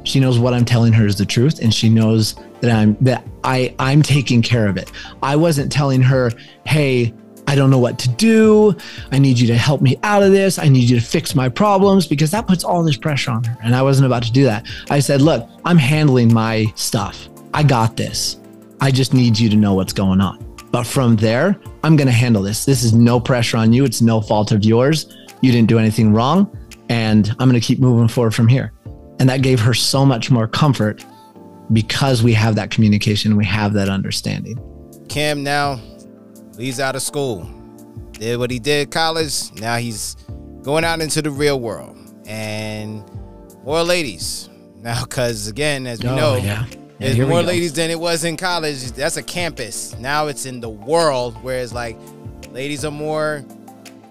she 0.04 0.20
knows 0.20 0.40
what 0.40 0.54
I'm 0.54 0.64
telling 0.66 0.94
her 0.94 1.06
is 1.06 1.18
the 1.18 1.26
truth 1.26 1.60
and 1.62 1.74
she 1.74 1.90
knows 1.90 2.36
that 2.62 2.72
I'm 2.72 2.98
that 3.02 3.26
I 3.44 3.74
I'm 3.80 4.02
taking 4.02 4.42
care 4.42 4.68
of 4.68 4.78
it. 4.78 4.92
I 5.24 5.36
wasn't 5.36 5.72
telling 5.72 6.02
her, 6.02 6.32
"Hey, 6.66 7.14
I 7.48 7.56
don't 7.56 7.70
know 7.70 7.80
what 7.80 7.98
to 8.00 8.10
do. 8.10 8.76
I 9.12 9.20
need 9.20 9.40
you 9.40 9.48
to 9.48 9.58
help 9.58 9.82
me 9.82 9.98
out 10.04 10.24
of 10.24 10.32
this. 10.32 10.60
I 10.60 10.70
need 10.70 10.90
you 10.90 11.00
to 11.00 11.06
fix 11.06 11.36
my 11.36 11.50
problems 11.50 12.08
because 12.08 12.32
that 12.32 12.48
puts 12.48 12.64
all 12.64 12.84
this 12.84 12.98
pressure 12.98 13.32
on 13.32 13.44
her." 13.44 13.58
And 13.64 13.76
I 13.76 13.82
wasn't 13.82 14.06
about 14.06 14.24
to 14.24 14.32
do 14.32 14.44
that. 14.46 14.66
I 14.90 15.00
said, 15.00 15.22
"Look, 15.22 15.48
I'm 15.66 15.78
handling 15.78 16.34
my 16.34 16.66
stuff. 16.76 17.30
I 17.54 17.64
got 17.64 17.98
this. 17.98 18.38
I 18.82 18.92
just 18.92 19.14
need 19.14 19.38
you 19.38 19.50
to 19.50 19.56
know 19.56 19.74
what's 19.74 19.94
going 19.94 20.22
on." 20.22 20.46
But 20.72 20.86
from 20.86 21.16
there, 21.16 21.60
I'm 21.84 21.96
going 21.96 22.08
to 22.08 22.14
handle 22.14 22.44
this. 22.44 22.66
This 22.66 22.84
is 22.84 22.94
no 22.94 23.20
pressure 23.20 23.58
on 23.58 23.74
you. 23.74 23.86
It's 23.86 24.02
no 24.02 24.22
fault 24.22 24.52
of 24.52 24.64
yours. 24.64 25.08
You 25.42 25.52
didn't 25.52 25.68
do 25.68 25.80
anything 25.80 26.14
wrong. 26.14 26.56
And 26.90 27.30
I'm 27.40 27.50
going 27.50 27.60
to 27.60 27.66
keep 27.66 27.80
moving 27.80 28.08
forward 28.08 28.36
from 28.36 28.48
here. 28.48 28.72
And 29.20 29.30
that 29.30 29.42
gave 29.42 29.60
her 29.60 29.74
so 29.74 30.06
much 30.06 30.32
more 30.32 30.48
comfort 30.48 31.06
because 31.72 32.24
we 32.24 32.34
have 32.34 32.56
that 32.56 32.72
communication, 32.72 33.38
we 33.38 33.46
have 33.46 33.74
that 33.74 33.90
understanding. 33.90 34.58
Cam 35.08 35.44
now 35.44 35.80
leaves 36.58 36.80
out 36.80 36.96
of 36.96 37.02
school, 37.02 37.50
did 38.14 38.38
what 38.38 38.52
he 38.52 38.60
did 38.60 38.92
college. 38.92 39.54
Now 39.60 39.78
he's 39.78 40.16
going 40.62 40.84
out 40.84 41.02
into 41.02 41.22
the 41.22 41.32
real 41.32 41.60
world 41.60 41.98
and 42.28 43.04
more 43.64 43.84
ladies 43.84 44.50
now. 44.78 45.04
Because 45.04 45.48
again, 45.48 45.88
as 45.88 46.02
we 46.02 46.10
oh, 46.10 46.16
know, 46.16 46.36
yeah. 46.36 46.66
Yeah, 47.00 47.14
there's 47.14 47.30
more 47.30 47.42
ladies 47.42 47.72
than 47.72 47.90
it 47.90 48.00
was 48.00 48.26
in 48.26 48.36
college. 48.36 48.92
That's 48.92 49.16
a 49.16 49.24
campus. 49.24 49.98
Now 50.00 50.28
it's 50.28 50.46
in 50.46 50.60
the 50.60 50.70
world, 50.70 51.38
whereas 51.42 51.72
like 51.72 51.98
ladies 52.52 52.84
are 52.84 52.92
more 52.92 53.46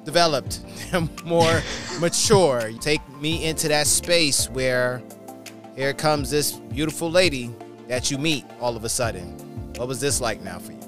developed, 0.06 0.60
more 1.24 1.60
mature. 2.00 2.68
You 2.68 2.78
take 2.78 3.06
me 3.20 3.44
into 3.44 3.68
that 3.68 3.86
space 3.86 4.48
where 4.48 5.02
here 5.78 5.94
comes 5.94 6.28
this 6.28 6.52
beautiful 6.52 7.08
lady 7.08 7.54
that 7.86 8.10
you 8.10 8.18
meet 8.18 8.44
all 8.60 8.76
of 8.76 8.82
a 8.82 8.88
sudden. 8.88 9.38
What 9.76 9.86
was 9.86 10.00
this 10.00 10.20
like 10.20 10.42
now 10.42 10.58
for 10.58 10.72
you? 10.72 10.80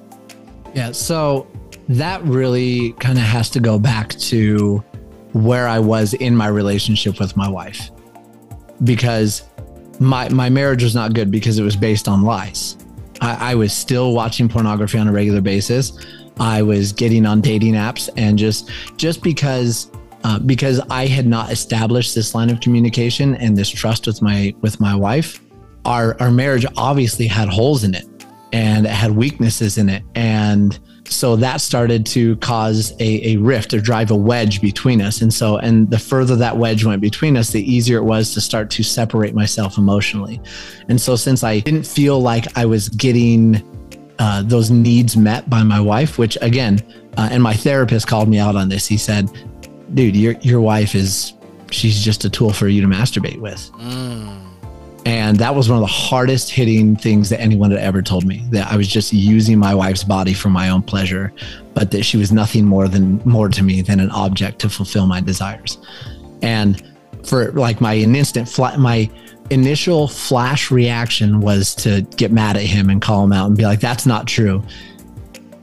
Yeah, 0.75 0.91
so 0.91 1.47
that 1.89 2.21
really 2.25 2.93
kind 2.95 3.17
of 3.17 3.23
has 3.23 3.49
to 3.51 3.61
go 3.61 3.79
back 3.79 4.11
to 4.31 4.79
where 5.33 5.69
I 5.69 5.79
was 5.79 6.15
in 6.15 6.35
my 6.35 6.49
relationship 6.49 7.21
with 7.21 7.37
my 7.37 7.49
wife. 7.49 7.93
Because 8.83 9.45
my 10.01 10.29
my 10.29 10.49
marriage 10.51 10.83
was 10.83 10.97
not 10.97 11.15
good 11.15 11.31
because 11.31 11.61
it 11.61 11.63
was 11.63 11.77
based 11.77 12.09
on 12.09 12.23
lies. 12.23 12.77
I, 13.21 13.53
I 13.53 13.55
was 13.55 13.73
still 13.73 14.13
watching 14.13 14.49
pornography 14.49 14.99
on 14.99 15.07
a 15.07 15.13
regular 15.13 15.41
basis. 15.41 15.93
I 16.41 16.63
was 16.63 16.91
getting 16.91 17.27
on 17.27 17.43
dating 17.43 17.75
apps 17.75 18.09
and 18.17 18.37
just 18.37 18.69
just 18.97 19.23
because 19.23 19.89
uh, 20.25 20.39
because 20.39 20.81
I 20.91 21.07
had 21.07 21.27
not 21.27 21.51
established 21.51 22.15
this 22.15 22.35
line 22.35 22.51
of 22.51 22.61
communication 22.61 23.35
and 23.37 23.57
this 23.57 23.69
trust 23.69 24.07
with 24.07 24.21
my 24.23 24.55
with 24.61 24.81
my 24.81 24.95
wife, 24.95 25.41
our 25.85 26.21
our 26.21 26.31
marriage 26.31 26.67
obviously 26.77 27.27
had 27.27 27.49
holes 27.49 27.85
in 27.85 27.95
it 27.95 28.07
and 28.53 28.87
it 28.87 28.93
had 28.93 29.13
weaknesses 29.13 29.79
in 29.79 29.89
it. 29.89 30.03
And 30.15 30.79
so 31.07 31.37
that 31.37 31.61
started 31.61 32.07
to 32.07 32.37
cause 32.37 32.93
a, 33.01 33.33
a 33.33 33.37
rift 33.39 33.75
or 33.75 33.81
drive 33.81 34.11
a 34.11 34.17
wedge 34.17 34.61
between 34.61 35.01
us. 35.01 35.23
And 35.23 35.33
so 35.33 35.57
and 35.57 35.91
the 35.91 35.99
further 35.99 36.37
that 36.37 36.57
wedge 36.57 36.85
went 36.85 37.01
between 37.01 37.37
us 37.37 37.51
the 37.51 37.63
easier 37.63 37.99
it 37.99 38.05
was 38.05 38.35
to 38.35 38.41
start 38.41 38.71
to 38.71 38.83
separate 38.83 39.35
myself 39.35 39.79
emotionally. 39.79 40.41
And 40.89 41.01
so 41.01 41.17
since 41.17 41.43
i 41.43 41.61
didn't 41.61 41.87
feel 41.87 42.21
like 42.21 42.47
i 42.59 42.65
was 42.65 42.89
getting 42.91 43.67
uh, 44.19 44.43
those 44.43 44.71
needs 44.71 45.17
met 45.17 45.49
by 45.49 45.63
my 45.63 45.81
wife 45.81 46.19
which 46.19 46.37
again 46.43 46.79
uh, 47.17 47.29
and 47.31 47.43
my 47.43 47.55
therapist 47.55 48.07
called 48.07 48.29
me 48.29 48.39
out 48.39 48.57
on 48.57 48.69
this. 48.69 48.87
He 48.87 48.97
said 48.97 49.31
dude 49.95 50.17
your 50.17 50.33
your 50.41 50.61
wife 50.61 50.95
is 50.95 51.33
she's 51.71 52.03
just 52.03 52.25
a 52.25 52.31
tool 52.31 52.53
for 52.53 52.69
you 52.69 52.81
to 52.81 52.87
masturbate 52.89 53.39
with 53.41 53.71
Mm. 53.79 54.39
and 55.07 55.37
that 55.39 55.55
was 55.55 55.69
one 55.69 55.79
of 55.79 55.83
the 55.83 55.87
hardest 55.87 56.51
hitting 56.51 56.97
things 56.97 57.29
that 57.31 57.41
anyone 57.41 57.71
had 57.71 57.81
ever 57.81 58.03
told 58.03 58.25
me 58.25 58.45
that 58.51 58.71
I 58.73 58.77
was 58.77 58.89
just 58.89 59.13
using 59.13 59.59
my 59.59 59.75
wife's 59.75 60.05
body 60.05 60.35
for 60.35 60.51
my 60.51 60.69
own 60.71 60.83
pleasure, 60.83 61.33
but 61.75 61.91
that 61.93 62.03
she 62.05 62.17
was 62.17 62.31
nothing 62.33 62.65
more 62.67 62.87
than 62.89 63.21
more 63.25 63.49
to 63.49 63.63
me 63.63 63.81
than 63.83 63.99
an 64.01 64.11
object 64.11 64.59
to 64.61 64.69
fulfill 64.69 65.07
my 65.07 65.21
desires. 65.21 65.79
And 66.43 66.83
for 67.25 67.51
like 67.53 67.81
my 67.81 67.97
instant 67.97 68.49
flat, 68.49 68.79
my 68.79 69.09
initial 69.51 70.07
flash 70.09 70.71
reaction 70.71 71.41
was 71.41 71.75
to 71.77 72.03
get 72.17 72.31
mad 72.33 72.57
at 72.57 72.63
him 72.63 72.91
and 72.91 73.01
call 73.01 73.25
him 73.25 73.33
out 73.33 73.47
and 73.49 73.57
be 73.57 73.65
like, 73.65 73.81
that's 73.81 74.07
not 74.07 74.27
true. 74.27 74.63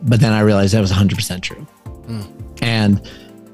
But 0.03 0.19
then 0.19 0.33
I 0.33 0.39
realized 0.41 0.73
that 0.73 0.81
was 0.81 0.91
100% 0.91 1.41
true. 1.41 1.65
And 2.61 3.01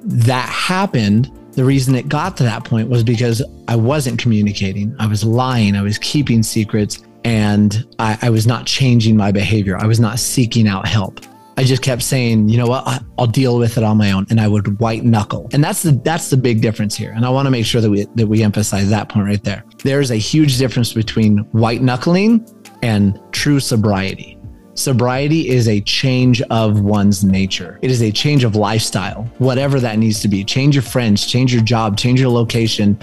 that 0.04 0.50
happened. 0.50 1.32
The 1.54 1.64
reason 1.64 1.96
it 1.96 2.10
got 2.10 2.36
to 2.38 2.44
that 2.44 2.64
point 2.64 2.90
was 2.90 3.04
because 3.04 3.44
I 3.68 3.76
wasn't 3.76 4.20
communicating. 4.20 4.96
I 5.00 5.08
was 5.08 5.24
lying. 5.24 5.76
I 5.76 5.82
was 5.82 5.98
keeping 5.98 6.44
secrets 6.44 7.04
and 7.24 7.86
I, 8.00 8.18
I 8.22 8.30
was 8.30 8.46
not 8.48 8.66
changing 8.66 9.16
my 9.16 9.32
behavior. 9.32 9.78
I 9.78 9.86
was 9.86 10.00
not 10.00 10.20
seeking 10.20 10.68
out 10.68 10.88
help. 10.88 11.22
I 11.56 11.64
just 11.64 11.84
kept 11.84 12.02
saying, 12.02 12.50
you 12.50 12.58
know 12.58 12.66
what, 12.66 13.04
I'll 13.18 13.28
deal 13.28 13.60
with 13.60 13.78
it 13.78 13.84
on 13.84 13.98
my 13.98 14.12
own, 14.12 14.26
and 14.32 14.42
I 14.42 14.48
would 14.48 14.80
white 14.80 15.04
knuckle. 15.04 15.50
And 15.54 15.64
that's 15.64 15.84
the 15.84 15.92
that's 15.92 16.32
the 16.32 16.38
big 16.38 16.62
difference 16.62 16.96
here. 16.96 17.12
And 17.12 17.26
I 17.26 17.30
want 17.30 17.46
to 17.46 17.52
make 17.52 17.66
sure 17.66 17.80
that 17.80 17.90
we 17.90 18.06
that 18.16 18.28
we 18.28 18.44
emphasize 18.44 18.90
that 18.90 19.10
point 19.10 19.28
right 19.28 19.44
there. 19.44 19.64
There's 19.84 20.10
a 20.10 20.16
huge 20.16 20.58
difference 20.58 20.94
between 20.94 21.40
white 21.52 21.82
knuckling 21.82 22.48
and 22.82 23.20
true 23.32 23.60
sobriety. 23.60 24.33
Sobriety 24.76 25.50
is 25.50 25.68
a 25.68 25.82
change 25.82 26.42
of 26.44 26.82
one's 26.82 27.24
nature. 27.24 27.78
It 27.84 27.92
is 27.92 28.02
a 28.02 28.12
change 28.12 28.44
of 28.44 28.56
lifestyle, 28.56 29.24
whatever 29.38 29.80
that 29.80 30.00
needs 30.00 30.20
to 30.22 30.28
be. 30.28 30.44
Change 30.44 30.76
your 30.76 30.82
friends, 30.82 31.28
change 31.28 31.54
your 31.54 31.64
job, 31.64 31.96
change 31.96 32.20
your 32.20 32.32
location, 32.32 32.98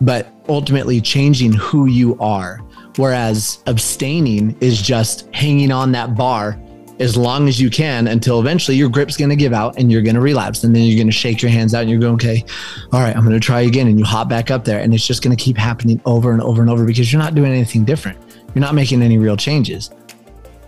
but 0.00 0.26
ultimately 0.48 1.00
changing 1.00 1.52
who 1.52 1.86
you 1.86 2.18
are. 2.18 2.60
Whereas 2.96 3.62
abstaining 3.66 4.56
is 4.60 4.82
just 4.82 5.28
hanging 5.32 5.70
on 5.70 5.92
that 5.92 6.16
bar 6.16 6.58
as 7.00 7.16
long 7.16 7.48
as 7.48 7.60
you 7.60 7.70
can 7.70 8.08
until 8.08 8.40
eventually 8.40 8.76
your 8.76 8.88
grip's 8.88 9.16
going 9.16 9.30
to 9.30 9.36
give 9.36 9.52
out 9.52 9.78
and 9.78 9.90
you're 9.90 10.02
going 10.02 10.14
to 10.14 10.20
relapse. 10.20 10.64
And 10.64 10.74
then 10.74 10.82
you're 10.82 10.96
going 10.96 11.08
to 11.08 11.12
shake 11.12 11.42
your 11.42 11.50
hands 11.50 11.74
out 11.74 11.82
and 11.82 11.90
you're 11.90 12.00
going, 12.00 12.14
okay, 12.14 12.44
all 12.92 13.00
right, 13.00 13.14
I'm 13.14 13.22
going 13.22 13.34
to 13.34 13.40
try 13.40 13.62
again. 13.62 13.88
And 13.88 13.98
you 13.98 14.04
hop 14.04 14.28
back 14.28 14.50
up 14.50 14.64
there. 14.64 14.80
And 14.80 14.94
it's 14.94 15.06
just 15.06 15.22
going 15.22 15.36
to 15.36 15.42
keep 15.42 15.56
happening 15.56 16.00
over 16.04 16.32
and 16.32 16.40
over 16.40 16.60
and 16.60 16.70
over 16.70 16.84
because 16.84 17.12
you're 17.12 17.22
not 17.22 17.34
doing 17.34 17.52
anything 17.52 17.84
different. 17.84 18.18
You're 18.54 18.62
not 18.62 18.74
making 18.74 19.02
any 19.02 19.18
real 19.18 19.36
changes. 19.36 19.90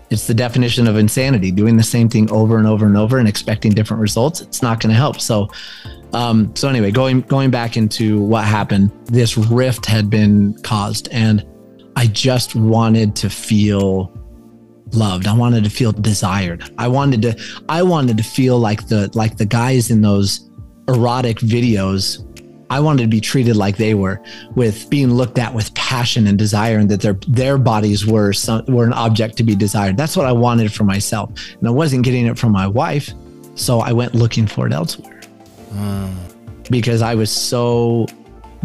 It's 0.09 0.27
the 0.27 0.33
definition 0.33 0.87
of 0.87 0.95
insanity, 0.95 1.51
doing 1.51 1.75
the 1.75 1.83
same 1.83 2.07
thing 2.07 2.31
over 2.31 2.57
and 2.57 2.65
over 2.65 2.85
and 2.85 2.95
over 2.95 3.17
and 3.17 3.27
expecting 3.27 3.71
different 3.71 4.01
results. 4.01 4.41
It's 4.41 4.61
not 4.61 4.79
going 4.79 4.91
to 4.91 4.95
help. 4.95 5.19
So, 5.19 5.49
um, 6.13 6.55
so 6.55 6.69
anyway, 6.69 6.91
going 6.91 7.21
going 7.21 7.51
back 7.51 7.75
into 7.75 8.21
what 8.21 8.45
happened, 8.45 8.91
this 9.05 9.37
rift 9.37 9.85
had 9.85 10.09
been 10.09 10.53
caused, 10.63 11.09
and 11.11 11.45
I 11.95 12.07
just 12.07 12.55
wanted 12.55 13.15
to 13.17 13.29
feel 13.29 14.13
loved. 14.93 15.27
I 15.27 15.33
wanted 15.33 15.63
to 15.63 15.69
feel 15.69 15.91
desired. 15.91 16.63
I 16.77 16.87
wanted 16.87 17.21
to 17.23 17.63
I 17.69 17.83
wanted 17.83 18.17
to 18.17 18.23
feel 18.23 18.59
like 18.59 18.87
the 18.87 19.09
like 19.13 19.37
the 19.37 19.45
guys 19.45 19.91
in 19.91 20.01
those 20.01 20.49
erotic 20.87 21.37
videos. 21.39 22.23
I 22.69 22.79
wanted 22.79 23.03
to 23.03 23.07
be 23.09 23.21
treated 23.21 23.55
like 23.55 23.77
they 23.77 23.93
were, 23.93 24.21
with 24.55 24.89
being 24.89 25.11
looked 25.11 25.37
at 25.39 25.53
with 25.53 25.73
passion 25.73 26.27
and 26.27 26.37
desire, 26.37 26.77
and 26.77 26.89
that 26.89 27.01
their 27.01 27.13
their 27.27 27.57
bodies 27.57 28.05
were 28.05 28.33
some, 28.33 28.65
were 28.67 28.85
an 28.85 28.93
object 28.93 29.37
to 29.37 29.43
be 29.43 29.55
desired. 29.55 29.97
That's 29.97 30.17
what 30.17 30.25
I 30.25 30.31
wanted 30.31 30.73
for 30.73 30.83
myself, 30.83 31.31
and 31.59 31.67
I 31.67 31.71
wasn't 31.71 32.03
getting 32.03 32.25
it 32.25 32.37
from 32.37 32.51
my 32.51 32.67
wife, 32.67 33.13
so 33.55 33.79
I 33.79 33.91
went 33.93 34.15
looking 34.15 34.47
for 34.47 34.67
it 34.67 34.73
elsewhere 34.73 35.21
because 36.69 37.01
I 37.01 37.15
was 37.15 37.31
so 37.31 38.07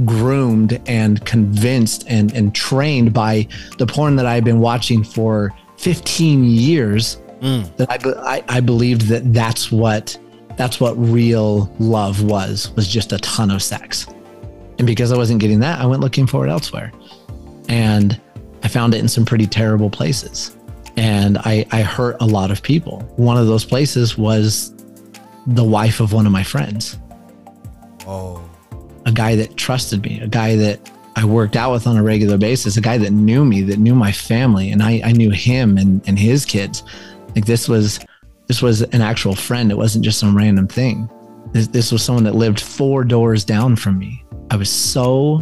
groomed 0.04 0.80
and 0.86 1.24
convinced 1.26 2.04
and, 2.08 2.32
and 2.32 2.54
trained 2.54 3.12
by 3.12 3.46
the 3.78 3.86
porn 3.86 4.16
that 4.16 4.26
I've 4.26 4.44
been 4.44 4.60
watching 4.60 5.04
for 5.04 5.52
15 5.78 6.44
years 6.44 7.18
Mm. 7.42 7.76
that 7.76 7.90
I, 7.90 8.36
I, 8.36 8.44
I 8.58 8.60
believed 8.60 9.08
that 9.08 9.34
that's 9.34 9.72
what 9.72 10.16
that's 10.56 10.80
what 10.80 10.92
real 10.98 11.74
love 11.78 12.22
was 12.22 12.70
was 12.76 12.88
just 12.88 13.12
a 13.12 13.18
ton 13.18 13.50
of 13.50 13.62
sex. 13.62 14.06
And 14.78 14.86
because 14.86 15.12
I 15.12 15.16
wasn't 15.16 15.40
getting 15.40 15.60
that 15.60 15.80
I 15.80 15.86
went 15.86 16.00
looking 16.00 16.26
for 16.26 16.46
it 16.46 16.50
elsewhere. 16.50 16.92
And 17.68 18.20
I 18.62 18.68
found 18.68 18.94
it 18.94 18.98
in 18.98 19.08
some 19.08 19.24
pretty 19.24 19.46
terrible 19.46 19.90
places. 19.90 20.56
And 20.96 21.38
I, 21.38 21.64
I 21.72 21.82
hurt 21.82 22.16
a 22.20 22.26
lot 22.26 22.50
of 22.50 22.62
people. 22.62 23.00
One 23.16 23.36
of 23.36 23.46
those 23.46 23.64
places 23.64 24.18
was 24.18 24.74
the 25.46 25.64
wife 25.64 26.00
of 26.00 26.12
one 26.12 26.26
of 26.26 26.32
my 26.32 26.42
friends. 26.42 26.98
Oh. 28.06 28.42
a 29.06 29.12
guy 29.12 29.36
that 29.36 29.56
trusted 29.56 30.02
me, 30.02 30.20
a 30.20 30.28
guy 30.28 30.56
that 30.56 30.90
I 31.16 31.24
worked 31.24 31.56
out 31.56 31.72
with 31.72 31.86
on 31.86 31.96
a 31.96 32.02
regular 32.02 32.38
basis, 32.38 32.76
a 32.76 32.80
guy 32.80 32.98
that 32.98 33.10
knew 33.10 33.44
me, 33.44 33.62
that 33.62 33.78
knew 33.78 33.94
my 33.94 34.12
family, 34.12 34.70
and 34.70 34.82
I, 34.82 35.00
I 35.04 35.12
knew 35.12 35.30
him 35.30 35.76
and, 35.76 36.02
and 36.06 36.18
his 36.18 36.44
kids. 36.44 36.82
Like 37.34 37.44
this 37.44 37.68
was 37.68 38.00
this 38.52 38.60
was 38.60 38.82
an 38.82 39.00
actual 39.00 39.34
friend. 39.34 39.70
It 39.70 39.78
wasn't 39.78 40.04
just 40.04 40.18
some 40.18 40.36
random 40.36 40.68
thing. 40.68 41.08
This, 41.52 41.68
this 41.68 41.90
was 41.90 42.02
someone 42.02 42.24
that 42.24 42.34
lived 42.34 42.60
four 42.60 43.02
doors 43.02 43.46
down 43.46 43.76
from 43.76 43.98
me. 43.98 44.22
I 44.50 44.56
was 44.56 44.68
so 44.68 45.40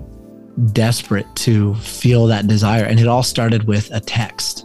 desperate 0.73 1.27
to 1.35 1.75
feel 1.75 2.29
that 2.29 2.47
desire. 2.47 2.85
And 2.85 3.01
it 3.01 3.09
all 3.09 3.25
started 3.25 3.65
with 3.65 3.91
a 3.91 3.99
text 3.99 4.65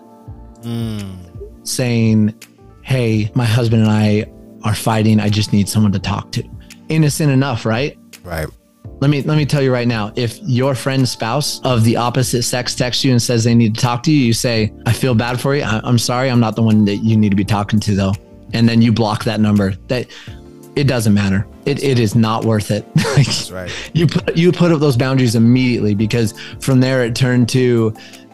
Mm. 0.62 1.16
saying, 1.64 2.36
Hey, 2.84 3.32
my 3.34 3.46
husband 3.46 3.82
and 3.82 3.92
I 3.92 4.26
are 4.64 4.76
fighting. 4.76 5.20
I 5.20 5.30
just 5.30 5.52
need 5.52 5.68
someone 5.68 5.92
to 5.94 6.00
talk 6.00 6.32
to. 6.34 6.44
Innocent 6.90 7.32
enough, 7.32 7.66
right? 7.66 7.98
Right. 8.24 8.48
Let 9.02 9.10
me 9.10 9.24
let 9.24 9.38
me 9.38 9.46
tell 9.48 9.64
you 9.64 9.74
right 9.74 9.88
now. 9.88 10.12
If 10.16 10.40
your 10.44 10.76
friend's 10.76 11.10
spouse 11.10 11.60
of 11.64 11.84
the 11.84 11.98
opposite 11.98 12.44
sex 12.44 12.76
texts 12.76 13.04
you 13.04 13.12
and 13.12 13.20
says 13.22 13.44
they 13.44 13.56
need 13.56 13.74
to 13.76 13.82
talk 13.82 14.04
to 14.04 14.12
you, 14.12 14.20
you 14.20 14.34
say, 14.34 14.72
"I 14.86 14.94
feel 14.94 15.14
bad 15.16 15.40
for 15.42 15.56
you. 15.56 15.64
I, 15.64 15.82
I'm 15.84 15.98
sorry. 15.98 16.30
I'm 16.30 16.40
not 16.40 16.56
the 16.56 16.62
one 16.62 16.86
that 16.86 16.98
you 16.98 17.18
need 17.18 17.30
to 17.30 17.36
be 17.36 17.44
talking 17.44 17.80
to, 17.82 17.96
though." 17.96 18.14
And 18.54 18.68
then 18.70 18.82
you 18.82 18.92
block 18.92 19.24
that 19.26 19.40
number. 19.40 19.72
That 19.88 20.08
it 20.76 20.86
doesn't 20.86 21.14
matter. 21.14 21.48
It, 21.66 21.82
it 21.84 22.00
is 22.00 22.16
not 22.16 22.46
worth 22.46 22.72
it. 22.72 22.86
Like, 23.16 23.28
That's 23.28 23.50
right. 23.52 23.72
you 23.94 24.08
put 24.08 24.36
you 24.36 24.52
put 24.52 24.72
up 24.74 24.82
those 24.82 24.98
boundaries 24.98 25.36
immediately 25.36 25.96
because 25.96 26.34
from 26.60 26.82
there 26.82 27.04
it 27.06 27.16
turned 27.16 27.48
to 27.50 27.94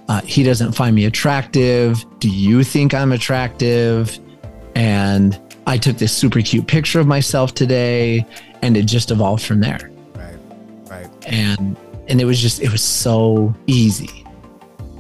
uh, 0.09 0.21
he 0.21 0.41
doesn't 0.43 0.71
find 0.71 0.95
me 0.95 1.05
attractive. 1.05 2.03
Do 2.19 2.29
you 2.29 2.63
think 2.63 2.93
I'm 2.95 3.11
attractive? 3.11 4.17
And 4.75 5.39
I 5.67 5.77
took 5.77 5.97
this 5.97 6.11
super 6.11 6.41
cute 6.41 6.65
picture 6.65 6.99
of 6.99 7.05
myself 7.05 7.53
today, 7.53 8.25
and 8.63 8.75
it 8.75 8.87
just 8.87 9.11
evolved 9.11 9.43
from 9.45 9.59
there 9.59 9.91
Right. 10.15 10.35
Right. 10.89 11.09
and 11.27 11.77
and 12.07 12.19
it 12.19 12.25
was 12.25 12.39
just 12.41 12.59
it 12.61 12.71
was 12.71 12.81
so 12.81 13.53
easy 13.67 14.25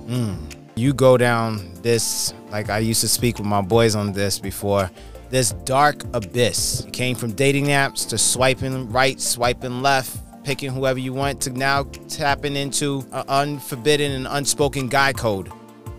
Mm. 0.07 0.37
You 0.75 0.93
go 0.93 1.17
down 1.17 1.73
this, 1.81 2.33
like 2.49 2.69
I 2.69 2.79
used 2.79 3.01
to 3.01 3.07
speak 3.07 3.37
with 3.37 3.47
my 3.47 3.61
boys 3.61 3.95
on 3.95 4.13
this 4.13 4.39
before, 4.39 4.89
this 5.29 5.51
dark 5.65 6.03
abyss. 6.13 6.83
You 6.85 6.91
came 6.91 7.15
from 7.15 7.33
dating 7.33 7.65
apps 7.67 8.07
to 8.09 8.17
swiping 8.17 8.89
right, 8.91 9.19
swiping 9.19 9.81
left, 9.81 10.17
picking 10.43 10.71
whoever 10.71 10.97
you 10.99 11.13
want 11.13 11.41
to 11.41 11.51
now 11.51 11.83
tapping 12.07 12.55
into 12.55 13.05
an 13.11 13.23
unforbidden 13.27 14.11
and 14.11 14.27
unspoken 14.29 14.87
guy 14.87 15.13
code. 15.13 15.51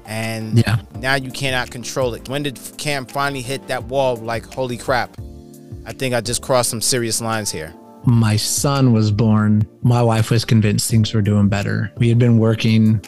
And 0.07 0.59
Yeah. 0.59 0.79
now 0.99 1.15
you 1.15 1.31
cannot 1.31 1.71
control 1.71 2.15
it. 2.15 2.29
When 2.29 2.43
did 2.43 2.59
Cam 2.77 3.07
finally 3.07 3.43
hit 3.43 3.69
that 3.69 3.85
wall 3.85 4.17
like, 4.17 4.53
holy 4.53 4.77
crap? 4.77 5.17
I 5.87 5.93
think 5.93 6.15
I 6.15 6.21
just 6.21 6.43
crossed 6.43 6.71
some 6.71 6.81
serious 6.81 7.21
lines 7.21 7.51
here. 7.51 7.73
my 8.05 8.35
son 8.37 8.93
was 8.93 9.13
born 9.13 9.65
my 9.83 10.03
wife 10.03 10.29
was 10.31 10.45
convinced 10.45 10.91
things 10.91 11.15
were 11.15 11.23
doing 11.23 11.47
better 11.49 11.89
we 11.99 12.09
had 12.09 12.19
been 12.19 12.37
working 12.37 13.01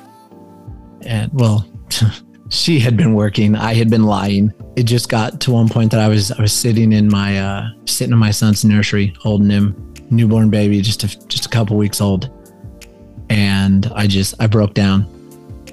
and 1.06 1.30
well 1.34 1.66
she 2.50 2.78
had 2.78 2.96
been 2.96 3.14
working. 3.14 3.56
I 3.56 3.74
had 3.74 3.90
been 3.90 4.04
lying. 4.04 4.52
It 4.76 4.84
just 4.84 5.08
got 5.08 5.40
to 5.42 5.50
one 5.52 5.68
point 5.68 5.90
that 5.92 6.00
i 6.00 6.08
was 6.08 6.30
i 6.32 6.40
was 6.42 6.52
sitting 6.52 6.92
in 6.92 7.08
my 7.08 7.38
uh 7.38 7.68
sitting 7.86 8.12
in 8.12 8.18
my 8.18 8.30
son's 8.30 8.64
nursery 8.64 9.14
holding 9.20 9.50
him 9.50 9.94
newborn 10.10 10.50
baby 10.50 10.80
just 10.82 11.02
a, 11.04 11.08
just 11.28 11.46
a 11.46 11.48
couple 11.48 11.76
weeks 11.76 12.00
old. 12.00 12.30
And 13.30 13.86
i 13.94 14.06
just 14.06 14.34
i 14.40 14.46
broke 14.46 14.74
down 14.74 15.06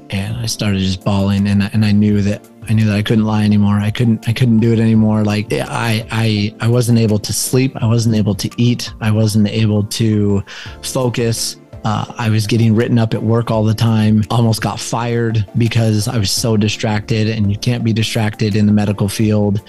and 0.10 0.38
i 0.38 0.46
started 0.46 0.80
just 0.80 1.04
bawling. 1.04 1.48
And, 1.48 1.64
I- 1.64 1.70
and 1.74 1.84
i 1.86 1.92
knew 1.92 2.22
that 2.22 2.48
i 2.70 2.74
knew 2.74 2.86
that 2.86 2.96
i 2.96 3.02
couldn't 3.02 3.26
lie 3.26 3.44
anymore. 3.44 3.76
I 3.80 3.92
couldn't 3.92 4.28
i 4.30 4.34
couldn't 4.34 4.60
do 4.60 4.72
it 4.72 4.80
anymore. 4.80 5.24
Like 5.24 5.48
i 5.52 6.06
i 6.12 6.56
i 6.62 6.68
wasn't 6.68 7.00
able 7.00 7.20
to 7.20 7.34
sleep. 7.34 7.76
I 7.82 7.86
wasn't 7.88 8.16
able 8.16 8.36
to 8.36 8.50
eat. 8.58 8.94
I 9.02 9.12
wasn't 9.12 9.48
able 9.50 9.84
to 9.84 10.44
focus 10.82 11.58
Uh, 11.84 12.06
I 12.18 12.30
was 12.30 12.46
getting 12.46 12.76
written 12.76 13.00
up 13.00 13.14
at 13.14 13.24
work 13.24 13.50
all 13.50 13.64
the 13.64 13.74
time, 13.74 14.24
almost 14.30 14.62
got 14.62 14.80
fired 14.80 15.46
because 15.58 16.08
I 16.08 16.18
was 16.18 16.30
so 16.30 16.56
distracted, 16.56 17.28
and 17.28 17.52
you 17.52 17.58
can't 17.58 17.84
be 17.84 17.92
distracted 17.94 18.56
in 18.56 18.68
the 18.68 18.74
medical 18.74 19.10
field. 19.10 19.62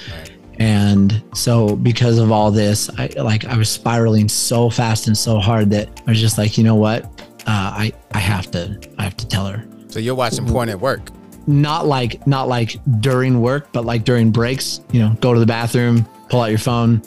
And 0.59 1.22
so 1.35 1.75
because 1.75 2.18
of 2.18 2.31
all 2.31 2.51
this, 2.51 2.90
I 2.98 3.09
like 3.16 3.44
I 3.46 3.57
was 3.57 3.70
spiraling 3.70 4.29
so 4.29 4.68
fast 4.70 5.07
and 5.07 5.16
so 5.16 5.38
hard 5.38 5.70
that 5.70 5.88
I 6.07 6.11
was 6.11 6.20
just 6.20 6.38
like, 6.38 6.59
you 6.59 6.64
know 6.64 6.75
what? 6.75 7.05
Uh, 7.46 7.72
I 7.75 7.92
I 8.12 8.18
have 8.18 8.51
to 8.53 8.79
I 8.98 9.05
have 9.05 9.16
to 9.16 9.27
tell 9.27 9.46
her. 9.46 9.66
So 9.88 9.98
you're 9.98 10.14
watching 10.14 10.46
porn 10.46 10.68
at 10.68 10.79
work. 10.79 11.09
Not 11.46 11.87
like 11.87 12.25
not 12.27 12.46
like 12.48 12.77
during 13.01 13.40
work, 13.40 13.72
but 13.72 13.85
like 13.85 14.05
during 14.05 14.31
breaks, 14.31 14.81
you 14.92 15.01
know, 15.01 15.16
go 15.20 15.35
to 15.35 15.40
the 15.40 15.46
bathroom, 15.46 16.05
pull 16.29 16.42
out 16.42 16.51
your 16.51 16.59
phone. 16.59 17.03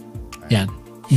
Yeah. 0.49 0.65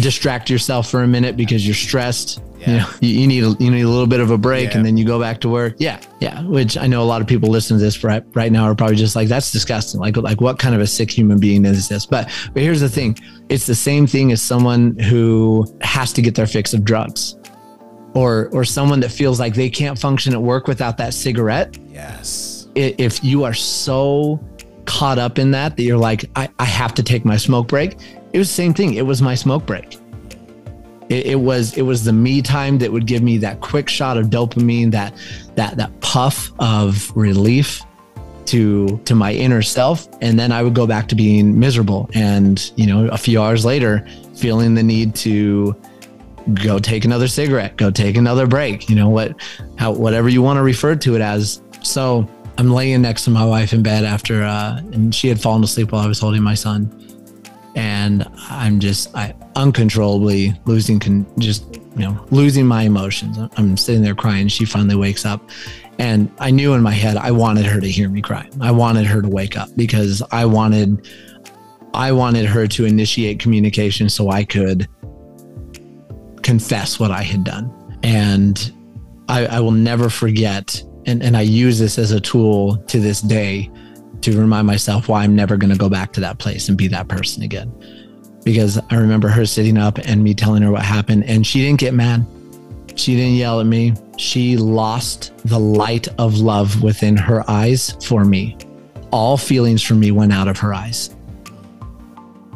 Distract 0.01 0.51
yourself 0.51 0.91
for 0.91 1.03
a 1.03 1.09
minute 1.09 1.37
because 1.37 1.67
you're 1.67 1.75
stressed. 1.75 2.41
Yeah. 2.59 2.71
You 2.71 2.77
know, 2.79 2.87
you, 3.01 3.09
you 3.21 3.27
need 3.27 3.45
a, 3.45 3.57
you 3.63 3.71
need 3.71 3.83
a 3.83 3.89
little 3.89 4.07
bit 4.07 4.21
of 4.21 4.31
a 4.31 4.39
break 4.39 4.71
Yeah. 4.71 4.79
and 4.79 4.87
then 4.87 4.97
you 4.97 5.05
go 5.05 5.21
back 5.21 5.41
to 5.43 5.49
work. 5.49 5.75
Yeah. 5.79 6.01
Yeah. 6.21 6.43
Which 6.43 6.77
I 6.77 6.87
know 6.87 7.03
a 7.03 7.05
lot 7.05 7.21
of 7.21 7.27
people 7.27 7.49
listening 7.51 7.79
to 7.79 7.85
this 7.85 8.03
right, 8.03 8.23
right 8.35 8.51
now 8.51 8.65
are 8.65 8.75
probably 8.75 8.97
just 8.97 9.15
like, 9.17 9.29
that's 9.29 9.53
disgusting. 9.53 10.01
Like, 10.01 10.17
like 10.17 10.41
what 10.41 10.59
kind 10.59 10.75
of 10.75 10.81
a 10.81 10.87
sick 10.87 11.11
human 11.11 11.39
being 11.39 11.65
is 11.65 11.89
this? 11.89 12.05
But, 12.07 12.31
but 12.53 12.63
here's 12.63 12.81
the 12.81 12.89
thing. 12.89 13.17
It's 13.49 13.67
the 13.67 13.75
same 13.75 14.07
thing 14.07 14.33
as 14.33 14.43
someone 14.43 14.99
who 14.99 15.67
has 15.83 16.13
to 16.15 16.23
get 16.23 16.35
their 16.35 16.47
fix 16.47 16.75
of 16.75 16.85
drugs 16.85 17.37
or, 18.15 18.49
or 18.53 18.65
someone 18.65 19.01
that 19.01 19.11
feels 19.13 19.39
like 19.39 19.55
they 19.55 19.71
can't 19.71 19.99
function 19.99 20.33
at 20.35 20.43
work 20.43 20.67
without 20.67 20.97
that 20.99 21.15
cigarette 21.15 21.77
Yes. 21.91 22.69
if 22.75 23.23
you 23.23 23.45
are 23.45 23.55
so 23.55 24.41
caught 24.87 25.19
up 25.19 25.39
in 25.39 25.51
that 25.53 25.77
that 25.77 25.83
you're 25.83 25.99
like, 25.99 26.25
I, 26.35 26.49
I 26.59 26.65
have 26.65 26.95
to 26.95 27.03
take 27.03 27.25
my 27.25 27.37
smoke 27.37 27.69
break. 27.69 27.97
It 28.33 28.39
was 28.39 28.49
the 28.49 28.55
same 28.55 28.73
thing. 28.75 28.95
It 28.95 29.07
was 29.07 29.21
my 29.23 29.35
smoke 29.35 29.67
break. 29.67 29.99
It, 31.09 31.27
it 31.27 31.41
was 31.41 31.77
it 31.77 31.83
was 31.83 32.05
the 32.05 32.13
me 32.13 32.43
time 32.43 32.79
that 32.79 32.93
would 32.93 33.07
give 33.07 33.23
me 33.23 33.39
that 33.39 33.61
quick 33.61 33.89
shot 33.89 34.17
of 34.17 34.27
dopamine, 34.27 34.91
that 34.93 35.15
that 35.55 35.77
that 35.77 36.01
puff 36.01 36.53
of 36.59 37.11
relief 37.17 37.83
to 38.47 38.99
to 39.05 39.15
my 39.15 39.33
inner 39.33 39.63
self, 39.63 40.09
and 40.21 40.39
then 40.39 40.53
I 40.53 40.63
would 40.63 40.75
go 40.75 40.87
back 40.87 41.09
to 41.09 41.15
being 41.15 41.59
miserable. 41.59 42.09
And 42.15 42.71
you 42.77 42.87
know, 42.87 43.09
a 43.09 43.19
few 43.19 43.41
hours 43.41 43.65
later, 43.65 44.07
feeling 44.35 44.75
the 44.75 44.83
need 44.83 45.15
to 45.17 45.77
go 46.55 46.79
take 46.79 47.05
another 47.05 47.29
cigarette, 47.29 47.77
go 47.77 47.91
take 47.91 48.17
another 48.17 48.47
break. 48.47 48.89
You 48.89 48.97
know 48.97 49.09
what, 49.09 49.35
how 49.77 49.93
whatever 49.93 50.29
you 50.29 50.43
want 50.43 50.57
to 50.57 50.63
refer 50.63 50.97
to 50.97 51.15
it 51.15 51.21
as. 51.21 51.63
So 51.83 52.29
I'm 52.57 52.71
laying 52.71 53.03
next 53.03 53.25
to 53.25 53.31
my 53.31 53.45
wife 53.45 53.73
in 53.73 53.83
bed 53.83 54.05
after, 54.05 54.43
uh, 54.43 54.79
and 54.93 55.15
she 55.15 55.29
had 55.29 55.41
fallen 55.41 55.63
asleep 55.63 55.93
while 55.93 56.03
I 56.03 56.09
was 56.09 56.19
holding 56.19 56.43
my 56.43 56.55
son, 56.55 56.91
and 57.79 58.27
I'm 58.51 58.81
just 58.81 59.15
I 59.15 59.37
uncontrollably 59.55 60.53
losing, 60.67 60.99
con- 60.99 61.27
just 61.39 61.77
you 61.95 62.01
know, 62.03 62.27
losing 62.33 62.67
my 62.67 62.83
emotions. 62.83 63.39
I'm 63.57 63.77
sitting 63.77 64.03
there 64.03 64.17
crying. 64.17 64.49
She 64.49 64.65
finally 64.65 64.97
wakes 64.97 65.25
up, 65.25 65.49
and 66.01 66.29
I 66.41 66.51
knew 66.51 66.75
in 66.75 66.83
my 66.83 66.91
head 66.91 67.17
I 67.17 67.31
wanted 67.31 67.67
her 67.67 67.81
to 67.81 67.89
hear 67.89 68.09
me 68.09 68.21
cry. 68.21 68.51
I 68.61 68.73
wanted 68.73 69.07
her 69.07 69.23
to 69.23 69.29
wake 69.29 69.57
up 69.57 69.69
because 69.77 70.23
I 70.33 70.45
wanted. 70.45 71.09
I 71.95 72.11
wanted 72.11 72.47
her 72.47 72.67
to 72.67 72.85
initiate 72.85 73.39
communication 73.39 74.09
so 74.09 74.29
I 74.29 74.45
could 74.45 74.89
confess 76.43 76.99
what 76.99 77.13
I 77.13 77.23
had 77.23 77.45
done. 77.45 77.73
And 78.03 78.73
I, 79.29 79.47
I 79.47 79.61
will 79.61 79.71
never 79.71 80.11
forget, 80.11 80.83
and, 81.07 81.23
and 81.23 81.37
I 81.37 81.43
use 81.43 81.79
this 81.79 81.97
as 81.97 82.11
a 82.11 82.21
tool 82.21 82.77
to 82.89 82.99
this 82.99 83.21
day 83.21 83.71
to 84.23 84.39
remind 84.39 84.67
myself 84.67 85.09
why 85.09 85.23
I'm 85.23 85.35
never 85.37 85.57
going 85.57 85.71
to 85.71 85.79
go 85.79 85.89
back 85.89 86.13
to 86.15 86.21
that 86.21 86.39
place 86.39 86.69
and 86.69 86.77
be 86.77 86.89
that 86.89 87.09
person 87.09 87.43
again. 87.43 87.73
Because 88.45 88.79
I 88.91 88.97
remember 88.97 89.29
her 89.29 89.45
sitting 89.47 89.77
up 89.77 89.99
and 89.99 90.23
me 90.23 90.35
telling 90.35 90.63
her 90.63 90.71
what 90.71 90.83
happened, 90.83 91.25
and 91.25 91.47
she 91.47 91.61
didn't 91.61 91.81
get 91.81 91.95
mad. 91.95 92.27
She 92.97 93.15
didn't 93.15 93.35
yell 93.35 93.61
at 93.61 93.67
me. 93.67 93.95
She 94.17 94.57
lost 94.57 95.33
the 95.45 95.59
light 95.59 96.09
of 96.19 96.39
love 96.39 96.83
within 96.83 97.17
her 97.17 97.49
eyes 97.49 97.97
for 98.05 98.25
me. 98.25 98.57
All 99.13 99.37
feelings 99.37 99.83
for 99.83 99.95
me 99.95 100.11
went 100.11 100.33
out 100.33 100.49
of 100.49 100.59
her 100.59 100.75
eyes. 100.75 101.15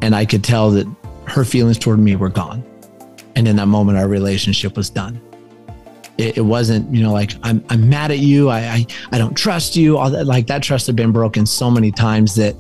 And 0.02 0.14
I 0.16 0.24
could 0.24 0.42
tell 0.42 0.70
that 0.72 0.86
her 1.26 1.44
feelings 1.44 1.78
toward 1.78 2.00
me 2.00 2.16
were 2.16 2.28
gone. 2.28 2.64
And 3.36 3.46
in 3.46 3.56
that 3.56 3.66
moment, 3.66 3.98
our 3.98 4.08
relationship 4.08 4.76
was 4.76 4.90
done. 4.90 5.20
It, 6.18 6.38
it 6.38 6.42
wasn't, 6.42 6.92
you 6.94 7.02
know, 7.02 7.12
like 7.12 7.32
I'm, 7.42 7.64
I'm 7.70 7.88
mad 7.88 8.10
at 8.10 8.18
you. 8.18 8.50
I, 8.50 8.60
I, 8.60 8.86
I 9.12 9.18
don't 9.18 9.36
trust 9.36 9.76
you. 9.76 9.96
All 9.96 10.10
that, 10.10 10.26
like 10.26 10.46
that 10.48 10.62
trust 10.62 10.86
had 10.86 10.96
been 10.96 11.12
broken 11.12 11.46
so 11.46 11.70
many 11.70 11.90
times 11.90 12.34
that 12.34 12.54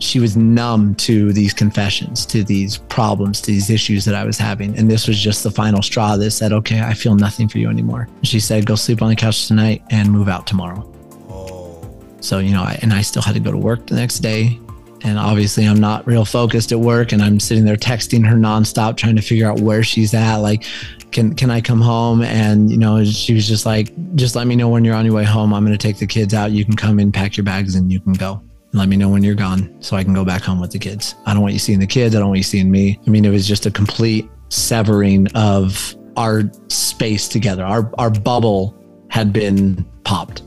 she 0.00 0.20
was 0.20 0.36
numb 0.36 0.94
to 0.94 1.32
these 1.32 1.52
confessions, 1.52 2.24
to 2.26 2.44
these 2.44 2.78
problems, 2.78 3.40
to 3.40 3.50
these 3.50 3.68
issues 3.68 4.04
that 4.04 4.14
I 4.14 4.24
was 4.24 4.38
having. 4.38 4.76
And 4.78 4.90
this 4.90 5.08
was 5.08 5.18
just 5.18 5.42
the 5.42 5.50
final 5.50 5.82
straw 5.82 6.16
that 6.16 6.30
said, 6.30 6.52
okay, 6.52 6.80
I 6.80 6.94
feel 6.94 7.16
nothing 7.16 7.48
for 7.48 7.58
you 7.58 7.68
anymore. 7.68 8.08
She 8.22 8.38
said, 8.38 8.64
go 8.64 8.74
sleep 8.76 9.02
on 9.02 9.08
the 9.08 9.16
couch 9.16 9.48
tonight 9.48 9.82
and 9.90 10.10
move 10.10 10.28
out 10.28 10.46
tomorrow. 10.46 10.88
Oh. 11.28 11.80
So, 12.20 12.38
you 12.38 12.52
know, 12.52 12.62
I, 12.62 12.78
and 12.82 12.92
I 12.92 13.02
still 13.02 13.22
had 13.22 13.34
to 13.34 13.40
go 13.40 13.50
to 13.50 13.58
work 13.58 13.86
the 13.86 13.96
next 13.96 14.20
day. 14.20 14.58
And 15.02 15.18
obviously, 15.18 15.64
I'm 15.64 15.80
not 15.80 16.06
real 16.08 16.24
focused 16.24 16.72
at 16.72 16.80
work, 16.80 17.12
and 17.12 17.22
I'm 17.22 17.38
sitting 17.38 17.64
there 17.64 17.76
texting 17.76 18.26
her 18.26 18.34
nonstop, 18.34 18.96
trying 18.96 19.14
to 19.14 19.22
figure 19.22 19.48
out 19.48 19.60
where 19.60 19.84
she's 19.84 20.12
at. 20.12 20.38
Like, 20.38 20.64
can 21.12 21.34
can 21.34 21.50
I 21.50 21.60
come 21.60 21.80
home? 21.80 22.22
And 22.22 22.70
you 22.70 22.76
know, 22.76 23.04
she 23.04 23.34
was 23.34 23.46
just 23.46 23.66
like, 23.66 23.92
just 24.14 24.36
let 24.36 24.46
me 24.46 24.56
know 24.56 24.68
when 24.68 24.84
you're 24.84 24.94
on 24.94 25.04
your 25.04 25.14
way 25.14 25.24
home. 25.24 25.52
I'm 25.54 25.66
to 25.66 25.76
take 25.76 25.98
the 25.98 26.06
kids 26.06 26.34
out. 26.34 26.50
You 26.50 26.64
can 26.64 26.76
come 26.76 26.98
in, 26.98 27.12
pack 27.12 27.36
your 27.36 27.44
bags, 27.44 27.74
and 27.74 27.92
you 27.92 28.00
can 28.00 28.12
go. 28.12 28.42
Let 28.72 28.88
me 28.88 28.96
know 28.96 29.08
when 29.08 29.22
you're 29.22 29.34
gone, 29.34 29.74
so 29.80 29.96
I 29.96 30.04
can 30.04 30.12
go 30.12 30.24
back 30.24 30.42
home 30.42 30.60
with 30.60 30.72
the 30.72 30.78
kids. 30.78 31.14
I 31.24 31.32
don't 31.32 31.42
want 31.42 31.54
you 31.54 31.58
seeing 31.58 31.78
the 31.78 31.86
kids. 31.86 32.14
I 32.14 32.18
don't 32.18 32.28
want 32.28 32.38
you 32.38 32.44
seeing 32.44 32.70
me. 32.70 33.00
I 33.06 33.10
mean, 33.10 33.24
it 33.24 33.30
was 33.30 33.46
just 33.46 33.64
a 33.64 33.70
complete 33.70 34.28
severing 34.50 35.26
of 35.34 35.94
our 36.16 36.42
space 36.68 37.28
together. 37.28 37.64
Our 37.64 37.90
our 37.98 38.10
bubble 38.10 38.76
had 39.08 39.32
been 39.32 39.86
popped. 40.04 40.42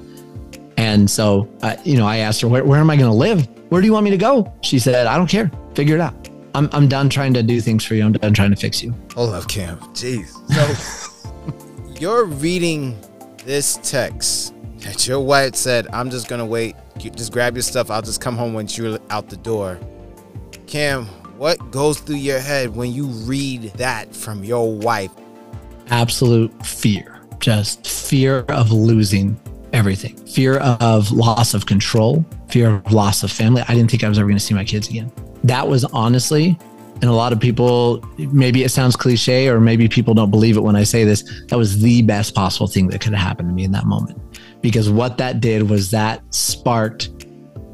And 0.77 1.09
so, 1.09 1.47
uh, 1.61 1.75
you 1.83 1.97
know, 1.97 2.07
I 2.07 2.17
asked 2.17 2.41
her, 2.41 2.47
where, 2.47 2.63
where 2.63 2.79
am 2.79 2.89
I 2.89 2.95
going 2.95 3.09
to 3.09 3.15
live? 3.15 3.47
Where 3.69 3.81
do 3.81 3.87
you 3.87 3.93
want 3.93 4.03
me 4.03 4.09
to 4.11 4.17
go? 4.17 4.51
She 4.61 4.79
said, 4.79 5.05
I 5.05 5.15
don't 5.15 5.29
care. 5.29 5.51
Figure 5.75 5.95
it 5.95 6.01
out. 6.01 6.20
I'm, 6.53 6.69
I'm 6.73 6.87
done 6.87 7.09
trying 7.09 7.33
to 7.35 7.43
do 7.43 7.61
things 7.61 7.85
for 7.85 7.95
you. 7.95 8.03
I'm 8.03 8.13
done 8.13 8.33
trying 8.33 8.51
to 8.51 8.55
fix 8.55 8.83
you. 8.83 8.93
Oh, 9.11 9.25
Hold 9.25 9.35
up, 9.35 9.47
Cam. 9.47 9.77
Jeez. 9.93 10.27
So 10.49 11.93
you're 11.99 12.25
reading 12.25 12.99
this 13.45 13.79
text 13.83 14.53
that 14.79 15.07
your 15.07 15.19
wife 15.21 15.55
said, 15.55 15.87
I'm 15.93 16.09
just 16.09 16.27
gonna 16.27 16.45
wait. 16.45 16.75
You 16.99 17.09
just 17.11 17.31
grab 17.31 17.55
your 17.55 17.63
stuff. 17.63 17.89
I'll 17.89 18.01
just 18.01 18.21
come 18.21 18.35
home 18.35 18.53
once 18.53 18.77
you're 18.77 18.99
out 19.09 19.29
the 19.29 19.37
door. 19.37 19.79
Cam, 20.67 21.05
what 21.37 21.71
goes 21.71 21.99
through 21.99 22.17
your 22.17 22.39
head 22.39 22.75
when 22.75 22.91
you 22.91 23.07
read 23.07 23.63
that 23.73 24.15
from 24.15 24.43
your 24.43 24.75
wife? 24.75 25.11
Absolute 25.87 26.65
fear, 26.65 27.21
just 27.39 27.87
fear 27.87 28.39
of 28.49 28.71
losing 28.71 29.39
everything, 29.73 30.15
fear 30.27 30.57
of 30.57 31.11
loss 31.11 31.53
of 31.53 31.65
control, 31.65 32.25
fear 32.49 32.75
of 32.75 32.91
loss 32.91 33.23
of 33.23 33.31
family. 33.31 33.63
I 33.67 33.73
didn't 33.73 33.89
think 33.89 34.03
I 34.03 34.09
was 34.09 34.19
ever 34.19 34.27
going 34.27 34.37
to 34.37 34.43
see 34.43 34.53
my 34.53 34.63
kids 34.63 34.89
again. 34.89 35.11
That 35.43 35.67
was 35.67 35.85
honestly, 35.85 36.57
and 36.95 37.05
a 37.05 37.13
lot 37.13 37.33
of 37.33 37.39
people, 37.39 38.03
maybe 38.17 38.63
it 38.63 38.69
sounds 38.69 38.95
cliche 38.95 39.47
or 39.49 39.59
maybe 39.59 39.87
people 39.87 40.13
don't 40.13 40.29
believe 40.29 40.55
it 40.55 40.61
when 40.61 40.75
I 40.75 40.83
say 40.83 41.03
this, 41.03 41.23
that 41.47 41.57
was 41.57 41.81
the 41.81 42.03
best 42.03 42.35
possible 42.35 42.67
thing 42.67 42.87
that 42.89 43.01
could 43.01 43.13
have 43.13 43.27
happened 43.27 43.49
to 43.49 43.55
me 43.55 43.63
in 43.63 43.71
that 43.71 43.85
moment. 43.85 44.19
Because 44.61 44.89
what 44.89 45.17
that 45.17 45.41
did 45.41 45.67
was 45.67 45.89
that 45.91 46.21
sparked, 46.33 47.09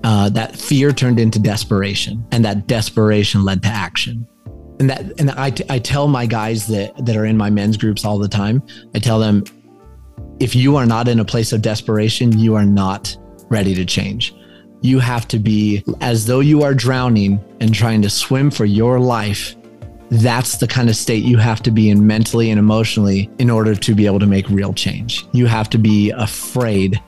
uh, 0.06 0.30
that 0.30 0.56
fear 0.56 0.94
turned 0.94 1.20
into 1.20 1.40
desperation, 1.40 2.26
and 2.32 2.46
that 2.46 2.68
desperation 2.68 3.44
led 3.44 3.62
to 3.64 3.70
action. 3.70 4.26
And 4.80 4.90
that, 4.90 5.20
and 5.20 5.32
I, 5.32 5.52
I 5.70 5.80
tell 5.80 6.08
my 6.08 6.26
guys 6.26 6.68
that 6.68 7.06
that 7.06 7.18
are 7.18 7.26
in 7.26 7.36
my 7.36 7.50
men's 7.50 7.76
groups 7.76 8.06
all 8.06 8.18
the 8.20 8.30
time. 8.30 8.62
I 8.94 9.00
tell 9.00 9.20
them, 9.20 9.44
if 10.40 10.56
you 10.56 10.78
are 10.78 10.86
not 10.86 11.08
in 11.08 11.20
a 11.20 11.26
place 11.26 11.52
of 11.52 11.62
desperation, 11.62 12.38
you 12.38 12.56
are 12.56 12.66
not 12.66 13.18
ready 13.50 13.74
to 13.76 13.84
change. 13.84 14.34
You 14.82 15.00
have 15.00 15.28
to 15.30 15.40
be 15.40 15.84
as 16.02 16.26
though 16.26 16.40
you 16.40 16.64
are 16.64 16.74
drowning 16.74 17.40
and 17.60 17.74
trying 17.74 18.02
to 18.04 18.10
swim 18.10 18.52
for 18.52 18.66
your 18.66 19.00
life. 19.00 19.56
That's 20.10 20.58
the 20.58 20.68
kind 20.68 20.90
of 20.90 20.96
state 20.96 21.24
you 21.24 21.38
have 21.38 21.62
to 21.64 21.72
be 21.72 21.90
in 21.90 22.06
mentally 22.06 22.52
and 22.52 22.60
emotionally 22.60 23.30
in 23.40 23.50
order 23.50 23.76
to 23.76 23.96
be 23.96 24.06
able 24.06 24.20
to 24.20 24.28
make 24.28 24.48
real 24.50 24.74
change. 24.74 25.26
You 25.34 25.48
have 25.48 25.70
to 25.72 25.78
be 25.78 26.12
afraid 26.12 27.02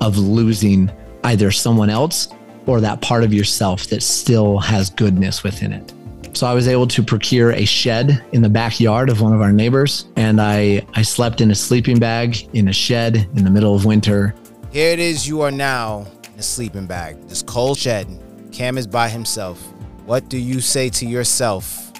of 0.00 0.16
losing 0.16 0.90
either 1.24 1.50
someone 1.50 1.90
else 1.90 2.28
or 2.66 2.80
that 2.80 3.00
part 3.02 3.24
of 3.24 3.34
yourself 3.34 3.88
that 3.88 4.02
still 4.02 4.58
has 4.58 4.90
goodness 4.90 5.42
within 5.42 5.72
it. 5.72 5.92
So 6.36 6.46
I 6.46 6.52
was 6.52 6.68
able 6.68 6.86
to 6.88 7.02
procure 7.02 7.52
a 7.52 7.64
shed 7.64 8.22
in 8.32 8.42
the 8.42 8.48
backyard 8.48 9.08
of 9.08 9.22
one 9.22 9.32
of 9.32 9.40
our 9.40 9.52
neighbors, 9.52 10.06
and 10.16 10.40
I, 10.40 10.86
I 10.94 11.02
slept 11.02 11.40
in 11.40 11.50
a 11.50 11.54
sleeping 11.54 11.98
bag 11.98 12.48
in 12.54 12.68
a 12.68 12.72
shed 12.72 13.16
in 13.36 13.44
the 13.44 13.50
middle 13.50 13.74
of 13.74 13.86
winter. 13.86 14.34
Here 14.70 14.90
it 14.90 14.98
is, 14.98 15.26
you 15.26 15.40
are 15.40 15.50
now 15.50 16.06
in 16.36 16.40
a 16.40 16.42
sleeping 16.42 16.86
bag, 16.86 17.16
this 17.28 17.40
cold 17.40 17.78
shed. 17.78 18.06
Cam 18.52 18.76
is 18.76 18.86
by 18.86 19.08
himself. 19.08 19.58
What 20.04 20.28
do 20.28 20.36
you 20.36 20.60
say 20.60 20.90
to 20.90 21.06
yourself 21.06 21.92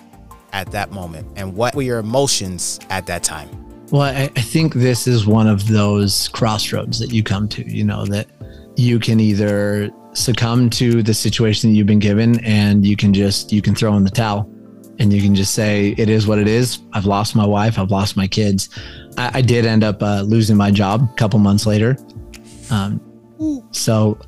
at 0.53 0.71
that 0.73 0.93
moment? 0.93 1.27
And 1.37 1.57
what 1.57 1.75
were 1.75 1.81
your 1.81 2.01
emotions 2.01 2.79
at 2.91 3.07
that 3.07 3.23
time? 3.23 3.49
Well, 3.91 4.03
I, 4.03 4.31
I 4.37 4.41
think 4.43 4.75
this 4.75 5.07
is 5.07 5.27
one 5.27 5.47
of 5.47 5.69
those 5.69 6.29
crossroads 6.29 6.99
that 6.99 7.13
you 7.13 7.23
come 7.23 7.49
to, 7.49 7.67
you 7.67 7.83
know, 7.83 8.05
that 8.07 8.27
you 8.77 8.99
can 8.99 9.21
either 9.21 9.91
succumb 10.13 10.69
to 10.71 11.03
the 11.03 11.15
situation 11.15 11.71
that 11.71 11.77
you've 11.77 11.87
been 11.87 11.99
given 11.99 12.45
and 12.45 12.85
you 12.85 12.95
can 12.95 13.15
just 13.15 13.53
you 13.53 13.63
can 13.63 13.75
throw 13.75 13.97
in 13.97 14.05
the 14.05 14.11
towel 14.11 14.51
and 14.99 15.13
you 15.15 15.23
can 15.23 15.35
just 15.35 15.55
say 15.55 15.95
it 15.97 16.11
is 16.11 16.27
what 16.27 16.39
it 16.39 16.49
is. 16.49 16.81
I've 16.93 17.07
lost 17.07 17.35
my 17.35 17.47
wife. 17.47 17.79
I've 17.79 17.91
lost 17.91 18.19
my 18.19 18.27
kids. 18.27 18.69
I, 19.17 19.39
I 19.39 19.41
did 19.41 19.65
end 19.65 19.83
up 19.83 20.03
uh, 20.03 20.21
losing 20.23 20.59
my 20.59 20.71
job 20.71 21.09
a 21.11 21.17
couple 21.17 21.39
months 21.39 21.65
later. 21.65 21.97
Um, 22.71 23.01
so 23.71 24.19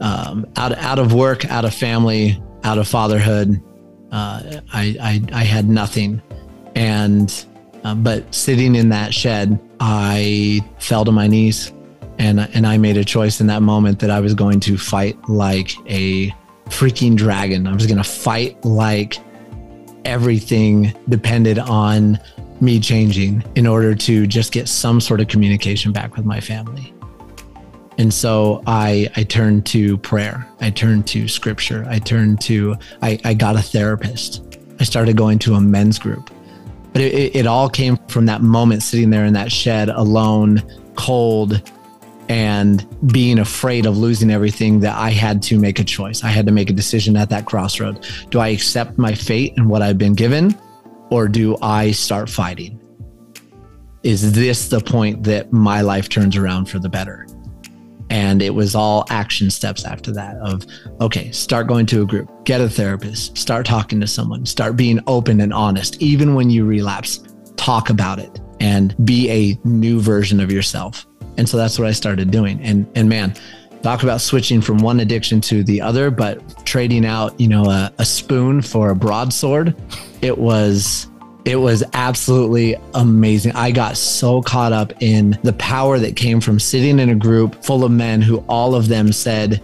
um, 0.00 0.46
out 0.56 0.72
out 0.78 0.98
of 0.98 1.12
work, 1.12 1.44
out 1.46 1.64
of 1.64 1.74
family, 1.74 2.42
out 2.64 2.78
of 2.78 2.88
fatherhood, 2.88 3.62
uh, 4.12 4.60
I, 4.72 4.96
I 5.00 5.22
I 5.32 5.44
had 5.44 5.68
nothing, 5.68 6.22
and 6.74 7.46
uh, 7.84 7.94
but 7.94 8.34
sitting 8.34 8.74
in 8.74 8.88
that 8.90 9.12
shed, 9.14 9.58
I 9.78 10.60
fell 10.78 11.04
to 11.04 11.12
my 11.12 11.26
knees, 11.26 11.72
and 12.18 12.40
and 12.40 12.66
I 12.66 12.78
made 12.78 12.96
a 12.96 13.04
choice 13.04 13.40
in 13.40 13.46
that 13.48 13.62
moment 13.62 13.98
that 14.00 14.10
I 14.10 14.20
was 14.20 14.34
going 14.34 14.60
to 14.60 14.78
fight 14.78 15.16
like 15.28 15.72
a 15.88 16.30
freaking 16.66 17.16
dragon. 17.16 17.66
I 17.66 17.74
was 17.74 17.86
going 17.86 17.98
to 17.98 18.04
fight 18.04 18.64
like 18.64 19.18
everything 20.04 20.94
depended 21.08 21.58
on 21.58 22.18
me 22.60 22.80
changing 22.80 23.42
in 23.54 23.66
order 23.66 23.94
to 23.94 24.26
just 24.26 24.52
get 24.52 24.68
some 24.68 25.00
sort 25.00 25.20
of 25.20 25.28
communication 25.28 25.92
back 25.92 26.16
with 26.16 26.24
my 26.24 26.40
family. 26.40 26.92
And 28.00 28.14
so 28.14 28.62
I 28.66 29.10
I 29.14 29.24
turned 29.24 29.66
to 29.66 29.98
prayer. 29.98 30.46
I 30.62 30.70
turned 30.70 31.06
to 31.08 31.28
scripture. 31.28 31.84
I 31.86 31.98
turned 31.98 32.40
to 32.42 32.76
I, 33.02 33.20
I 33.26 33.34
got 33.34 33.56
a 33.56 33.62
therapist. 33.62 34.42
I 34.80 34.84
started 34.84 35.18
going 35.18 35.38
to 35.40 35.52
a 35.52 35.60
men's 35.60 35.98
group. 35.98 36.30
But 36.94 37.02
it, 37.02 37.36
it 37.36 37.46
all 37.46 37.68
came 37.68 37.98
from 38.08 38.24
that 38.24 38.40
moment 38.40 38.82
sitting 38.82 39.10
there 39.10 39.26
in 39.26 39.34
that 39.34 39.52
shed 39.52 39.90
alone, 39.90 40.62
cold, 40.96 41.70
and 42.30 42.86
being 43.12 43.38
afraid 43.38 43.84
of 43.84 43.98
losing 43.98 44.30
everything 44.30 44.80
that 44.80 44.96
I 44.96 45.10
had 45.10 45.42
to 45.42 45.58
make 45.58 45.78
a 45.78 45.84
choice. 45.84 46.24
I 46.24 46.28
had 46.28 46.46
to 46.46 46.52
make 46.52 46.70
a 46.70 46.72
decision 46.72 47.18
at 47.18 47.28
that 47.28 47.44
crossroad. 47.44 48.06
Do 48.30 48.38
I 48.40 48.48
accept 48.48 48.96
my 48.96 49.12
fate 49.14 49.52
and 49.58 49.68
what 49.68 49.82
I've 49.82 49.98
been 49.98 50.14
given, 50.14 50.58
or 51.10 51.28
do 51.28 51.58
I 51.60 51.90
start 51.90 52.30
fighting? 52.30 52.80
Is 54.02 54.32
this 54.32 54.68
the 54.68 54.80
point 54.80 55.24
that 55.24 55.52
my 55.52 55.82
life 55.82 56.08
turns 56.08 56.34
around 56.34 56.70
for 56.70 56.78
the 56.78 56.88
better? 56.88 57.26
And 58.10 58.42
it 58.42 58.50
was 58.50 58.74
all 58.74 59.06
action 59.08 59.50
steps 59.50 59.84
after 59.84 60.12
that 60.12 60.36
of, 60.38 60.66
okay, 61.00 61.30
start 61.30 61.68
going 61.68 61.86
to 61.86 62.02
a 62.02 62.04
group, 62.04 62.28
get 62.44 62.60
a 62.60 62.68
therapist, 62.68 63.38
start 63.38 63.64
talking 63.64 64.00
to 64.00 64.06
someone, 64.06 64.44
start 64.44 64.76
being 64.76 65.00
open 65.06 65.40
and 65.40 65.54
honest. 65.54 66.02
Even 66.02 66.34
when 66.34 66.50
you 66.50 66.64
relapse, 66.64 67.22
talk 67.56 67.88
about 67.88 68.18
it 68.18 68.40
and 68.58 68.94
be 69.06 69.30
a 69.30 69.58
new 69.64 70.00
version 70.00 70.40
of 70.40 70.50
yourself. 70.50 71.06
And 71.38 71.48
so 71.48 71.56
that's 71.56 71.78
what 71.78 71.86
I 71.86 71.92
started 71.92 72.30
doing. 72.30 72.60
And, 72.62 72.86
and 72.96 73.08
man, 73.08 73.34
talk 73.82 74.02
about 74.02 74.20
switching 74.20 74.60
from 74.60 74.78
one 74.78 75.00
addiction 75.00 75.40
to 75.42 75.62
the 75.62 75.80
other, 75.80 76.10
but 76.10 76.66
trading 76.66 77.06
out, 77.06 77.38
you 77.40 77.48
know, 77.48 77.70
a, 77.70 77.92
a 77.98 78.04
spoon 78.04 78.60
for 78.60 78.90
a 78.90 78.96
broadsword. 78.96 79.74
It 80.20 80.36
was 80.36 81.06
it 81.44 81.56
was 81.56 81.82
absolutely 81.94 82.76
amazing. 82.94 83.52
I 83.52 83.70
got 83.70 83.96
so 83.96 84.42
caught 84.42 84.72
up 84.72 84.92
in 85.00 85.38
the 85.42 85.52
power 85.54 85.98
that 85.98 86.16
came 86.16 86.40
from 86.40 86.58
sitting 86.60 86.98
in 86.98 87.10
a 87.10 87.14
group 87.14 87.64
full 87.64 87.84
of 87.84 87.90
men 87.90 88.20
who 88.20 88.44
all 88.48 88.74
of 88.74 88.88
them 88.88 89.12
said 89.12 89.62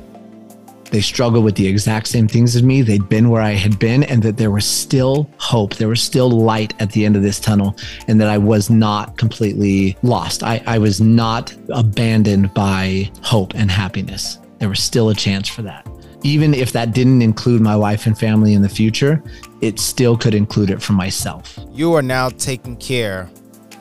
they 0.91 1.01
struggled 1.01 1.45
with 1.45 1.57
the 1.57 1.67
exact 1.67 2.07
same 2.07 2.29
things 2.29 2.55
as 2.55 2.63
me. 2.63 2.81
They'd 2.83 3.09
been 3.09 3.29
where 3.29 3.43
I 3.43 3.51
had 3.51 3.79
been, 3.79 4.05
and 4.05 4.23
that 4.23 4.37
there 4.37 4.51
was 4.53 4.65
still 4.65 5.29
hope. 5.39 5.75
There 5.75 5.89
was 5.89 6.01
still 6.01 6.31
light 6.31 6.75
at 6.81 6.93
the 6.93 7.05
end 7.05 7.17
of 7.17 7.23
this 7.23 7.41
tunnel, 7.41 7.77
and 8.09 8.21
that 8.21 8.29
I 8.29 8.39
was 8.39 8.71
not 8.71 9.17
completely 9.19 9.97
lost. 10.03 10.43
I, 10.43 10.63
I 10.67 10.79
was 10.79 11.01
not 11.01 11.55
abandoned 11.71 12.55
by 12.55 13.11
hope 13.23 13.55
and 13.55 13.71
happiness. 13.71 14.39
There 14.59 14.69
was 14.69 14.81
still 14.81 15.11
a 15.11 15.15
chance 15.15 15.49
for 15.49 15.63
that 15.63 15.87
even 16.23 16.55
if 16.55 16.73
that 16.73 16.93
didn't 16.93 17.23
include 17.23 17.61
my 17.61 17.77
wife 17.77 18.07
and 18.07 18.19
family 18.19 18.55
in 18.55 18.63
the 18.63 18.69
future, 18.69 19.23
it 19.61 19.79
still 19.79 20.17
could 20.17 20.35
include 20.35 20.71
it 20.71 20.83
for 20.83 20.93
myself. 20.93 21.59
You 21.71 21.95
are 21.95 22.03
now 22.03 22.29
taking 22.29 22.77
care 22.77 23.31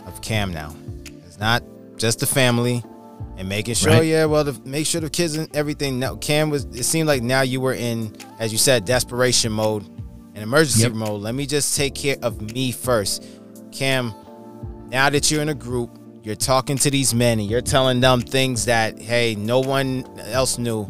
of 0.06 0.22
Cam 0.22 0.54
now. 0.54 0.76
It's 1.26 1.40
not 1.40 1.64
just 1.98 2.20
the 2.20 2.26
family 2.26 2.84
and 3.38 3.50
making 3.50 3.76
sure, 3.76 3.92
right. 3.92 4.06
yeah, 4.06 4.26
well, 4.26 4.46
to 4.46 4.60
make 4.66 4.86
sure 4.86 5.02
the 5.02 5.10
kids 5.10 5.36
and 5.36 5.54
everything. 5.56 6.00
Now, 6.00 6.16
Cam 6.16 6.50
was, 6.50 6.66
it 6.66 6.84
seemed 6.84 7.08
like 7.08 7.22
now 7.22 7.42
you 7.42 7.60
were 7.60 7.74
in, 7.74 8.16
as 8.40 8.52
you 8.52 8.58
said, 8.58 8.86
desperation 8.86 9.52
mode 9.52 9.84
and 9.84 10.38
emergency 10.38 10.84
yep. 10.84 10.94
mode. 10.94 11.22
Let 11.22 11.36
me 11.36 11.46
just 11.46 11.76
take 11.76 11.96
care 11.96 12.18
of 12.22 12.42
me 12.42 12.72
first. 12.72 13.26
Cam, 13.72 14.14
now 14.88 15.10
that 15.10 15.30
you're 15.30 15.42
in 15.42 15.50
a 15.50 15.54
group, 15.56 16.00
you're 16.24 16.36
talking 16.36 16.78
to 16.78 16.90
these 16.90 17.14
men 17.14 17.40
and 17.40 17.50
you're 17.50 17.62
telling 17.62 18.00
them 18.00 18.22
things 18.22 18.66
that, 18.66 19.00
hey, 19.00 19.36
no 19.36 19.60
one 19.60 20.06
else 20.32 20.58
knew 20.58 20.90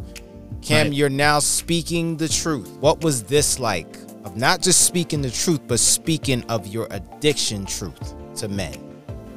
Cam, 0.62 0.88
right. 0.88 0.96
you're 0.96 1.10
now 1.10 1.40
speaking 1.40 2.18
the 2.18 2.28
truth. 2.28 2.70
What 2.80 3.04
was 3.04 3.24
this 3.24 3.60
like 3.60 3.98
of 4.26 4.36
not 4.36 4.62
just 4.62 4.82
speaking 4.82 5.22
the 5.22 5.30
truth, 5.30 5.62
but 5.68 5.80
speaking 5.80 6.44
of 6.50 6.68
your 6.68 6.88
addiction 6.90 7.66
truth 7.66 8.16
to 8.36 8.48
men? 8.50 8.74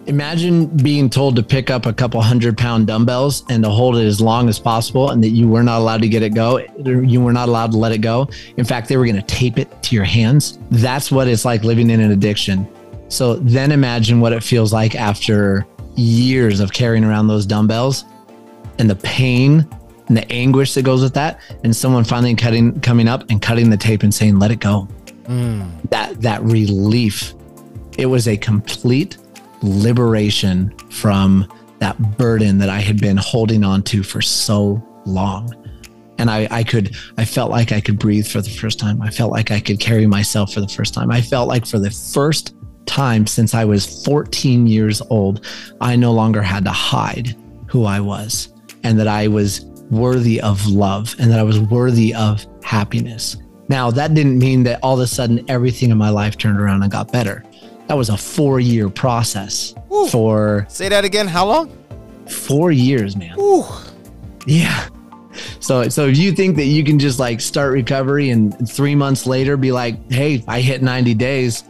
Imagine 0.07 0.67
being 0.79 1.11
told 1.11 1.37
to 1.37 1.43
pick 1.43 1.69
up 1.69 1.85
a 1.85 1.93
couple 1.93 2.21
hundred 2.23 2.57
pound 2.57 2.87
dumbbells 2.87 3.45
and 3.51 3.63
to 3.63 3.69
hold 3.69 3.97
it 3.99 4.07
as 4.07 4.23
long 4.23 4.49
as 4.49 4.59
possible, 4.59 5.11
and 5.11 5.23
that 5.23 5.29
you 5.29 5.47
were 5.47 5.63
not 5.63 5.81
allowed 5.81 6.01
to 6.01 6.09
get 6.09 6.23
it 6.23 6.33
go. 6.33 6.59
You 6.83 7.21
were 7.21 7.35
not 7.35 7.51
allowed 7.51 7.73
to 7.73 7.77
let 7.77 7.93
it 7.93 7.99
go. 7.99 8.27
In 8.57 8.65
fact, 8.65 8.89
they 8.89 8.97
were 8.97 9.05
going 9.05 9.17
to 9.17 9.23
tape 9.23 9.59
it 9.59 9.83
to 9.83 9.95
your 9.95 10.07
hands. 10.07 10.59
That's 10.71 11.13
what 11.13 11.29
it's 11.29 11.45
like 11.45 11.63
living 11.63 11.91
in 11.91 12.01
an 12.01 12.11
addiction. 12.11 12.67
So 13.09 13.35
then 13.37 13.71
imagine 13.71 14.21
what 14.21 14.33
it 14.33 14.43
feels 14.43 14.73
like 14.73 14.95
after 14.95 15.67
years 15.97 16.61
of 16.61 16.73
carrying 16.73 17.05
around 17.05 17.27
those 17.27 17.45
dumbbells 17.45 18.07
and 18.79 18.89
the 18.89 18.97
pain 18.97 19.69
and 20.09 20.17
the 20.17 20.31
anguish 20.33 20.75
that 20.75 20.83
goes 20.83 21.03
with 21.03 21.15
that, 21.15 21.41
and 21.65 21.75
someone 21.75 22.05
finally 22.05 22.35
cutting, 22.35 22.81
coming 22.81 23.09
up 23.09 23.31
and 23.31 23.41
cutting 23.41 23.71
the 23.71 23.77
tape 23.77 24.03
and 24.03 24.13
saying, 24.13 24.39
"Let 24.39 24.51
it 24.51 24.61
go." 24.61 24.89
Mm. 25.25 25.71
That 25.91 26.21
that 26.23 26.43
relief, 26.43 27.35
it 27.97 28.07
was 28.07 28.27
a 28.27 28.37
complete 28.37 29.19
liberation 29.63 30.77
from 30.91 31.47
that 31.79 32.17
burden 32.17 32.59
that 32.59 32.69
I 32.69 32.81
had 32.81 33.01
been 33.01 33.17
holding 33.17 33.65
on 33.65 33.83
to 33.85 34.03
for 34.03 34.21
so 34.21 34.83
long. 35.05 35.55
And 36.19 36.31
I, 36.31 36.49
I 36.51 36.65
could, 36.65 36.97
I 37.17 37.25
felt 37.25 37.51
like 37.51 37.71
I 37.71 37.81
could 37.81 37.99
breathe 37.99 38.27
for 38.27 38.41
the 38.41 38.51
first 38.51 38.81
time. 38.81 39.01
I 39.01 39.11
felt 39.11 39.31
like 39.31 39.53
I 39.53 39.61
could 39.61 39.79
carry 39.79 40.07
myself 40.07 40.53
for 40.53 40.61
the 40.61 40.69
first 40.69 40.93
time. 40.93 41.13
I 41.13 41.21
felt 41.21 41.49
like 41.49 41.65
for 41.65 41.79
the 41.79 41.91
first 41.91 42.57
time 42.87 43.27
since 43.27 43.55
I 43.55 43.65
was 43.65 44.05
14 44.05 44.67
years 44.67 45.01
old, 45.11 45.47
I 45.81 45.95
no 45.95 46.13
longer 46.13 46.43
had 46.43 46.65
to 46.65 46.73
hide 46.73 47.37
who 47.69 47.85
I 47.85 48.01
was 48.01 48.53
and 48.83 48.99
that 48.99 49.07
I 49.07 49.29
was 49.29 49.65
worthy 49.91 50.41
of 50.41 50.67
love 50.67 51.15
and 51.19 51.31
that 51.31 51.39
I 51.39 51.43
was 51.43 51.59
worthy 51.59 52.15
of 52.15 52.47
happiness. 52.63 53.37
Now, 53.69 53.91
that 53.91 54.15
didn't 54.15 54.39
mean 54.39 54.63
that 54.65 54.81
all 54.83 54.95
of 54.95 55.01
a 55.01 55.07
sudden 55.07 55.45
everything 55.49 55.91
in 55.91 55.99
my 55.99 56.11
life 56.11 56.39
turned 56.39 56.59
around 56.59 56.83
and 56.83 56.91
got 56.91 57.13
better. 57.13 57.45
That 57.87 57.97
was 57.97 58.09
a 58.09 58.17
four 58.17 58.61
year 58.61 58.89
process 58.89 59.75
Ooh. 59.93 60.07
for. 60.09 60.67
Say 60.69 60.89
that 60.89 61.05
again. 61.05 61.27
How 61.27 61.47
long? 61.47 61.77
Four 62.29 62.73
years, 62.73 63.17
man. 63.17 63.39
Ooh. 63.39 63.65
Yeah. 64.47 64.89
So, 65.61 65.89
so 65.89 66.07
if 66.07 66.17
you 66.17 66.33
think 66.33 66.57
that 66.57 66.65
you 66.65 66.85
can 66.85 66.99
just 66.99 67.19
like 67.19 67.41
start 67.41 67.73
recovery 67.73 68.31
and 68.31 68.69
three 68.69 68.95
months 68.95 69.27
later 69.27 69.57
be 69.57 69.73
like, 69.73 70.11
hey, 70.11 70.45
I 70.49 70.61
hit 70.61 70.83
90 70.83 71.15
days, 71.15 71.65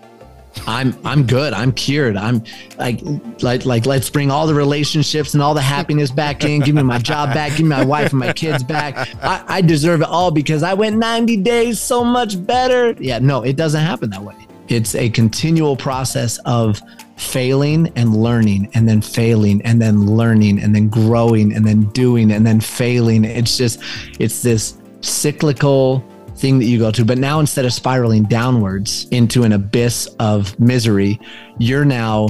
I'm 0.66 0.97
I'm 1.05 1.27
good. 1.27 1.53
I'm 1.53 1.73
cured. 1.73 2.16
I'm 2.16 2.42
like 2.79 3.01
like 3.42 3.64
like 3.64 3.87
let's 3.87 4.11
bring 4.11 4.31
all 4.31 4.47
the 4.47 4.55
relationships 4.55 5.35
and 5.35 5.42
all 5.42 5.55
the 5.55 5.62
happiness 5.62 6.11
back 6.11 6.44
in. 6.44 6.61
Give 6.61 6.75
me 6.75 6.83
my 6.83 6.99
job 6.99 7.35
back. 7.35 7.57
Give 7.57 7.66
me 7.66 7.71
my 7.71 7.85
wife 7.85 8.12
and 8.12 8.21
my 8.21 8.33
kids 8.33 8.62
back. 8.62 8.97
I, 9.23 9.44
I 9.49 9.61
deserve 9.61 10.01
it 10.01 10.09
all 10.09 10.31
because 10.31 10.62
I 10.62 10.75
went 10.75 10.97
90 10.97 11.38
days 11.38 11.81
so 11.81 12.05
much 12.05 12.44
better. 12.47 12.92
Yeah, 12.99 13.18
no, 13.18 13.42
it 13.42 13.57
doesn't 13.57 13.83
happen 13.83 14.11
that 14.11 14.23
way. 14.23 14.35
It's 14.68 14.94
a 14.94 15.09
continual 15.09 15.77
process 15.77 16.38
of 16.44 16.81
failing 17.16 17.92
and 17.97 18.16
learning 18.16 18.71
and 18.75 18.88
then 18.88 19.01
failing 19.01 19.61
and 19.62 19.81
then 19.81 20.07
learning 20.07 20.61
and 20.61 20.75
then 20.75 20.88
growing 20.88 21.55
and 21.55 21.66
then 21.66 21.85
doing 21.90 22.33
and 22.33 22.47
then 22.47 22.61
failing. 22.61 23.25
It's 23.25 23.57
just 23.57 23.81
it's 24.18 24.42
this 24.42 24.79
cyclical 25.01 26.05
thing 26.38 26.59
that 26.59 26.66
you 26.66 26.79
go 26.79 26.90
to. 26.92 27.05
But 27.05 27.18
now 27.18 27.40
instead 27.40 27.64
of 27.64 27.72
spiraling 27.72 28.24
downwards 28.24 29.07
into 29.11 29.42
an 29.42 29.53
abyss 29.53 30.07
of 30.18 30.59
misery, 30.59 31.20
you're 31.59 31.85
now 31.85 32.29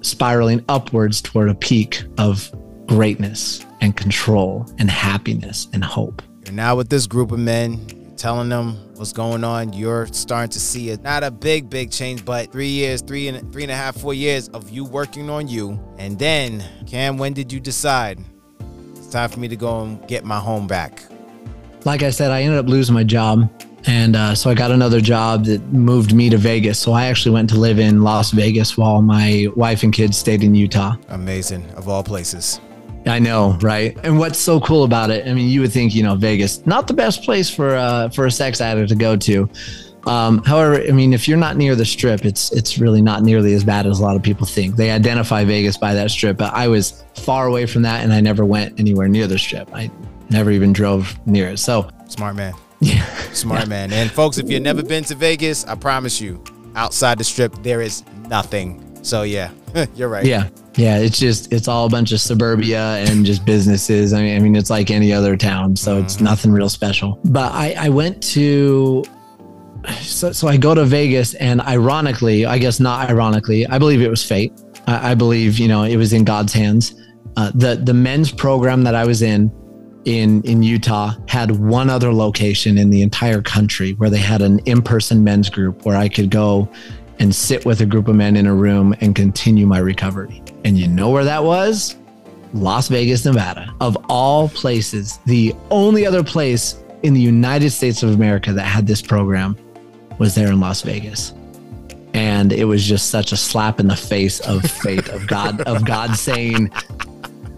spiraling 0.00 0.64
upwards 0.68 1.20
toward 1.20 1.48
a 1.48 1.54
peak 1.54 2.04
of 2.18 2.50
greatness 2.86 3.64
and 3.80 3.96
control 3.96 4.66
and 4.78 4.90
happiness 4.90 5.68
and 5.72 5.84
hope. 5.84 6.22
You're 6.44 6.54
now 6.54 6.76
with 6.76 6.88
this 6.88 7.06
group 7.06 7.32
of 7.32 7.38
men, 7.38 8.14
telling 8.16 8.48
them 8.48 8.74
what's 8.94 9.12
going 9.12 9.42
on. 9.42 9.72
You're 9.72 10.06
starting 10.08 10.50
to 10.50 10.60
see 10.60 10.90
it. 10.90 11.02
Not 11.02 11.24
a 11.24 11.30
big, 11.30 11.68
big 11.68 11.90
change, 11.90 12.24
but 12.24 12.52
three 12.52 12.68
years, 12.68 13.02
three 13.02 13.28
and 13.28 13.52
three 13.52 13.62
and 13.62 13.72
a 13.72 13.76
half, 13.76 13.96
four 13.96 14.14
years 14.14 14.48
of 14.50 14.70
you 14.70 14.84
working 14.84 15.28
on 15.30 15.48
you. 15.48 15.80
And 15.98 16.18
then, 16.18 16.64
Cam, 16.86 17.18
when 17.18 17.32
did 17.32 17.52
you 17.52 17.60
decide 17.60 18.20
it's 18.90 19.08
time 19.08 19.28
for 19.28 19.40
me 19.40 19.48
to 19.48 19.56
go 19.56 19.82
and 19.82 20.06
get 20.06 20.24
my 20.24 20.38
home 20.38 20.66
back? 20.66 21.02
Like 21.84 22.02
I 22.02 22.10
said, 22.10 22.30
I 22.30 22.42
ended 22.42 22.58
up 22.58 22.66
losing 22.66 22.94
my 22.94 23.04
job. 23.04 23.50
And 23.86 24.14
uh, 24.14 24.34
so 24.36 24.48
I 24.48 24.54
got 24.54 24.70
another 24.70 25.00
job 25.00 25.44
that 25.46 25.60
moved 25.72 26.14
me 26.14 26.30
to 26.30 26.38
Vegas. 26.38 26.78
So 26.78 26.92
I 26.92 27.06
actually 27.06 27.32
went 27.32 27.50
to 27.50 27.56
live 27.56 27.80
in 27.80 28.02
Las 28.02 28.30
Vegas 28.30 28.76
while 28.76 29.02
my 29.02 29.48
wife 29.56 29.82
and 29.82 29.92
kids 29.92 30.16
stayed 30.16 30.44
in 30.44 30.54
Utah. 30.54 30.94
Amazing, 31.08 31.68
of 31.70 31.88
all 31.88 32.04
places. 32.04 32.60
I 33.06 33.18
know, 33.18 33.58
right? 33.60 33.98
And 34.04 34.20
what's 34.20 34.38
so 34.38 34.60
cool 34.60 34.84
about 34.84 35.10
it? 35.10 35.26
I 35.26 35.34
mean, 35.34 35.48
you 35.48 35.60
would 35.62 35.72
think, 35.72 35.92
you 35.96 36.04
know, 36.04 36.14
Vegas, 36.14 36.64
not 36.66 36.86
the 36.86 36.94
best 36.94 37.24
place 37.24 37.50
for 37.50 37.74
uh, 37.74 38.08
for 38.10 38.26
a 38.26 38.30
sex 38.30 38.60
addict 38.60 38.90
to 38.90 38.94
go 38.94 39.16
to, 39.16 39.50
Um, 40.06 40.42
however, 40.44 40.82
I 40.82 40.90
mean, 40.90 41.12
if 41.12 41.28
you're 41.28 41.38
not 41.38 41.56
near 41.56 41.76
the 41.76 41.84
strip, 41.84 42.24
it's 42.24 42.50
it's 42.52 42.78
really 42.78 43.00
not 43.00 43.22
nearly 43.22 43.54
as 43.54 43.64
bad 43.64 43.86
as 43.86 44.00
a 44.00 44.02
lot 44.02 44.16
of 44.16 44.22
people 44.22 44.46
think. 44.46 44.76
They 44.76 44.90
identify 44.90 45.44
Vegas 45.44 45.76
by 45.76 45.94
that 45.94 46.10
strip, 46.10 46.36
but 46.36 46.52
I 46.54 46.66
was 46.68 47.04
far 47.14 47.46
away 47.46 47.66
from 47.66 47.82
that, 47.82 48.02
and 48.02 48.12
I 48.12 48.20
never 48.20 48.44
went 48.44 48.78
anywhere 48.80 49.08
near 49.08 49.26
the 49.26 49.38
strip. 49.38 49.72
I 49.74 49.90
never 50.32 50.50
even 50.50 50.72
drove 50.72 51.14
near 51.26 51.48
it. 51.48 51.58
So 51.58 51.88
Smart 52.08 52.34
man. 52.36 52.54
yeah, 52.80 53.04
Smart 53.32 53.62
Yeah. 53.62 53.66
man. 53.68 53.92
And 53.92 54.10
folks, 54.10 54.38
if 54.38 54.50
you've 54.50 54.62
never 54.62 54.82
been 54.82 55.04
to 55.04 55.14
Vegas, 55.14 55.64
I 55.66 55.74
promise 55.76 56.20
you, 56.20 56.42
outside 56.74 57.18
the 57.18 57.24
strip, 57.24 57.54
there 57.62 57.80
is 57.80 58.02
nothing. 58.28 58.80
So 59.02 59.22
yeah, 59.22 59.50
you're 59.96 60.08
right. 60.08 60.24
yeah, 60.24 60.48
yeah. 60.76 60.98
It's 60.98 61.18
just 61.18 61.52
it's 61.52 61.68
all 61.68 61.86
a 61.86 61.88
bunch 61.88 62.12
of 62.12 62.20
suburbia 62.20 62.96
and 62.98 63.24
just 63.26 63.44
businesses. 63.44 64.12
I 64.12 64.22
mean, 64.22 64.36
I 64.36 64.38
mean, 64.40 64.56
it's 64.56 64.70
like 64.70 64.90
any 64.90 65.12
other 65.12 65.36
town, 65.36 65.74
so 65.76 65.98
it's 65.98 66.20
nothing 66.20 66.52
real 66.52 66.68
special. 66.68 67.18
But 67.24 67.52
I 67.52 67.74
I 67.78 67.88
went 67.88 68.22
to. 68.34 69.04
So, 70.00 70.30
so 70.30 70.46
I 70.46 70.56
go 70.56 70.76
to 70.76 70.84
Vegas, 70.84 71.34
and 71.34 71.60
ironically, 71.62 72.46
I 72.46 72.58
guess 72.58 72.78
not 72.78 73.10
ironically, 73.10 73.66
I 73.66 73.78
believe 73.78 74.00
it 74.00 74.08
was 74.10 74.24
fate. 74.24 74.52
I, 74.86 75.10
I 75.10 75.14
believe 75.16 75.58
you 75.58 75.66
know 75.66 75.82
it 75.82 75.96
was 75.96 76.12
in 76.12 76.22
God's 76.24 76.52
hands. 76.52 76.94
Uh, 77.36 77.50
the 77.54 77.74
the 77.74 77.94
men's 77.94 78.30
program 78.30 78.84
that 78.84 78.94
I 78.94 79.04
was 79.04 79.22
in 79.22 79.50
in 80.04 80.42
in 80.42 80.62
Utah 80.62 81.14
had 81.28 81.52
one 81.52 81.88
other 81.88 82.12
location 82.12 82.78
in 82.78 82.90
the 82.90 83.02
entire 83.02 83.42
country 83.42 83.92
where 83.92 84.10
they 84.10 84.18
had 84.18 84.42
an 84.42 84.58
in-person 84.60 85.22
men's 85.22 85.48
group 85.48 85.84
where 85.84 85.96
I 85.96 86.08
could 86.08 86.30
go 86.30 86.68
and 87.18 87.34
sit 87.34 87.64
with 87.64 87.80
a 87.80 87.86
group 87.86 88.08
of 88.08 88.16
men 88.16 88.36
in 88.36 88.46
a 88.46 88.54
room 88.54 88.94
and 89.00 89.14
continue 89.14 89.66
my 89.66 89.78
recovery. 89.78 90.42
And 90.64 90.78
you 90.78 90.88
know 90.88 91.10
where 91.10 91.24
that 91.24 91.44
was? 91.44 91.96
Las 92.54 92.88
Vegas, 92.88 93.24
Nevada. 93.24 93.72
Of 93.80 93.96
all 94.08 94.48
places, 94.48 95.18
the 95.26 95.54
only 95.70 96.04
other 96.04 96.22
place 96.24 96.82
in 97.02 97.14
the 97.14 97.20
United 97.20 97.70
States 97.70 98.02
of 98.02 98.10
America 98.12 98.52
that 98.52 98.62
had 98.62 98.86
this 98.86 99.00
program 99.00 99.56
was 100.18 100.34
there 100.34 100.48
in 100.48 100.60
Las 100.60 100.82
Vegas. 100.82 101.32
And 102.14 102.52
it 102.52 102.64
was 102.64 102.84
just 102.84 103.08
such 103.08 103.32
a 103.32 103.36
slap 103.36 103.80
in 103.80 103.86
the 103.86 103.96
face 103.96 104.40
of 104.40 104.62
fate 104.62 105.08
of 105.08 105.26
God 105.26 105.62
of 105.62 105.84
God 105.84 106.14
saying, 106.16 106.70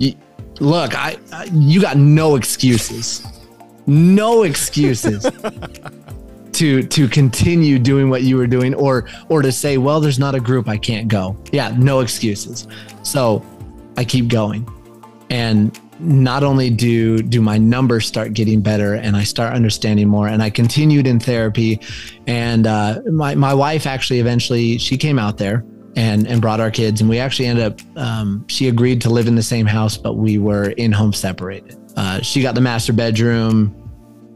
"Y- 0.00 0.14
"Look, 0.60 0.94
I, 0.94 1.18
I 1.32 1.44
you 1.52 1.80
got 1.80 1.96
no 1.96 2.36
excuses. 2.36 3.24
No 3.86 4.42
excuses." 4.42 5.26
to 6.54 6.82
to 6.84 7.08
continue 7.08 7.78
doing 7.78 8.08
what 8.08 8.22
you 8.22 8.36
were 8.36 8.46
doing 8.46 8.74
or 8.74 9.08
or 9.28 9.42
to 9.42 9.50
say 9.50 9.76
well 9.76 10.00
there's 10.00 10.18
not 10.18 10.34
a 10.34 10.40
group 10.40 10.68
i 10.68 10.76
can't 10.76 11.08
go 11.08 11.36
yeah 11.52 11.74
no 11.76 12.00
excuses 12.00 12.68
so 13.02 13.44
i 13.96 14.04
keep 14.04 14.28
going 14.28 14.66
and 15.30 15.78
not 15.98 16.42
only 16.42 16.70
do 16.70 17.22
do 17.22 17.40
my 17.40 17.58
numbers 17.58 18.06
start 18.06 18.32
getting 18.32 18.60
better 18.60 18.94
and 18.94 19.16
i 19.16 19.24
start 19.24 19.52
understanding 19.52 20.08
more 20.08 20.28
and 20.28 20.42
i 20.42 20.50
continued 20.50 21.06
in 21.06 21.18
therapy 21.18 21.80
and 22.26 22.66
uh, 22.66 23.00
my, 23.10 23.34
my 23.34 23.52
wife 23.52 23.86
actually 23.86 24.20
eventually 24.20 24.78
she 24.78 24.96
came 24.96 25.18
out 25.18 25.38
there 25.38 25.64
and 25.96 26.26
and 26.26 26.40
brought 26.40 26.60
our 26.60 26.70
kids. 26.70 27.00
And 27.00 27.10
we 27.10 27.18
actually 27.18 27.46
ended 27.46 27.64
up 27.64 27.80
um, 27.96 28.44
she 28.48 28.68
agreed 28.68 29.00
to 29.02 29.10
live 29.10 29.26
in 29.26 29.34
the 29.34 29.42
same 29.42 29.66
house 29.66 29.96
but 29.96 30.14
we 30.14 30.38
were 30.38 30.70
in 30.70 30.92
home 30.92 31.12
separated. 31.12 31.78
Uh, 31.96 32.20
she 32.20 32.42
got 32.42 32.54
the 32.54 32.60
master 32.60 32.92
bedroom 32.92 33.74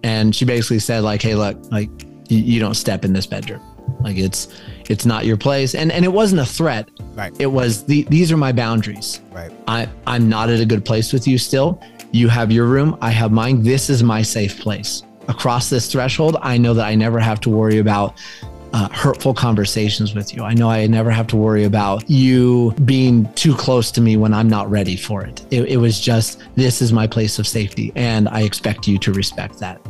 and 0.05 0.35
she 0.35 0.45
basically 0.45 0.79
said 0.79 1.03
like 1.03 1.23
hey 1.23 1.35
look 1.35 1.59
like 1.71 1.91
you, 2.29 2.39
you 2.39 2.61
don't 2.61 2.75
step 2.75 3.05
in 3.05 3.13
this 3.13 3.27
bedroom. 3.27 3.63
Like 4.01 4.17
it's 4.17 4.49
it's 4.89 5.05
not 5.05 5.27
your 5.27 5.37
place. 5.37 5.75
And 5.75 5.91
and 5.91 6.05
it 6.05 6.13
wasn't 6.13 6.41
a 6.41 6.47
threat. 6.47 6.89
Right. 7.15 7.33
it 7.41 7.47
was 7.47 7.85
the, 7.85 8.05
these 8.05 8.31
are 8.31 8.37
my 8.37 8.53
boundaries. 8.53 9.21
Right. 9.33 9.51
i 9.67 9.89
i'm 10.07 10.29
not 10.29 10.51
at 10.51 10.61
a 10.61 10.67
good 10.67 10.85
place 10.85 11.13
with 11.13 11.27
you 11.27 11.39
still. 11.39 11.81
You 12.11 12.29
have 12.29 12.51
your 12.51 12.67
room. 12.67 12.97
I 13.03 13.11
have 13.11 13.33
mine. 13.33 13.63
This 13.63 13.91
is 13.91 14.03
my 14.03 14.23
safe 14.23 14.61
place. 14.61 15.03
Across 15.27 15.69
this 15.69 15.93
threshold 15.93 16.39
i 16.41 16.57
know 16.57 16.73
that 16.73 16.87
i 16.87 16.95
never 16.95 17.19
have 17.19 17.39
to 17.41 17.51
worry 17.51 17.79
about 17.79 18.19
uh, 18.73 18.89
hurtful 18.91 19.35
conversations 19.35 20.15
with 20.15 20.35
you. 20.35 20.43
I 20.43 20.55
know 20.55 20.69
I 20.71 20.87
never 20.87 21.11
have 21.11 21.27
to 21.29 21.37
worry 21.37 21.65
about 21.65 22.09
you 22.09 22.73
being 22.85 23.33
too 23.35 23.55
close 23.55 23.91
to 23.93 24.01
me 24.01 24.17
when 24.17 24.35
I'm 24.35 24.49
not 24.49 24.71
ready 24.71 24.97
for 24.97 25.23
it. 25.25 25.45
It, 25.51 25.65
it 25.65 25.77
was 25.79 26.01
just, 26.01 26.43
this 26.55 26.83
is 26.83 26.93
my 26.93 27.07
place 27.07 27.39
of 27.39 27.47
safety, 27.47 27.93
and 27.97 28.29
I 28.29 28.43
expect 28.43 28.87
you 28.87 28.99
to 28.99 29.13
respect 29.13 29.59
that. 29.61 29.81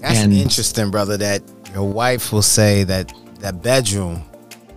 That's 0.00 0.18
And- 0.20 0.32
interesting, 0.32 0.90
brother. 0.90 1.16
That 1.16 1.42
your 1.72 1.88
wife 1.88 2.32
will 2.32 2.42
say 2.42 2.84
that 2.84 3.12
that 3.40 3.62
bedroom 3.62 4.22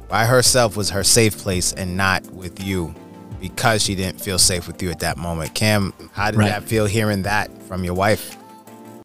by 0.10 0.26
herself 0.26 0.78
was 0.78 0.90
her 0.90 1.04
safe 1.04 1.38
place 1.38 1.74
and 1.74 1.98
not 1.98 2.26
with 2.32 2.64
you 2.64 2.94
because 3.42 3.84
she 3.84 3.94
didn't 3.94 4.20
feel 4.22 4.40
safe 4.40 4.66
with 4.68 4.82
you 4.82 4.90
at 4.90 5.00
that 5.00 5.18
moment. 5.18 5.54
Cam, 5.54 5.94
how 6.14 6.32
did 6.32 6.38
Right. 6.40 6.50
that 6.50 6.64
feel 6.64 6.86
hearing 6.86 7.24
that 7.24 7.52
from 7.64 7.84
your 7.84 7.94
wife? 7.94 8.36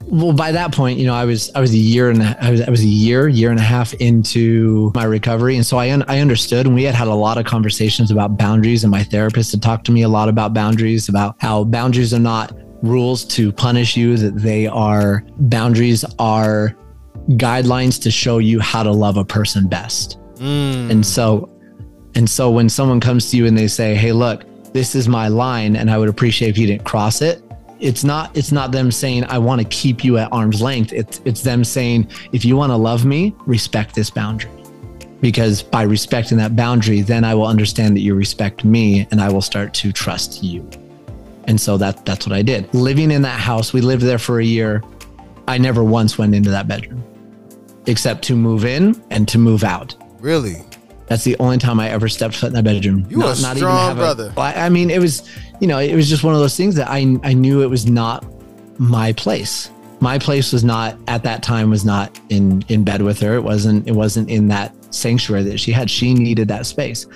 Well, 0.07 0.33
by 0.33 0.53
that 0.53 0.73
point, 0.73 0.99
you 0.99 1.07
know, 1.07 1.15
I 1.15 1.25
was 1.25 1.51
I 1.55 1.61
was 1.61 1.73
a 1.73 1.79
year 1.79 2.11
and 2.11 2.23
a- 2.23 2.37
I 2.41 2.51
was 2.51 2.61
I 2.63 2.71
was 2.71 2.83
a 2.83 2.87
year 2.87 3.29
year 3.29 3.51
and 3.51 3.59
a 3.59 3.63
half 3.63 3.95
into 3.95 4.93
my 4.95 5.05
recovery, 5.05 5.57
and 5.57 5.65
so 5.65 5.79
I 5.79 5.91
un, 5.93 6.05
I 6.09 6.21
understood, 6.21 6.67
and 6.67 6.75
we 6.75 6.83
had 6.85 6.95
had 6.95 7.09
a 7.09 7.15
lot 7.15 7.39
of 7.39 7.45
conversations 7.45 8.11
about 8.11 8.37
boundaries, 8.37 8.85
and 8.85 8.91
my 8.91 9.03
therapist 9.03 9.53
had 9.53 9.63
talked 9.63 9.87
to 9.87 9.93
me 9.93 10.03
a 10.03 10.09
lot 10.09 10.29
about 10.29 10.53
boundaries, 10.53 11.09
about 11.09 11.37
how 11.39 11.65
boundaries 11.65 12.13
are 12.13 12.19
not 12.19 12.53
rules 12.83 13.25
to 13.25 13.53
punish 13.53 13.97
you, 13.97 14.17
that 14.17 14.37
they 14.37 14.67
are 14.67 15.25
boundaries 15.39 16.05
are 16.19 16.77
guidelines 17.31 18.03
to 18.03 18.11
show 18.11 18.39
you 18.39 18.59
how 18.61 18.83
to 18.83 18.91
love 18.91 19.17
a 19.17 19.25
person 19.25 19.69
best. 19.69 20.19
Mm. 20.37 20.91
And 20.91 21.07
so, 21.07 21.49
and 22.15 22.29
so 22.29 22.51
when 22.51 22.69
someone 22.69 23.01
comes 23.01 23.31
to 23.31 23.37
you 23.37 23.47
and 23.47 23.57
they 23.57 23.69
say, 23.69 23.95
"Hey, 23.95 24.13
look, 24.13 24.45
this 24.73 24.95
is 24.95 25.09
my 25.09 25.29
line, 25.29 25.77
and 25.77 25.91
I 25.91 25.99
would 25.99 26.09
appreciate 26.09 26.49
if 26.49 26.59
you 26.59 26.67
didn't 26.67 26.85
cross 26.85 27.23
it," 27.23 27.43
it's 27.83 28.05
not 28.05 28.35
it's 28.37 28.53
not 28.53 28.73
them 28.73 28.91
saying, 28.91 29.25
"I 29.29 29.39
want 29.39 29.61
to 29.61 29.67
keep 29.67 30.05
you 30.05 30.17
at 30.17 30.33
arm's 30.33 30.63
length." 30.63 30.93
It's 30.93 31.21
it's 31.25 31.43
them 31.43 31.65
saying, 31.65 32.07
"If 32.33 32.45
you 32.45 32.57
want 32.57 32.71
to 32.71 32.77
love 32.77 33.05
me, 33.05 33.35
respect 33.45 33.95
this 33.95 34.09
boundary." 34.09 34.51
Because 35.21 35.63
by 35.63 35.83
respecting 35.83 36.39
that 36.39 36.57
boundary, 36.57 37.01
then 37.03 37.25
I 37.25 37.35
will 37.35 37.47
understand 37.47 37.97
that 37.97 38.01
you 38.01 38.15
respect 38.15 38.65
me, 38.65 39.07
and 39.11 39.21
I 39.21 39.31
will 39.31 39.43
start 39.43 39.75
to 39.75 39.93
trust 39.93 40.43
you. 40.43 40.69
And 41.45 41.61
so 41.61 41.77
that 41.77 42.05
that's 42.07 42.27
what 42.27 42.35
I 42.35 42.43
did. 42.43 42.73
Living 42.73 43.11
in 43.11 43.23
that 43.23 43.41
house, 43.41 43.73
we 43.73 43.81
lived 43.81 44.03
there 44.03 44.19
for 44.19 44.41
a 44.41 44.45
year. 44.45 44.83
I 45.49 45.59
never 45.59 45.83
once 45.83 46.17
went 46.19 46.35
into 46.35 46.51
that 46.51 46.69
bedroom, 46.69 47.03
except 47.87 48.23
to 48.25 48.37
move 48.37 48.65
in 48.65 49.01
and 49.11 49.27
to 49.29 49.39
move 49.39 49.65
out. 49.65 49.95
really? 50.21 50.65
That's 51.13 51.25
the 51.25 51.37
only 51.41 51.59
time 51.59 51.79
I 51.79 51.91
ever 51.91 52.09
stepped 52.09 52.35
foot 52.35 52.47
in 52.47 52.53
that 52.55 52.65
bedroom. 52.65 53.07
You 53.11 53.19
not, 53.19 53.37
a 53.37 53.57
strong 53.57 53.97
brother. 53.97 54.33
I 54.39 54.65
I 54.65 54.69
mean, 54.71 54.89
it 54.89 54.99
was, 54.99 55.29
you 55.61 55.67
know, 55.67 55.79
it 55.79 55.95
was 55.95 56.09
just 56.09 56.25
one 56.25 56.33
of 56.33 56.41
those 56.41 56.57
things 56.57 56.75
that 56.77 56.89
I 56.89 57.19
I 57.23 57.35
knew 57.35 57.61
it 57.61 57.67
was 57.69 57.87
not 57.87 58.25
my 58.79 59.13
place. 59.13 59.71
My 60.01 60.19
place 60.19 60.55
was 60.55 60.65
not 60.65 60.97
at 61.09 61.23
that 61.25 61.43
time 61.43 61.69
was 61.69 61.85
not 61.85 62.19
in 62.31 62.65
in 62.69 62.83
bed 62.83 63.03
with 63.03 63.21
her. 63.21 63.35
It 63.35 63.43
wasn't 63.43 63.87
it 63.87 63.93
wasn't 63.93 64.31
in 64.31 64.49
that 64.49 64.75
sanctuary 64.95 65.43
that 65.43 65.61
she 65.61 65.71
had. 65.71 65.91
She 65.91 66.15
needed 66.15 66.49
that 66.49 66.65
space. 66.65 67.07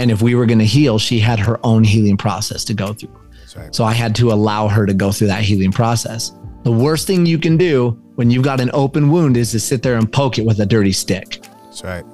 And 0.00 0.10
if 0.10 0.20
we 0.20 0.34
were 0.34 0.46
going 0.46 0.58
to 0.58 0.64
heal, 0.64 0.98
she 0.98 1.20
had 1.20 1.38
her 1.38 1.64
own 1.64 1.84
healing 1.84 2.16
process 2.16 2.64
to 2.64 2.74
go 2.74 2.92
through. 2.92 3.16
Right. 3.56 3.72
So 3.72 3.84
I 3.84 3.92
had 3.92 4.16
to 4.16 4.32
allow 4.32 4.66
her 4.66 4.84
to 4.84 4.94
go 4.94 5.12
through 5.12 5.28
that 5.28 5.42
healing 5.42 5.70
process. 5.70 6.32
The 6.64 6.72
worst 6.72 7.06
thing 7.06 7.24
you 7.24 7.38
can 7.38 7.56
do 7.56 7.90
when 8.16 8.32
you've 8.32 8.42
got 8.42 8.60
an 8.60 8.72
open 8.74 9.12
wound 9.12 9.36
is 9.36 9.52
to 9.52 9.60
sit 9.60 9.84
there 9.84 9.94
and 9.94 10.12
poke 10.12 10.38
it 10.38 10.44
with 10.44 10.58
a 10.58 10.66
dirty 10.66 10.90
stick 10.90 11.46
That's 11.66 11.84
right. 11.84 12.04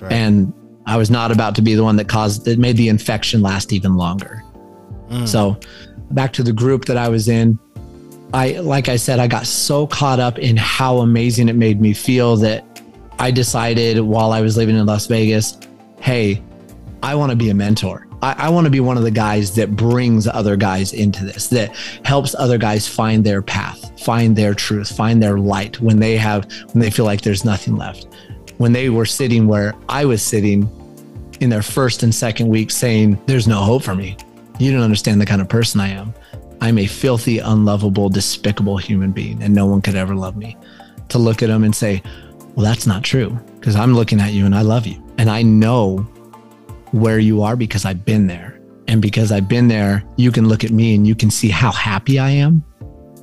Right. 0.00 0.12
and 0.12 0.52
I 0.86 0.96
was 0.96 1.10
not 1.10 1.30
about 1.30 1.54
to 1.56 1.62
be 1.62 1.74
the 1.74 1.84
one 1.84 1.96
that 1.96 2.08
caused 2.08 2.44
that 2.46 2.58
made 2.58 2.76
the 2.76 2.88
infection 2.88 3.42
last 3.42 3.72
even 3.72 3.96
longer. 3.96 4.42
Mm. 5.10 5.28
So 5.28 5.58
back 6.10 6.32
to 6.34 6.42
the 6.42 6.52
group 6.52 6.86
that 6.86 6.96
I 6.96 7.08
was 7.08 7.28
in, 7.28 7.58
I 8.32 8.52
like 8.60 8.88
I 8.88 8.96
said, 8.96 9.18
I 9.18 9.26
got 9.26 9.46
so 9.46 9.86
caught 9.86 10.20
up 10.20 10.38
in 10.38 10.56
how 10.56 10.98
amazing 10.98 11.48
it 11.48 11.56
made 11.56 11.80
me 11.80 11.92
feel 11.92 12.36
that 12.38 12.64
I 13.18 13.30
decided 13.30 14.00
while 14.00 14.32
I 14.32 14.40
was 14.40 14.56
living 14.56 14.76
in 14.76 14.86
Las 14.86 15.06
Vegas, 15.06 15.58
hey, 16.00 16.42
I 17.02 17.14
want 17.14 17.30
to 17.30 17.36
be 17.36 17.50
a 17.50 17.54
mentor. 17.54 18.06
I, 18.22 18.46
I 18.46 18.48
want 18.48 18.64
to 18.64 18.70
be 18.70 18.80
one 18.80 18.96
of 18.96 19.02
the 19.02 19.10
guys 19.10 19.54
that 19.56 19.76
brings 19.76 20.26
other 20.26 20.56
guys 20.56 20.92
into 20.92 21.24
this, 21.24 21.48
that 21.48 21.74
helps 22.04 22.34
other 22.34 22.58
guys 22.58 22.88
find 22.88 23.24
their 23.24 23.42
path, 23.42 24.00
find 24.00 24.34
their 24.34 24.54
truth, 24.54 24.94
find 24.94 25.22
their 25.22 25.38
light 25.38 25.80
when 25.80 25.98
they 25.98 26.16
have 26.16 26.50
when 26.72 26.80
they 26.80 26.90
feel 26.90 27.04
like 27.04 27.20
there's 27.22 27.44
nothing 27.44 27.76
left. 27.76 28.08
When 28.58 28.72
they 28.72 28.90
were 28.90 29.06
sitting 29.06 29.46
where 29.46 29.74
I 29.88 30.04
was 30.04 30.22
sitting 30.22 30.68
in 31.40 31.48
their 31.50 31.62
first 31.62 32.02
and 32.02 32.14
second 32.14 32.48
week 32.48 32.70
saying, 32.70 33.20
There's 33.26 33.48
no 33.48 33.60
hope 33.60 33.82
for 33.82 33.94
me. 33.94 34.16
You 34.58 34.72
don't 34.72 34.82
understand 34.82 35.20
the 35.20 35.26
kind 35.26 35.40
of 35.40 35.48
person 35.48 35.80
I 35.80 35.88
am. 35.88 36.12
I'm 36.60 36.78
a 36.78 36.86
filthy, 36.86 37.38
unlovable, 37.38 38.08
despicable 38.08 38.76
human 38.76 39.12
being, 39.12 39.42
and 39.42 39.54
no 39.54 39.66
one 39.66 39.80
could 39.80 39.94
ever 39.94 40.14
love 40.14 40.36
me. 40.36 40.56
To 41.10 41.18
look 41.18 41.42
at 41.42 41.48
them 41.48 41.64
and 41.64 41.74
say, 41.74 42.02
Well, 42.54 42.66
that's 42.66 42.86
not 42.86 43.04
true, 43.04 43.38
because 43.58 43.76
I'm 43.76 43.94
looking 43.94 44.20
at 44.20 44.32
you 44.32 44.44
and 44.44 44.54
I 44.54 44.62
love 44.62 44.86
you. 44.86 45.02
And 45.18 45.30
I 45.30 45.42
know 45.42 45.98
where 46.92 47.18
you 47.18 47.42
are 47.42 47.56
because 47.56 47.84
I've 47.84 48.04
been 48.04 48.26
there. 48.26 48.60
And 48.88 49.02
because 49.02 49.30
I've 49.30 49.48
been 49.48 49.68
there, 49.68 50.02
you 50.16 50.32
can 50.32 50.48
look 50.48 50.64
at 50.64 50.70
me 50.70 50.94
and 50.94 51.06
you 51.06 51.14
can 51.14 51.30
see 51.30 51.48
how 51.48 51.70
happy 51.70 52.18
I 52.18 52.30
am, 52.30 52.64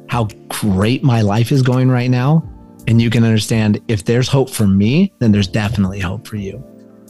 how 0.08 0.28
great 0.48 1.04
my 1.04 1.22
life 1.22 1.52
is 1.52 1.62
going 1.62 1.90
right 1.90 2.10
now. 2.10 2.48
And 2.88 3.02
you 3.02 3.10
can 3.10 3.24
understand 3.24 3.82
if 3.88 4.06
there's 4.06 4.28
hope 4.28 4.50
for 4.50 4.68
me, 4.68 5.12
then 5.20 5.32
there's 5.32 5.48
definitely 5.48 6.00
hope 6.00 6.28
for 6.28 6.38
you. 6.38 6.64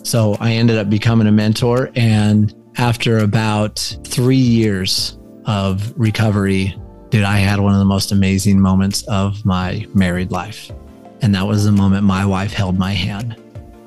So 0.03 0.37
I 0.39 0.53
ended 0.53 0.77
up 0.77 0.89
becoming 0.89 1.27
a 1.27 1.31
mentor. 1.31 1.91
And 1.95 2.53
after 2.77 3.19
about 3.19 3.79
three 4.03 4.35
years 4.37 5.17
of 5.45 5.93
recovery, 5.97 6.75
dude, 7.09 7.23
I 7.23 7.37
had 7.37 7.59
one 7.59 7.73
of 7.73 7.79
the 7.79 7.85
most 7.85 8.11
amazing 8.11 8.59
moments 8.59 9.03
of 9.03 9.43
my 9.45 9.85
married 9.93 10.31
life. 10.31 10.71
And 11.21 11.33
that 11.35 11.45
was 11.45 11.65
the 11.65 11.71
moment 11.71 12.03
my 12.03 12.25
wife 12.25 12.53
held 12.53 12.77
my 12.77 12.93
hand 12.93 13.35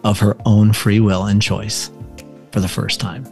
of 0.05 0.18
her 0.18 0.36
own 0.45 0.72
free 0.72 1.01
will 1.01 1.26
and 1.26 1.41
choice 1.41 1.91
for 2.53 2.61
the 2.61 2.68
first 2.68 3.01
time 3.01 3.24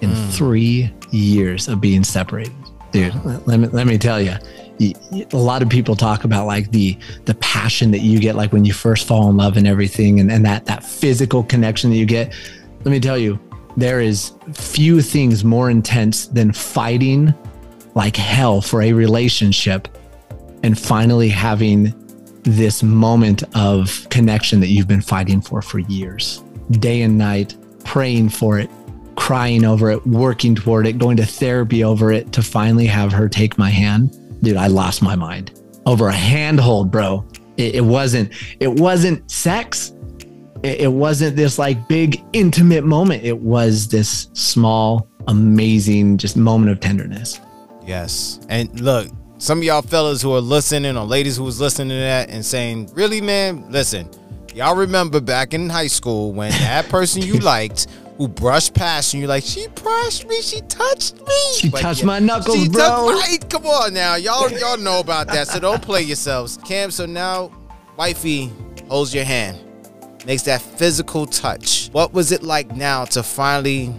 in 0.00 0.10
mm. 0.10 0.30
three 0.30 0.92
years 1.10 1.68
of 1.68 1.80
being 1.80 2.04
separated. 2.04 2.54
Dude, 2.92 3.14
let 3.46 3.58
me, 3.58 3.66
let 3.68 3.86
me 3.86 3.98
tell 3.98 4.20
you, 4.20 4.36
a 4.80 5.36
lot 5.36 5.62
of 5.62 5.68
people 5.68 5.96
talk 5.96 6.24
about 6.24 6.46
like 6.46 6.70
the 6.70 6.98
the 7.24 7.34
passion 7.36 7.90
that 7.90 8.00
you 8.00 8.18
get 8.18 8.36
like 8.36 8.52
when 8.52 8.64
you 8.64 8.72
first 8.72 9.06
fall 9.06 9.30
in 9.30 9.36
love 9.36 9.56
and 9.56 9.66
everything 9.66 10.20
and, 10.20 10.30
and 10.30 10.44
that 10.44 10.66
that 10.66 10.84
physical 10.84 11.42
connection 11.42 11.90
that 11.90 11.96
you 11.96 12.06
get 12.06 12.32
let 12.84 12.90
me 12.90 13.00
tell 13.00 13.18
you 13.18 13.38
there 13.76 14.00
is 14.00 14.32
few 14.52 15.00
things 15.00 15.44
more 15.44 15.70
intense 15.70 16.26
than 16.28 16.52
fighting 16.52 17.34
like 17.94 18.16
hell 18.16 18.60
for 18.60 18.82
a 18.82 18.92
relationship 18.92 19.88
and 20.62 20.78
finally 20.78 21.28
having 21.28 21.94
this 22.42 22.82
moment 22.82 23.42
of 23.56 24.06
connection 24.10 24.60
that 24.60 24.68
you've 24.68 24.86
been 24.86 25.00
fighting 25.00 25.40
for 25.40 25.60
for 25.60 25.80
years, 25.80 26.42
day 26.70 27.02
and 27.02 27.18
night, 27.18 27.56
praying 27.84 28.28
for 28.28 28.58
it, 28.58 28.70
crying 29.16 29.64
over 29.64 29.90
it, 29.90 30.06
working 30.06 30.54
toward 30.54 30.86
it, 30.86 30.98
going 30.98 31.16
to 31.16 31.26
therapy 31.26 31.82
over 31.82 32.12
it 32.12 32.32
to 32.32 32.42
finally 32.42 32.86
have 32.86 33.12
her 33.12 33.28
take 33.28 33.58
my 33.58 33.70
hand. 33.70 34.16
Dude, 34.42 34.56
I 34.56 34.66
lost 34.66 35.02
my 35.02 35.16
mind 35.16 35.60
over 35.86 36.08
a 36.08 36.12
handhold, 36.12 36.90
bro. 36.90 37.24
It, 37.56 37.76
it 37.76 37.80
wasn't, 37.84 38.32
it 38.60 38.68
wasn't 38.68 39.30
sex. 39.30 39.92
It, 40.62 40.80
it 40.82 40.92
wasn't 40.92 41.36
this 41.36 41.58
like 41.58 41.88
big 41.88 42.22
intimate 42.32 42.84
moment. 42.84 43.24
It 43.24 43.38
was 43.38 43.88
this 43.88 44.28
small, 44.32 45.08
amazing, 45.28 46.18
just 46.18 46.36
moment 46.36 46.72
of 46.72 46.80
tenderness. 46.80 47.40
Yes. 47.86 48.40
And 48.48 48.80
look, 48.80 49.08
some 49.38 49.58
of 49.58 49.64
y'all 49.64 49.82
fellas 49.82 50.22
who 50.22 50.34
are 50.34 50.40
listening 50.40 50.96
or 50.96 51.04
ladies 51.04 51.36
who 51.36 51.44
was 51.44 51.60
listening 51.60 51.90
to 51.90 51.94
that 51.94 52.30
and 52.30 52.44
saying, 52.44 52.90
really, 52.94 53.20
man, 53.20 53.70
listen, 53.70 54.10
y'all 54.54 54.74
remember 54.74 55.20
back 55.20 55.54
in 55.54 55.68
high 55.68 55.86
school 55.86 56.32
when 56.32 56.50
that 56.50 56.88
person 56.88 57.22
you 57.22 57.34
liked 57.40 57.86
who 58.18 58.28
brushed 58.28 58.74
past 58.74 59.12
you, 59.14 59.20
you're 59.20 59.28
like, 59.28 59.44
she 59.44 59.66
brushed 59.68 60.26
me, 60.26 60.40
she 60.40 60.60
touched 60.62 61.20
me. 61.20 61.52
She 61.58 61.70
touched 61.70 62.00
yeah, 62.00 62.06
my 62.06 62.18
knuckles, 62.18 62.68
bro. 62.68 62.80
Touched, 62.80 63.28
right? 63.28 63.50
Come 63.50 63.66
on 63.66 63.94
now. 63.94 64.16
Y'all, 64.16 64.50
y'all 64.50 64.78
know 64.78 65.00
about 65.00 65.26
that. 65.28 65.48
So 65.48 65.60
don't 65.60 65.82
play 65.82 66.02
yourselves. 66.02 66.58
Cam, 66.64 66.90
so 66.90 67.06
now 67.06 67.50
wifey 67.96 68.50
holds 68.88 69.14
your 69.14 69.24
hand, 69.24 69.58
makes 70.26 70.42
that 70.42 70.62
physical 70.62 71.26
touch. 71.26 71.88
What 71.92 72.12
was 72.12 72.32
it 72.32 72.42
like 72.42 72.74
now 72.74 73.04
to 73.06 73.22
finally 73.22 73.94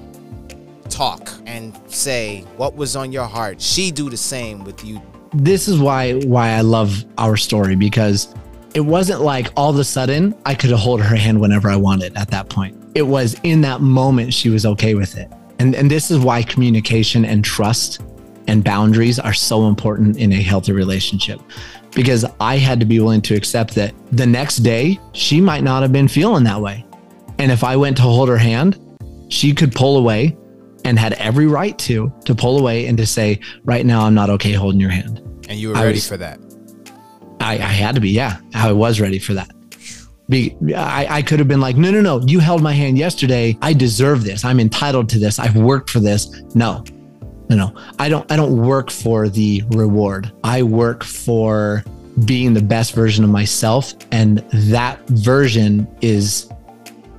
talk 0.89 1.31
and 1.45 1.79
say 1.91 2.41
what 2.55 2.75
was 2.75 2.95
on 2.95 3.11
your 3.11 3.25
heart? 3.25 3.61
She 3.61 3.91
do 3.91 4.09
the 4.09 4.17
same 4.17 4.63
with 4.63 4.83
you 4.83 5.01
this 5.33 5.67
is 5.67 5.79
why 5.79 6.13
why 6.21 6.49
I 6.49 6.61
love 6.61 7.05
our 7.17 7.37
story 7.37 7.75
because 7.75 8.33
it 8.73 8.81
wasn't 8.81 9.21
like 9.21 9.51
all 9.55 9.69
of 9.69 9.77
a 9.77 9.83
sudden 9.83 10.35
I 10.45 10.55
could 10.55 10.71
hold 10.71 11.01
her 11.01 11.15
hand 11.15 11.39
whenever 11.39 11.69
I 11.69 11.75
wanted 11.75 12.15
at 12.17 12.29
that 12.31 12.49
point. 12.49 12.86
It 12.97 13.05
was 13.05 13.39
in 13.43 13.61
that 13.61 13.79
moment 13.79 14.33
she 14.33 14.49
was 14.49 14.65
okay 14.65 14.95
with 14.95 15.17
it. 15.17 15.31
And 15.59 15.75
and 15.75 15.89
this 15.89 16.09
is 16.09 16.17
why 16.17 16.41
communication 16.41 17.25
and 17.25 17.45
trust 17.45 18.01
and 18.47 18.63
boundaries 18.63 19.19
are 19.19 19.35
so 19.35 19.67
important 19.67 20.17
in 20.17 20.31
a 20.31 20.41
healthy 20.41 20.71
relationship. 20.71 21.39
Because 21.93 22.25
I 22.39 22.57
had 22.57 22.79
to 22.79 22.87
be 22.87 22.99
willing 22.99 23.21
to 23.21 23.35
accept 23.35 23.75
that 23.75 23.93
the 24.11 24.25
next 24.25 24.57
day 24.57 24.99
she 25.13 25.39
might 25.39 25.63
not 25.63 25.83
have 25.83 25.91
been 25.91 26.07
feeling 26.07 26.43
that 26.45 26.59
way. 26.59 26.85
And 27.37 27.51
if 27.51 27.63
I 27.63 27.75
went 27.75 27.97
to 27.97 28.03
hold 28.03 28.29
her 28.29 28.37
hand, 28.37 28.79
she 29.29 29.53
could 29.53 29.73
pull 29.73 29.97
away 29.97 30.35
and 30.83 30.97
had 30.97 31.13
every 31.13 31.45
right 31.45 31.77
to 31.79 32.11
to 32.25 32.33
pull 32.33 32.57
away 32.57 32.87
and 32.87 32.97
to 32.97 33.05
say, 33.05 33.39
right 33.63 33.85
now 33.85 34.05
I'm 34.05 34.15
not 34.15 34.31
okay 34.31 34.53
holding 34.53 34.81
your 34.81 34.89
hand. 34.89 35.19
And 35.47 35.59
you 35.59 35.69
were 35.69 35.75
ready 35.75 35.97
was, 35.97 36.07
for 36.07 36.17
that. 36.17 36.39
I, 37.41 37.53
I 37.53 37.73
had 37.83 37.93
to 37.93 38.01
be, 38.01 38.09
yeah. 38.09 38.39
I 38.55 38.71
was 38.71 38.99
ready 38.99 39.19
for 39.19 39.35
that. 39.35 39.51
Be, 40.29 40.55
I, 40.75 41.07
I 41.09 41.21
could 41.21 41.39
have 41.39 41.47
been 41.47 41.61
like, 41.61 41.77
no, 41.77 41.89
no, 41.91 42.01
no. 42.01 42.21
You 42.21 42.39
held 42.39 42.61
my 42.61 42.73
hand 42.73 42.97
yesterday. 42.97 43.57
I 43.61 43.73
deserve 43.73 44.23
this. 44.23 44.43
I'm 44.43 44.59
entitled 44.59 45.09
to 45.09 45.19
this. 45.19 45.39
I've 45.39 45.55
worked 45.55 45.89
for 45.89 45.99
this. 45.99 46.41
No, 46.53 46.83
no, 47.49 47.55
no. 47.55 47.75
I 47.97 48.09
don't. 48.09 48.29
I 48.31 48.35
don't 48.35 48.57
work 48.57 48.91
for 48.91 49.29
the 49.29 49.63
reward. 49.69 50.31
I 50.43 50.63
work 50.63 51.03
for 51.03 51.83
being 52.25 52.53
the 52.53 52.61
best 52.61 52.93
version 52.93 53.23
of 53.23 53.29
myself, 53.29 53.93
and 54.11 54.39
that 54.51 54.99
version 55.07 55.87
is 56.01 56.49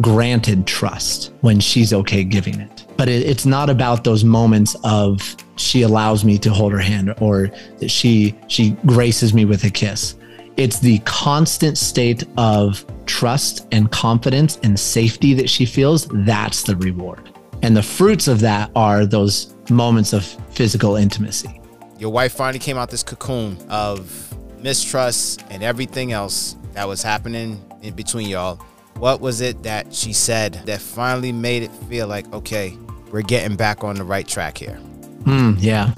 granted 0.03 0.67
trust 0.67 1.33
when 1.41 1.59
she's 1.59 1.93
okay 1.93 2.23
giving 2.23 2.61
it 2.61 2.79
but 2.99 3.09
it, 3.09 3.27
it's 3.27 3.47
not 3.47 3.71
about 3.71 4.05
those 4.05 4.25
moments 4.25 4.77
of 4.85 5.37
she 5.57 5.83
allows 5.83 6.25
me 6.25 6.37
to 6.39 6.51
hold 6.51 6.73
her 6.73 6.79
hand 6.79 7.15
or 7.21 7.49
that 7.79 7.91
she 7.91 8.39
she 8.49 8.73
graces 8.85 9.33
me 9.33 9.47
with 9.47 9.65
a 9.65 9.71
kiss 9.71 10.17
it's 10.59 10.81
the 10.81 10.99
constant 11.01 11.79
state 11.79 12.25
of 12.37 12.85
trust 13.07 13.67
and 13.73 13.91
confidence 13.91 14.59
and 14.63 14.79
safety 14.79 15.33
that 15.33 15.49
she 15.49 15.65
feels 15.65 16.07
that's 16.27 16.63
the 16.65 16.77
reward 16.77 17.33
and 17.63 17.77
the 17.77 17.83
fruits 17.83 18.29
of 18.29 18.41
that 18.41 18.71
are 18.77 19.07
those 19.07 19.55
moments 19.71 20.13
of 20.13 20.25
physical 20.51 20.97
intimacy 20.97 21.61
your 21.99 22.11
wife 22.11 22.35
finally 22.35 22.59
came 22.59 22.77
out 22.77 22.91
this 22.91 23.03
cocoon 23.03 23.57
of 23.71 24.35
mistrust 24.61 25.43
and 25.51 25.63
everything 25.63 26.13
else 26.13 26.57
that 26.75 26.87
was 26.87 27.03
happening 27.03 27.63
in 27.83 27.95
between 27.95 28.29
y'all 28.29 28.57
what 28.97 29.21
was 29.21 29.41
it 29.41 29.63
that 29.63 29.95
she 29.95 30.13
said 30.13 30.55
that 30.67 30.81
finally 30.81 31.33
made 31.33 31.63
it 31.63 31.73
feel 31.89 32.07
like 32.07 32.31
okay 32.35 32.77
we're 33.11 33.23
getting 33.23 33.57
back 33.57 33.85
on 33.85 33.97
the 33.97 34.05
right 34.05 34.27
track 34.27 34.59
here. 34.59 34.77
Hmm. 35.25 35.55
yeah. 35.59 35.93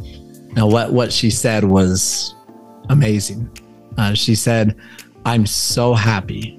Now, 0.53 0.67
what 0.67 0.93
what 0.93 1.13
she 1.13 1.31
said 1.31 1.65
was 1.65 2.35
amazing. 2.89 3.49
Uh, 3.97 4.15
she 4.15 4.35
said, 4.35 4.77
"I'm 5.25 5.47
so 5.47 5.95
happy 5.95 6.59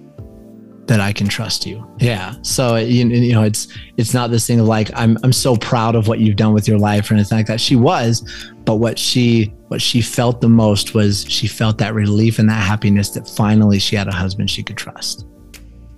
that 0.87 0.99
I 0.99 1.13
can 1.13 1.27
trust 1.27 1.65
you." 1.65 1.87
Yeah. 1.99 2.35
So 2.41 2.75
you, 2.75 3.07
you 3.07 3.33
know, 3.33 3.43
it's 3.43 3.67
it's 3.97 4.13
not 4.13 4.31
this 4.31 4.47
thing 4.47 4.59
of 4.59 4.67
like 4.67 4.89
I'm 4.93 5.17
I'm 5.23 5.33
so 5.33 5.55
proud 5.55 5.95
of 5.95 6.07
what 6.07 6.19
you've 6.19 6.35
done 6.35 6.53
with 6.53 6.67
your 6.67 6.79
life 6.79 7.09
or 7.09 7.15
anything 7.15 7.37
like 7.37 7.47
that. 7.47 7.61
She 7.61 7.75
was, 7.75 8.23
but 8.65 8.75
what 8.75 8.97
she 8.97 9.53
what 9.67 9.81
she 9.81 10.01
felt 10.01 10.41
the 10.41 10.49
most 10.49 10.93
was 10.93 11.25
she 11.29 11.47
felt 11.47 11.77
that 11.77 11.93
relief 11.93 12.39
and 12.39 12.49
that 12.49 12.61
happiness 12.61 13.09
that 13.11 13.27
finally 13.27 13.79
she 13.79 13.95
had 13.95 14.07
a 14.07 14.13
husband 14.13 14.49
she 14.49 14.63
could 14.63 14.77
trust. 14.77 15.25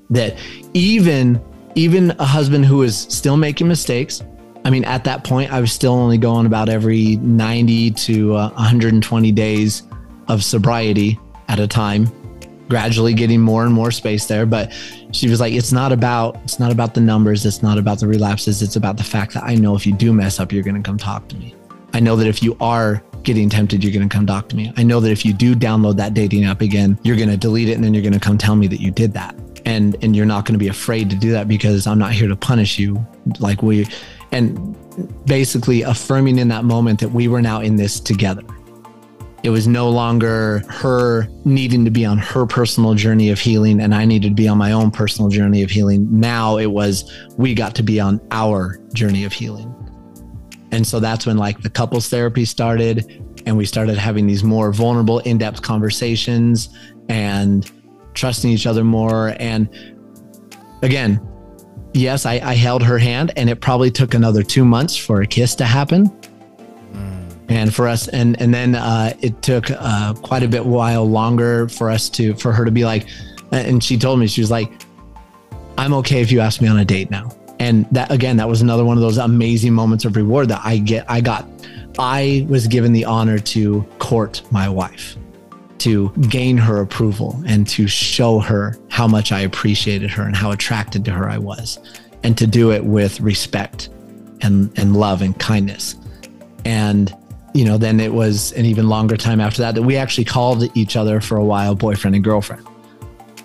That 0.09 0.37
even 0.73 1.41
even 1.75 2.11
a 2.19 2.25
husband 2.25 2.65
who 2.65 2.83
is 2.83 2.95
still 2.95 3.37
making 3.37 3.67
mistakes, 3.67 4.21
I 4.65 4.69
mean, 4.69 4.85
at 4.85 5.03
that 5.03 5.23
point, 5.23 5.51
I 5.51 5.59
was 5.59 5.71
still 5.73 5.93
only 5.93 6.17
going 6.17 6.45
about 6.45 6.69
every 6.69 7.17
90 7.17 7.91
to 7.91 8.35
uh, 8.35 8.49
120 8.51 9.31
days 9.31 9.83
of 10.27 10.43
sobriety 10.43 11.19
at 11.53 11.59
a 11.59 11.67
time, 11.67 12.11
gradually 12.67 13.13
getting 13.13 13.39
more 13.39 13.63
and 13.63 13.73
more 13.73 13.91
space 13.91 14.25
there. 14.25 14.45
But 14.45 14.73
she 15.11 15.29
was 15.29 15.39
like, 15.39 15.53
it's 15.53 15.71
not 15.71 15.91
about, 15.91 16.35
it's 16.43 16.59
not 16.59 16.71
about 16.71 16.93
the 16.93 17.01
numbers. 17.01 17.45
It's 17.45 17.61
not 17.61 17.77
about 17.77 17.99
the 17.99 18.07
relapses. 18.07 18.61
It's 18.61 18.75
about 18.75 18.97
the 18.97 19.03
fact 19.03 19.33
that 19.35 19.43
I 19.43 19.55
know 19.55 19.75
if 19.75 19.85
you 19.85 19.93
do 19.93 20.11
mess 20.11 20.39
up, 20.39 20.51
you're 20.51 20.63
going 20.63 20.81
to 20.81 20.81
come 20.81 20.97
talk 20.97 21.27
to 21.29 21.35
me. 21.35 21.55
I 21.93 21.99
know 21.99 22.15
that 22.15 22.27
if 22.27 22.41
you 22.41 22.57
are 22.59 23.03
getting 23.21 23.49
tempted, 23.49 23.83
you're 23.83 23.93
going 23.93 24.07
to 24.07 24.13
come 24.13 24.25
talk 24.25 24.49
to 24.49 24.55
me. 24.55 24.73
I 24.75 24.83
know 24.83 24.99
that 24.99 25.11
if 25.11 25.23
you 25.23 25.33
do 25.33 25.55
download 25.55 25.95
that 25.97 26.13
dating 26.13 26.45
app 26.45 26.61
again, 26.61 26.99
you're 27.03 27.15
going 27.15 27.29
to 27.29 27.37
delete 27.37 27.69
it 27.69 27.73
and 27.73 27.83
then 27.83 27.93
you're 27.93 28.03
going 28.03 28.13
to 28.13 28.19
come 28.19 28.37
tell 28.37 28.55
me 28.55 28.67
that 28.67 28.81
you 28.81 28.91
did 28.91 29.13
that. 29.13 29.35
And, 29.65 29.95
and 30.03 30.13
you're 30.15 30.25
not 30.25 30.45
going 30.45 30.55
to 30.55 30.59
be 30.59 30.67
afraid 30.67 31.09
to 31.11 31.15
do 31.15 31.31
that 31.31 31.47
because 31.47 31.87
I'm 31.87 31.99
not 31.99 32.11
here 32.11 32.27
to 32.27 32.35
punish 32.35 32.77
you. 32.77 33.05
Like 33.39 33.61
we, 33.61 33.87
and 34.31 34.75
basically 35.25 35.83
affirming 35.83 36.37
in 36.39 36.49
that 36.49 36.65
moment 36.65 36.99
that 36.99 37.09
we 37.09 37.27
were 37.27 37.41
now 37.41 37.61
in 37.61 37.77
this 37.77 37.99
together. 37.99 38.43
It 39.43 39.49
was 39.49 39.67
no 39.67 39.89
longer 39.89 40.63
her 40.69 41.27
needing 41.43 41.83
to 41.85 41.91
be 41.91 42.05
on 42.05 42.17
her 42.17 42.45
personal 42.45 42.93
journey 42.93 43.29
of 43.29 43.39
healing 43.39 43.81
and 43.81 43.93
I 43.93 44.05
needed 44.05 44.29
to 44.29 44.33
be 44.35 44.47
on 44.47 44.57
my 44.57 44.71
own 44.71 44.89
personal 44.89 45.29
journey 45.29 45.63
of 45.63 45.69
healing. 45.69 46.07
Now 46.09 46.57
it 46.57 46.67
was 46.67 47.11
we 47.37 47.53
got 47.53 47.75
to 47.75 47.83
be 47.83 47.99
on 47.99 48.21
our 48.31 48.79
journey 48.93 49.25
of 49.25 49.33
healing. 49.33 49.69
And 50.71 50.87
so 50.87 50.99
that's 50.99 51.25
when 51.25 51.37
like 51.37 51.61
the 51.61 51.69
couples 51.69 52.07
therapy 52.07 52.45
started 52.45 53.21
and 53.45 53.57
we 53.57 53.65
started 53.65 53.97
having 53.97 54.27
these 54.27 54.43
more 54.43 54.71
vulnerable, 54.71 55.19
in-depth 55.19 55.61
conversations 55.61 56.69
and 57.09 57.69
trusting 58.13 58.49
each 58.49 58.65
other 58.65 58.83
more 58.83 59.35
and 59.39 59.69
again, 60.83 61.19
yes, 61.93 62.25
I, 62.25 62.33
I, 62.43 62.53
held 62.53 62.83
her 62.83 62.99
hand, 62.99 63.31
and 63.35 63.49
it 63.49 63.61
probably 63.61 63.89
took 63.89 64.13
another 64.13 64.43
two 64.43 64.65
months 64.65 64.95
for 64.95 65.21
a 65.21 65.25
kiss 65.25 65.55
to 65.55 65.65
happen. 65.65 66.11
And 67.53 67.71
for 67.71 67.87
us, 67.87 68.07
and 68.07 68.41
and 68.41 68.51
then 68.51 68.73
uh, 68.73 69.13
it 69.21 69.43
took 69.43 69.69
uh, 69.69 70.15
quite 70.15 70.41
a 70.41 70.47
bit 70.47 70.65
while 70.65 71.05
longer 71.05 71.69
for 71.69 71.91
us 71.91 72.09
to 72.09 72.33
for 72.33 72.51
her 72.51 72.65
to 72.65 72.71
be 72.71 72.83
like, 72.83 73.07
and 73.51 73.83
she 73.83 73.95
told 73.95 74.19
me 74.19 74.25
she 74.25 74.41
was 74.41 74.49
like, 74.49 74.71
"I'm 75.77 75.93
okay 75.93 76.19
if 76.19 76.31
you 76.31 76.39
ask 76.39 76.61
me 76.61 76.67
on 76.67 76.79
a 76.79 76.85
date 76.85 77.11
now." 77.11 77.29
And 77.59 77.85
that 77.91 78.11
again, 78.11 78.37
that 78.37 78.49
was 78.49 78.63
another 78.63 78.83
one 78.83 78.97
of 78.97 79.01
those 79.01 79.19
amazing 79.19 79.71
moments 79.71 80.03
of 80.03 80.15
reward 80.15 80.49
that 80.49 80.61
I 80.63 80.77
get. 80.79 81.05
I 81.07 81.21
got, 81.21 81.47
I 81.99 82.47
was 82.49 82.65
given 82.65 82.91
the 82.91 83.05
honor 83.05 83.37
to 83.37 83.85
court 83.99 84.41
my 84.49 84.67
wife 84.67 85.15
to 85.77 86.09
gain 86.29 86.57
her 86.57 86.81
approval 86.81 87.39
and 87.45 87.67
to 87.67 87.87
show 87.87 88.39
her 88.39 88.75
how 88.89 89.07
much 89.07 89.31
I 89.31 89.41
appreciated 89.41 90.09
her 90.09 90.23
and 90.23 90.35
how 90.35 90.49
attracted 90.49 91.05
to 91.05 91.11
her 91.11 91.29
I 91.29 91.37
was, 91.37 91.77
and 92.23 92.35
to 92.39 92.47
do 92.47 92.71
it 92.71 92.83
with 92.83 93.21
respect 93.21 93.89
and, 94.41 94.71
and 94.75 94.97
love 94.97 95.21
and 95.21 95.37
kindness. 95.37 95.95
And, 96.65 97.15
you 97.53 97.65
know, 97.65 97.77
then 97.77 97.99
it 97.99 98.13
was 98.13 98.51
an 98.53 98.65
even 98.65 98.89
longer 98.89 99.15
time 99.15 99.39
after 99.39 99.61
that 99.61 99.75
that 99.75 99.83
we 99.83 99.95
actually 99.95 100.25
called 100.25 100.75
each 100.75 100.95
other 100.95 101.21
for 101.21 101.37
a 101.37 101.43
while 101.43 101.75
boyfriend 101.75 102.15
and 102.15 102.23
girlfriend. 102.23 102.65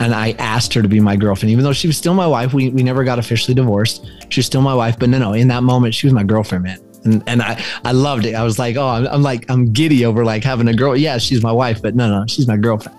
and 0.00 0.14
I 0.14 0.32
asked 0.38 0.72
her 0.74 0.82
to 0.82 0.88
be 0.88 1.00
my 1.00 1.16
girlfriend, 1.16 1.50
even 1.50 1.64
though 1.64 1.72
she 1.72 1.86
was 1.86 1.96
still 1.96 2.14
my 2.14 2.26
wife. 2.26 2.54
We, 2.54 2.70
we 2.70 2.82
never 2.82 3.04
got 3.04 3.18
officially 3.18 3.54
divorced. 3.54 4.06
She 4.28 4.40
was 4.40 4.46
still 4.46 4.62
my 4.62 4.74
wife, 4.74 4.98
but 4.98 5.08
no, 5.08 5.18
no, 5.18 5.32
in 5.32 5.48
that 5.48 5.62
moment, 5.62 5.94
she 5.94 6.06
was 6.06 6.14
my 6.14 6.22
girlfriend, 6.22 6.64
man. 6.64 6.78
And, 7.04 7.22
and 7.26 7.42
I, 7.42 7.62
I 7.84 7.92
loved 7.92 8.24
it. 8.24 8.34
I 8.34 8.42
was 8.42 8.58
like, 8.58 8.76
oh, 8.76 8.86
I'm, 8.86 9.06
I'm 9.08 9.22
like, 9.22 9.48
I'm 9.50 9.72
giddy 9.72 10.04
over 10.04 10.24
like 10.24 10.44
having 10.44 10.68
a 10.68 10.74
girl. 10.74 10.96
Yeah, 10.96 11.18
she's 11.18 11.42
my 11.42 11.52
wife, 11.52 11.82
but 11.82 11.94
no, 11.94 12.08
no, 12.08 12.26
she's 12.26 12.46
my 12.48 12.56
girlfriend. 12.56 12.98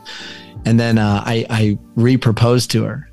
And 0.66 0.80
then 0.80 0.98
uh, 0.98 1.24
I, 1.26 1.46
I 1.50 1.78
re-proposed 1.96 2.72
to 2.72 2.84
her 2.84 3.10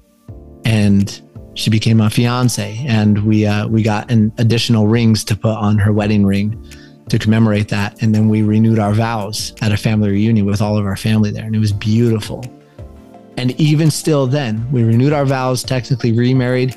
and 0.65 1.21
she 1.55 1.71
became 1.71 1.97
my 1.97 2.09
fiance. 2.09 2.85
And 2.87 3.25
we, 3.25 3.47
uh, 3.47 3.69
we 3.69 3.83
got 3.83 4.11
an 4.11 4.33
additional 4.39 4.87
rings 4.87 5.25
to 5.25 5.37
put 5.37 5.57
on 5.57 5.79
her 5.79 5.93
wedding 5.93 6.27
ring 6.27 6.61
to 7.09 7.19
commemorate 7.19 7.69
that. 7.69 8.03
And 8.03 8.15
then 8.15 8.29
we 8.29 8.43
renewed 8.43 8.79
our 8.79 8.93
vows 8.93 9.55
at 9.63 9.73
a 9.73 9.77
family 9.77 10.11
reunion 10.11 10.47
with 10.47 10.61
all 10.61 10.77
of 10.77 10.85
our 10.87 10.97
family 10.97 11.31
there. 11.31 11.45
And 11.45 11.55
it 11.55 11.61
was 11.61 11.73
beautiful. 11.73 12.45
And 13.37 13.59
even 13.61 13.91
still, 13.91 14.27
then 14.27 14.71
we 14.73 14.83
renewed 14.83 15.13
our 15.13 15.25
vows, 15.25 15.63
technically 15.63 16.13
remarried. 16.13 16.75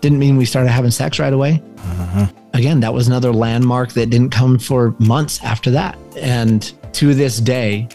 Didn't 0.00 0.18
mean 0.18 0.36
we 0.36 0.44
started 0.44 0.70
having 0.70 0.90
sex 0.90 1.18
right 1.18 1.32
away. 1.32 1.62
Uh-huh. 1.78 2.26
Again, 2.54 2.80
that 2.80 2.94
was 2.94 3.08
another 3.08 3.32
landmark 3.32 3.92
that 3.92 4.10
didn't 4.10 4.30
come 4.30 4.58
for 4.58 4.94
months 4.98 5.42
after 5.42 5.70
that. 5.72 5.98
And 6.16 6.72
to 6.94 7.14
this 7.14 7.38
day, 7.38 7.88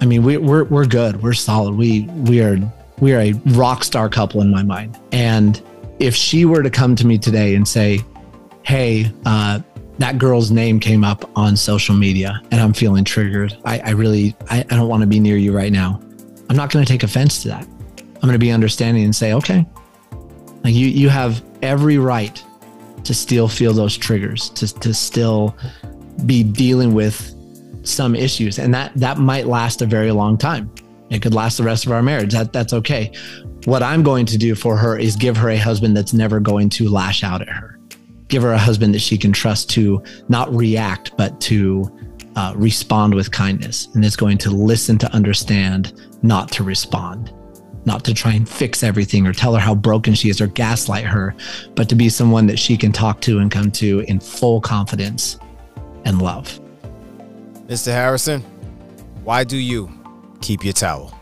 I 0.00 0.06
mean, 0.06 0.22
we, 0.22 0.36
we're 0.36 0.64
we're 0.64 0.86
good. 0.86 1.22
We're 1.22 1.32
solid. 1.32 1.74
We 1.74 2.02
we 2.02 2.40
are 2.40 2.58
we 3.00 3.12
are 3.12 3.20
a 3.20 3.32
rock 3.46 3.82
star 3.82 4.08
couple 4.08 4.40
in 4.40 4.50
my 4.50 4.62
mind. 4.62 4.98
And 5.12 5.60
if 5.98 6.14
she 6.14 6.44
were 6.44 6.62
to 6.62 6.70
come 6.70 6.94
to 6.96 7.06
me 7.06 7.18
today 7.18 7.54
and 7.54 7.66
say, 7.66 8.00
"Hey, 8.62 9.10
uh, 9.26 9.60
that 9.98 10.18
girl's 10.18 10.50
name 10.50 10.80
came 10.80 11.04
up 11.04 11.30
on 11.36 11.56
social 11.56 11.94
media, 11.94 12.40
and 12.50 12.60
I'm 12.60 12.72
feeling 12.72 13.04
triggered. 13.04 13.56
I, 13.64 13.78
I 13.80 13.90
really 13.90 14.36
I, 14.50 14.60
I 14.60 14.76
don't 14.76 14.88
want 14.88 15.02
to 15.02 15.06
be 15.06 15.20
near 15.20 15.36
you 15.36 15.56
right 15.56 15.72
now." 15.72 16.00
I'm 16.48 16.56
not 16.56 16.70
going 16.70 16.84
to 16.84 16.90
take 16.90 17.02
offense 17.02 17.42
to 17.42 17.48
that. 17.48 17.66
I'm 17.98 18.22
going 18.22 18.32
to 18.32 18.38
be 18.38 18.50
understanding 18.50 19.04
and 19.04 19.14
say, 19.14 19.32
okay, 19.34 19.66
like 20.64 20.74
you, 20.74 20.86
you 20.86 21.08
have 21.08 21.42
every 21.62 21.98
right 21.98 22.42
to 23.04 23.14
still 23.14 23.48
feel 23.48 23.72
those 23.72 23.96
triggers, 23.96 24.50
to, 24.50 24.74
to 24.80 24.94
still 24.94 25.56
be 26.26 26.42
dealing 26.42 26.94
with 26.94 27.34
some 27.84 28.16
issues. 28.16 28.58
And 28.58 28.74
that, 28.74 28.92
that 28.96 29.18
might 29.18 29.46
last 29.46 29.82
a 29.82 29.86
very 29.86 30.10
long 30.10 30.36
time. 30.36 30.72
It 31.10 31.22
could 31.22 31.34
last 31.34 31.58
the 31.58 31.64
rest 31.64 31.86
of 31.86 31.92
our 31.92 32.02
marriage. 32.02 32.32
That, 32.32 32.52
that's 32.52 32.72
okay. 32.72 33.12
What 33.64 33.82
I'm 33.82 34.02
going 34.02 34.26
to 34.26 34.38
do 34.38 34.54
for 34.54 34.76
her 34.76 34.98
is 34.98 35.16
give 35.16 35.36
her 35.36 35.50
a 35.50 35.56
husband 35.56 35.96
that's 35.96 36.12
never 36.12 36.40
going 36.40 36.70
to 36.70 36.88
lash 36.88 37.22
out 37.22 37.40
at 37.40 37.48
her. 37.48 37.77
Give 38.28 38.42
her 38.42 38.52
a 38.52 38.58
husband 38.58 38.94
that 38.94 39.00
she 39.00 39.18
can 39.18 39.32
trust 39.32 39.70
to 39.70 40.02
not 40.28 40.52
react, 40.54 41.16
but 41.16 41.40
to 41.42 41.90
uh, 42.36 42.52
respond 42.56 43.14
with 43.14 43.32
kindness 43.32 43.88
and 43.94 44.04
is 44.04 44.14
going 44.16 44.38
to 44.38 44.50
listen 44.50 44.98
to 44.98 45.12
understand, 45.12 46.00
not 46.22 46.52
to 46.52 46.62
respond, 46.62 47.32
not 47.84 48.04
to 48.04 48.14
try 48.14 48.32
and 48.32 48.48
fix 48.48 48.82
everything 48.82 49.26
or 49.26 49.32
tell 49.32 49.54
her 49.54 49.60
how 49.60 49.74
broken 49.74 50.14
she 50.14 50.28
is 50.28 50.40
or 50.40 50.46
gaslight 50.46 51.04
her, 51.04 51.34
but 51.74 51.88
to 51.88 51.94
be 51.94 52.08
someone 52.08 52.46
that 52.46 52.58
she 52.58 52.76
can 52.76 52.92
talk 52.92 53.20
to 53.22 53.38
and 53.38 53.50
come 53.50 53.70
to 53.72 54.00
in 54.00 54.20
full 54.20 54.60
confidence 54.60 55.38
and 56.04 56.22
love. 56.22 56.60
Mr. 57.66 57.88
Harrison, 57.88 58.40
why 59.24 59.42
do 59.42 59.56
you 59.56 59.90
keep 60.40 60.62
your 60.62 60.74
towel? 60.74 61.18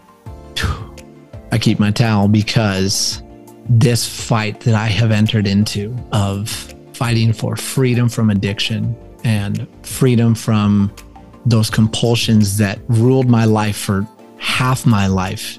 I 1.53 1.59
keep 1.59 1.79
my 1.79 1.93
towel 1.93 2.29
because 2.29 3.23
this 3.69 4.07
fight 4.07 4.61
that 4.61 4.75
I 4.75 4.87
have 4.87 5.11
entered 5.11 5.47
into 5.47 5.97
of 6.13 6.75
fighting 6.97 7.33
for 7.33 7.57
freedom 7.57 8.09
from 8.09 8.31
addiction 8.31 8.97
and 9.25 9.67
freedom 9.83 10.35
from 10.35 10.91
those 11.45 11.69
compulsions 11.69 12.57
that 12.57 12.79
ruled 12.89 13.29
my 13.29 13.45
life 13.45 13.77
for 13.77 14.07
half 14.39 14.87
my 14.87 15.07
life, 15.07 15.59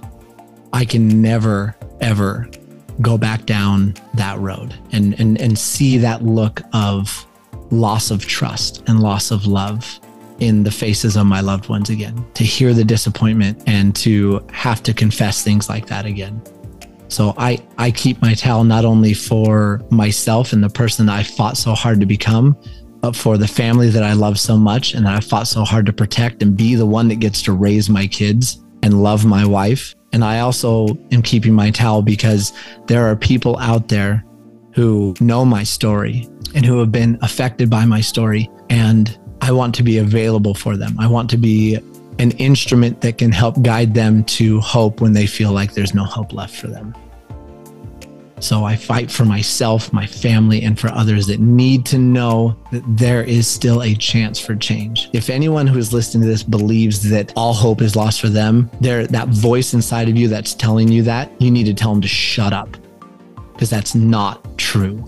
I 0.73 0.83
can 0.83 1.21
never, 1.21 1.75
ever 2.01 2.49
go 3.01 3.17
back 3.17 3.45
down 3.45 3.93
that 4.15 4.39
road 4.39 4.73
and, 4.91 5.19
and, 5.19 5.39
and 5.39 5.57
see 5.57 5.97
that 5.99 6.23
look 6.23 6.61
of 6.73 7.25
loss 7.69 8.11
of 8.11 8.25
trust 8.25 8.83
and 8.88 8.99
loss 8.99 9.29
of 9.29 9.45
love 9.45 9.99
in 10.39 10.63
the 10.63 10.71
faces 10.71 11.15
of 11.15 11.25
my 11.25 11.41
loved 11.41 11.69
ones 11.69 11.89
again, 11.89 12.25
to 12.33 12.43
hear 12.43 12.73
the 12.73 12.83
disappointment 12.83 13.61
and 13.67 13.95
to 13.95 14.45
have 14.51 14.83
to 14.83 14.93
confess 14.93 15.43
things 15.43 15.69
like 15.69 15.88
that 15.88 16.05
again. 16.05 16.41
So 17.09 17.33
I, 17.37 17.63
I 17.77 17.91
keep 17.91 18.21
my 18.21 18.33
towel 18.33 18.63
not 18.63 18.85
only 18.85 19.13
for 19.13 19.81
myself 19.89 20.53
and 20.53 20.63
the 20.63 20.69
person 20.69 21.05
that 21.05 21.19
I 21.19 21.23
fought 21.23 21.57
so 21.57 21.73
hard 21.73 21.99
to 21.99 22.05
become, 22.05 22.57
but 23.01 23.15
for 23.15 23.37
the 23.37 23.47
family 23.47 23.89
that 23.89 24.03
I 24.03 24.13
love 24.13 24.39
so 24.39 24.57
much 24.57 24.93
and 24.93 25.05
that 25.05 25.15
I 25.15 25.19
fought 25.19 25.47
so 25.47 25.63
hard 25.63 25.85
to 25.85 25.93
protect 25.93 26.41
and 26.41 26.57
be 26.57 26.75
the 26.75 26.85
one 26.85 27.07
that 27.07 27.19
gets 27.19 27.41
to 27.43 27.53
raise 27.53 27.89
my 27.89 28.07
kids 28.07 28.63
and 28.83 29.03
love 29.03 29.25
my 29.25 29.45
wife. 29.45 29.95
And 30.13 30.23
I 30.23 30.39
also 30.39 30.87
am 31.11 31.21
keeping 31.21 31.53
my 31.53 31.71
towel 31.71 32.01
because 32.01 32.53
there 32.87 33.05
are 33.05 33.15
people 33.15 33.57
out 33.59 33.87
there 33.87 34.25
who 34.73 35.15
know 35.19 35.45
my 35.45 35.63
story 35.63 36.27
and 36.55 36.65
who 36.65 36.79
have 36.79 36.91
been 36.91 37.17
affected 37.21 37.69
by 37.69 37.85
my 37.85 38.01
story. 38.01 38.49
And 38.69 39.17
I 39.41 39.51
want 39.51 39.75
to 39.75 39.83
be 39.83 39.99
available 39.99 40.53
for 40.53 40.77
them. 40.77 40.99
I 40.99 41.07
want 41.07 41.29
to 41.31 41.37
be 41.37 41.79
an 42.20 42.32
instrument 42.32 43.01
that 43.01 43.18
can 43.18 43.32
help 43.32 43.61
guide 43.61 43.93
them 43.93 44.24
to 44.26 44.59
hope 44.61 45.01
when 45.01 45.13
they 45.13 45.28
feel 45.28 45.51
like 45.51 45.74
there's 45.74 45.93
no 45.93 46.03
hope 46.03 46.34
left 46.34 46.55
for 46.55 46.68
them. 46.68 46.95
So 48.39 48.63
I 48.63 48.76
fight 48.76 49.09
for 49.09 49.26
myself, 49.26 49.91
my 49.91 50.05
family, 50.05 50.61
and 50.61 50.80
for 50.80 50.89
others 50.89 51.26
that 51.26 51.39
need 51.39 51.88
to 51.88 51.97
know 51.97 52.55
that 52.72 52.84
there 52.86 53.24
is 53.24 53.47
still 53.47 53.82
a 53.82 53.95
chance 53.95 54.39
for 54.39 54.55
change. 54.55 55.09
If 55.13 55.32
anyone 55.32 55.65
who 55.65 55.80
is 55.80 55.91
listening 55.91 56.22
to 56.22 56.28
this 56.28 56.43
believes 56.43 57.09
that 57.09 57.34
all 57.36 57.53
hope 57.53 57.82
is 57.82 57.95
lost 57.95 58.22
for 58.22 58.30
them, 58.30 58.70
there 58.80 59.07
that 59.07 59.30
voice 59.30 59.74
inside 59.74 60.07
of 60.07 60.15
you 60.15 60.28
that's 60.28 60.53
telling 60.53 60.88
you 60.88 61.01
that, 61.03 61.32
you 61.41 61.49
need 61.49 61.65
to 61.65 61.74
tell 61.74 61.91
them 61.91 62.01
to 62.01 62.07
shut 62.07 62.53
up 62.53 62.78
because 63.53 63.72
that's 63.72 63.95
not 63.95 64.55
true. 64.59 65.03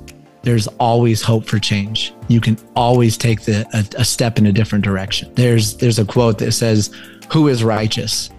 There's 0.49 0.65
always 0.79 1.21
hope 1.21 1.45
for 1.45 1.59
change. 1.59 2.11
You 2.27 2.41
can 2.41 2.57
always 2.75 3.17
take 3.17 3.43
the, 3.43 3.67
a, 3.71 4.01
a 4.01 4.03
step 4.03 4.39
in 4.39 4.47
a 4.47 4.51
different 4.51 4.83
direction. 4.83 5.31
There's 5.35 5.77
there's 5.77 5.99
a 5.99 6.05
quote 6.05 6.39
that 6.39 6.53
says, 6.53 6.89
"Who 7.31 7.49
is 7.49 7.63
righteous?" 7.63 8.31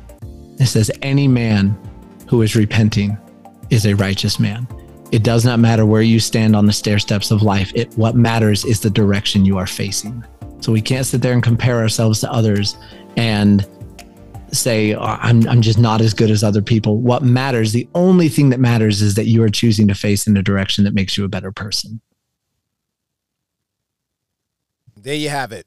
It 0.58 0.66
says, 0.66 0.90
"Any 1.02 1.28
man 1.28 1.78
who 2.26 2.42
is 2.42 2.56
repenting 2.56 3.16
is 3.70 3.86
a 3.86 3.94
righteous 3.94 4.40
man." 4.40 4.66
It 5.12 5.22
does 5.22 5.44
not 5.44 5.60
matter 5.60 5.86
where 5.86 6.02
you 6.02 6.18
stand 6.18 6.56
on 6.56 6.66
the 6.66 6.72
stair 6.72 6.98
steps 6.98 7.30
of 7.30 7.44
life. 7.44 7.70
It 7.76 7.96
what 7.96 8.16
matters 8.16 8.64
is 8.64 8.80
the 8.80 8.90
direction 8.90 9.44
you 9.44 9.56
are 9.56 9.68
facing. 9.68 10.24
So 10.58 10.72
we 10.72 10.82
can't 10.82 11.06
sit 11.06 11.22
there 11.22 11.34
and 11.34 11.44
compare 11.44 11.78
ourselves 11.78 12.18
to 12.22 12.32
others 12.32 12.76
and 13.16 13.64
say 14.56 14.94
oh, 14.94 15.02
I'm 15.02 15.46
I'm 15.48 15.62
just 15.62 15.78
not 15.78 16.00
as 16.00 16.14
good 16.14 16.30
as 16.30 16.42
other 16.44 16.62
people. 16.62 16.98
What 16.98 17.22
matters, 17.22 17.72
the 17.72 17.88
only 17.94 18.28
thing 18.28 18.50
that 18.50 18.60
matters 18.60 19.02
is 19.02 19.14
that 19.14 19.26
you 19.26 19.42
are 19.42 19.48
choosing 19.48 19.88
to 19.88 19.94
face 19.94 20.26
in 20.26 20.36
a 20.36 20.42
direction 20.42 20.84
that 20.84 20.94
makes 20.94 21.16
you 21.16 21.24
a 21.24 21.28
better 21.28 21.52
person. 21.52 22.00
There 24.96 25.14
you 25.14 25.30
have 25.30 25.52
it. 25.52 25.66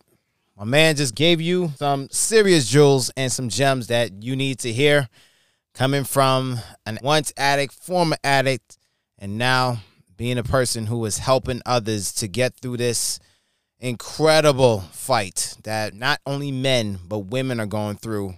My 0.57 0.65
man 0.65 0.95
just 0.95 1.15
gave 1.15 1.41
you 1.41 1.71
some 1.77 2.07
serious 2.11 2.69
jewels 2.69 3.11
and 3.17 3.31
some 3.31 3.49
gems 3.49 3.87
that 3.87 4.23
you 4.23 4.35
need 4.35 4.59
to 4.59 4.71
hear 4.71 5.09
coming 5.73 6.03
from 6.03 6.59
an 6.85 6.99
once 7.01 7.33
addict, 7.35 7.73
former 7.73 8.17
addict 8.23 8.77
and 9.17 9.37
now 9.37 9.79
being 10.15 10.37
a 10.37 10.43
person 10.43 10.85
who 10.85 11.03
is 11.05 11.17
helping 11.17 11.61
others 11.65 12.13
to 12.13 12.27
get 12.27 12.55
through 12.55 12.77
this 12.77 13.19
incredible 13.79 14.81
fight 14.91 15.55
that 15.63 15.93
not 15.93 16.19
only 16.25 16.51
men 16.51 16.99
but 17.07 17.19
women 17.19 17.59
are 17.59 17.65
going 17.65 17.97
through 17.97 18.33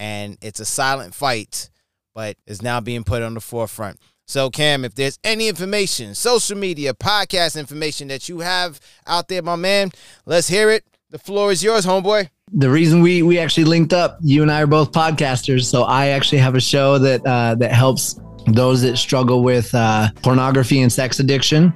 and 0.00 0.38
it's 0.40 0.58
a 0.58 0.64
silent 0.64 1.14
fight 1.14 1.70
but 2.12 2.36
is 2.46 2.60
now 2.60 2.80
being 2.80 3.04
put 3.04 3.22
on 3.22 3.34
the 3.34 3.40
forefront. 3.40 4.00
So 4.26 4.50
cam 4.50 4.84
if 4.84 4.94
there's 4.94 5.18
any 5.22 5.48
information 5.48 6.14
social 6.14 6.56
media 6.56 6.94
podcast 6.94 7.58
information 7.58 8.08
that 8.08 8.28
you 8.28 8.40
have 8.40 8.80
out 9.06 9.28
there 9.28 9.42
my 9.42 9.56
man 9.56 9.90
let's 10.26 10.48
hear 10.48 10.70
it. 10.70 10.84
The 11.10 11.18
floor 11.18 11.52
is 11.52 11.62
yours 11.62 11.84
homeboy. 11.84 12.30
The 12.52 12.70
reason 12.70 13.02
we 13.02 13.22
we 13.22 13.38
actually 13.38 13.64
linked 13.64 13.92
up 13.92 14.18
you 14.22 14.42
and 14.42 14.50
i 14.50 14.62
are 14.62 14.66
both 14.66 14.90
podcasters 14.90 15.64
so 15.64 15.82
i 15.84 16.08
actually 16.08 16.38
have 16.38 16.56
a 16.56 16.60
show 16.60 16.98
that 16.98 17.24
uh, 17.26 17.54
that 17.56 17.72
helps 17.72 18.18
those 18.46 18.82
that 18.82 18.96
struggle 18.96 19.42
with 19.42 19.72
uh, 19.74 20.08
pornography 20.22 20.80
and 20.80 20.92
sex 20.92 21.20
addiction 21.20 21.72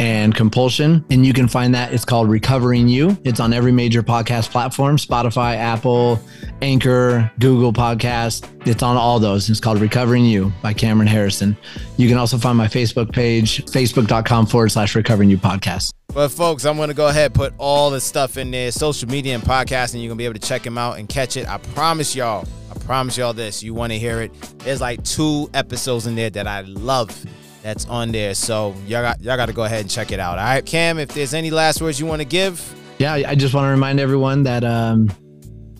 and 0.00 0.34
compulsion. 0.34 1.04
And 1.10 1.26
you 1.26 1.34
can 1.34 1.46
find 1.46 1.74
that. 1.74 1.92
It's 1.92 2.06
called 2.06 2.30
Recovering 2.30 2.88
You. 2.88 3.18
It's 3.22 3.38
on 3.38 3.52
every 3.52 3.70
major 3.70 4.02
podcast 4.02 4.50
platform 4.50 4.96
Spotify, 4.96 5.56
Apple, 5.56 6.18
Anchor, 6.62 7.30
Google 7.38 7.70
Podcast. 7.70 8.48
It's 8.66 8.82
on 8.82 8.96
all 8.96 9.20
those. 9.20 9.50
It's 9.50 9.60
called 9.60 9.78
Recovering 9.78 10.24
You 10.24 10.52
by 10.62 10.72
Cameron 10.72 11.06
Harrison. 11.06 11.54
You 11.98 12.08
can 12.08 12.16
also 12.16 12.38
find 12.38 12.56
my 12.56 12.66
Facebook 12.66 13.12
page, 13.12 13.62
facebook.com 13.66 14.46
forward 14.46 14.70
slash 14.70 14.96
Recovering 14.96 15.28
You 15.28 15.36
podcast. 15.36 15.92
But 16.14 16.30
folks, 16.30 16.64
I'm 16.64 16.78
gonna 16.78 16.94
go 16.94 17.08
ahead 17.08 17.26
and 17.26 17.34
put 17.34 17.52
all 17.58 17.90
the 17.90 18.00
stuff 18.00 18.38
in 18.38 18.50
there, 18.50 18.72
social 18.72 19.08
media 19.08 19.34
and 19.34 19.44
podcasting. 19.44 20.00
You're 20.00 20.08
gonna 20.08 20.16
be 20.16 20.24
able 20.24 20.40
to 20.40 20.48
check 20.48 20.62
them 20.62 20.78
out 20.78 20.98
and 20.98 21.08
catch 21.08 21.36
it. 21.36 21.46
I 21.46 21.58
promise 21.58 22.16
y'all. 22.16 22.48
I 22.74 22.78
promise 22.80 23.18
y'all 23.18 23.34
this. 23.34 23.62
You 23.62 23.74
want 23.74 23.92
to 23.92 23.98
hear 23.98 24.22
it? 24.22 24.32
There's 24.60 24.80
like 24.80 25.04
two 25.04 25.50
episodes 25.52 26.06
in 26.06 26.16
there 26.16 26.30
that 26.30 26.48
I 26.48 26.62
love. 26.62 27.14
That's 27.62 27.86
on 27.86 28.10
there. 28.12 28.34
So 28.34 28.74
y'all 28.86 29.02
got 29.02 29.20
y'all 29.22 29.36
got 29.36 29.46
to 29.46 29.52
go 29.52 29.64
ahead 29.64 29.82
and 29.82 29.90
check 29.90 30.12
it 30.12 30.20
out. 30.20 30.38
All 30.38 30.44
right, 30.44 30.64
Cam. 30.64 30.98
If 30.98 31.08
there's 31.14 31.34
any 31.34 31.50
last 31.50 31.82
words 31.82 32.00
you 32.00 32.06
want 32.06 32.20
to 32.20 32.26
give, 32.26 32.74
yeah, 32.98 33.12
I 33.14 33.34
just 33.34 33.54
want 33.54 33.66
to 33.66 33.70
remind 33.70 34.00
everyone 34.00 34.42
that 34.44 34.64
um, 34.64 35.10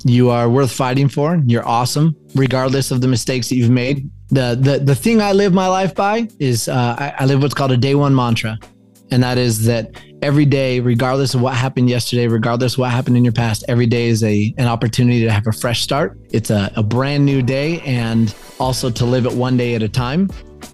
you 0.04 0.30
are 0.30 0.48
worth 0.48 0.72
fighting 0.72 1.08
for. 1.08 1.40
You're 1.46 1.66
awesome, 1.66 2.14
regardless 2.34 2.90
of 2.90 3.00
the 3.00 3.08
mistakes 3.08 3.48
that 3.48 3.56
you've 3.56 3.70
made. 3.70 4.10
the 4.30 4.58
the 4.60 4.78
the 4.78 4.94
thing 4.94 5.20
I 5.20 5.32
live 5.32 5.52
my 5.52 5.66
life 5.66 5.94
by 5.94 6.28
is 6.38 6.68
uh, 6.68 6.96
I, 6.98 7.14
I 7.18 7.24
live 7.26 7.42
what's 7.42 7.54
called 7.54 7.72
a 7.72 7.76
day 7.76 7.94
one 7.94 8.14
mantra, 8.14 8.58
and 9.10 9.22
that 9.22 9.38
is 9.38 9.64
that 9.64 10.00
every 10.22 10.44
day, 10.44 10.80
regardless 10.80 11.34
of 11.34 11.40
what 11.40 11.54
happened 11.54 11.90
yesterday, 11.90 12.28
regardless 12.28 12.78
what 12.78 12.90
happened 12.90 13.16
in 13.16 13.24
your 13.24 13.32
past, 13.32 13.64
every 13.68 13.86
day 13.86 14.08
is 14.08 14.22
a 14.22 14.54
an 14.58 14.68
opportunity 14.68 15.24
to 15.24 15.30
have 15.30 15.46
a 15.46 15.52
fresh 15.52 15.82
start. 15.82 16.18
It's 16.30 16.50
a, 16.50 16.70
a 16.76 16.82
brand 16.82 17.24
new 17.26 17.42
day, 17.42 17.80
and 17.80 18.34
also 18.58 18.90
to 18.90 19.04
live 19.04 19.26
it 19.26 19.32
one 19.32 19.56
day 19.56 19.74
at 19.74 19.82
a 19.82 19.88
time, 19.88 20.30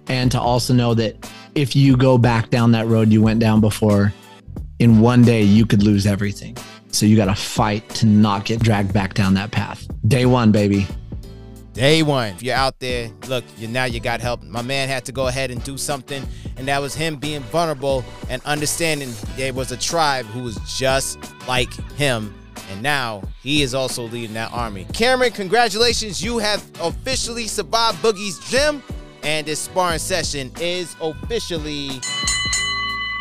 and 0.07 0.31
to 0.31 0.39
also 0.39 0.73
know 0.73 0.93
that 0.93 1.29
if 1.55 1.75
you 1.75 1.97
go 1.97 2.17
back 2.17 2.49
down 2.49 2.71
that 2.73 2.87
road 2.87 3.11
you 3.11 3.21
went 3.21 3.39
down 3.39 3.61
before, 3.61 4.13
in 4.79 4.99
one 4.99 5.23
day 5.23 5.41
you 5.41 5.65
could 5.65 5.83
lose 5.83 6.05
everything. 6.05 6.57
So 6.91 7.05
you 7.05 7.15
got 7.15 7.25
to 7.25 7.35
fight 7.35 7.87
to 7.95 8.05
not 8.05 8.45
get 8.45 8.61
dragged 8.61 8.93
back 8.93 9.13
down 9.13 9.33
that 9.35 9.51
path. 9.51 9.87
Day 10.07 10.25
one, 10.25 10.51
baby. 10.51 10.87
Day 11.73 12.01
one. 12.01 12.29
If 12.29 12.41
you're 12.41 12.55
out 12.55 12.79
there, 12.79 13.11
look, 13.27 13.43
you 13.57 13.67
now 13.67 13.85
you 13.85 13.99
got 13.99 14.19
help. 14.19 14.41
My 14.41 14.63
man 14.63 14.87
had 14.87 15.05
to 15.05 15.11
go 15.11 15.27
ahead 15.27 15.51
and 15.51 15.63
do 15.63 15.77
something, 15.77 16.25
and 16.55 16.67
that 16.67 16.81
was 16.81 16.95
him 16.95 17.17
being 17.17 17.41
vulnerable 17.41 18.03
and 18.29 18.41
understanding 18.45 19.13
there 19.35 19.53
was 19.53 19.71
a 19.71 19.77
tribe 19.77 20.25
who 20.25 20.41
was 20.41 20.57
just 20.75 21.19
like 21.47 21.71
him. 21.91 22.33
And 22.71 22.81
now 22.81 23.21
he 23.43 23.61
is 23.61 23.75
also 23.75 24.03
leading 24.03 24.33
that 24.33 24.51
army. 24.51 24.87
Cameron, 24.91 25.31
congratulations. 25.31 26.23
You 26.23 26.39
have 26.39 26.67
officially 26.81 27.45
survived 27.45 27.99
Boogie's 27.99 28.39
gym, 28.49 28.81
and 29.27 29.45
this 29.45 29.59
sparring 29.59 29.99
session 29.99 30.49
is 30.61 30.95
officially 31.01 31.89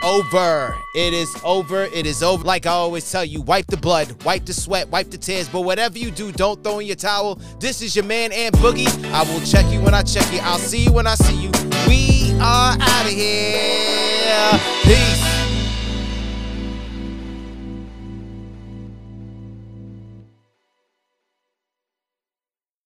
over. 0.04 0.72
It 0.94 1.12
is 1.12 1.36
over. 1.42 1.82
It 1.82 2.06
is 2.06 2.22
over. 2.22 2.44
Like 2.44 2.64
I 2.64 2.70
always 2.70 3.10
tell 3.10 3.24
you, 3.24 3.42
wipe 3.42 3.66
the 3.66 3.76
blood, 3.76 4.22
wipe 4.22 4.46
the 4.46 4.52
sweat, 4.54 4.88
wipe 4.88 5.10
the 5.10 5.18
tears. 5.18 5.48
But 5.48 5.62
whatever 5.62 5.98
you 5.98 6.12
do, 6.12 6.30
don't 6.30 6.62
throw 6.62 6.78
in 6.78 6.86
your 6.86 6.94
towel. 6.94 7.40
This 7.58 7.82
is 7.82 7.96
your 7.96 8.04
man, 8.04 8.30
Ant 8.32 8.54
Boogie. 8.56 8.86
I 9.12 9.24
will 9.24 9.44
check 9.44 9.66
you 9.72 9.80
when 9.80 9.94
I 9.94 10.02
check 10.02 10.32
you. 10.32 10.38
I'll 10.42 10.58
see 10.58 10.84
you 10.84 10.92
when 10.92 11.08
I 11.08 11.16
see 11.16 11.42
you. 11.42 11.50
We 11.88 12.38
are 12.40 12.76
out 12.80 13.04
of 13.04 13.10
here. 13.10 14.60
Peace. 14.84 15.35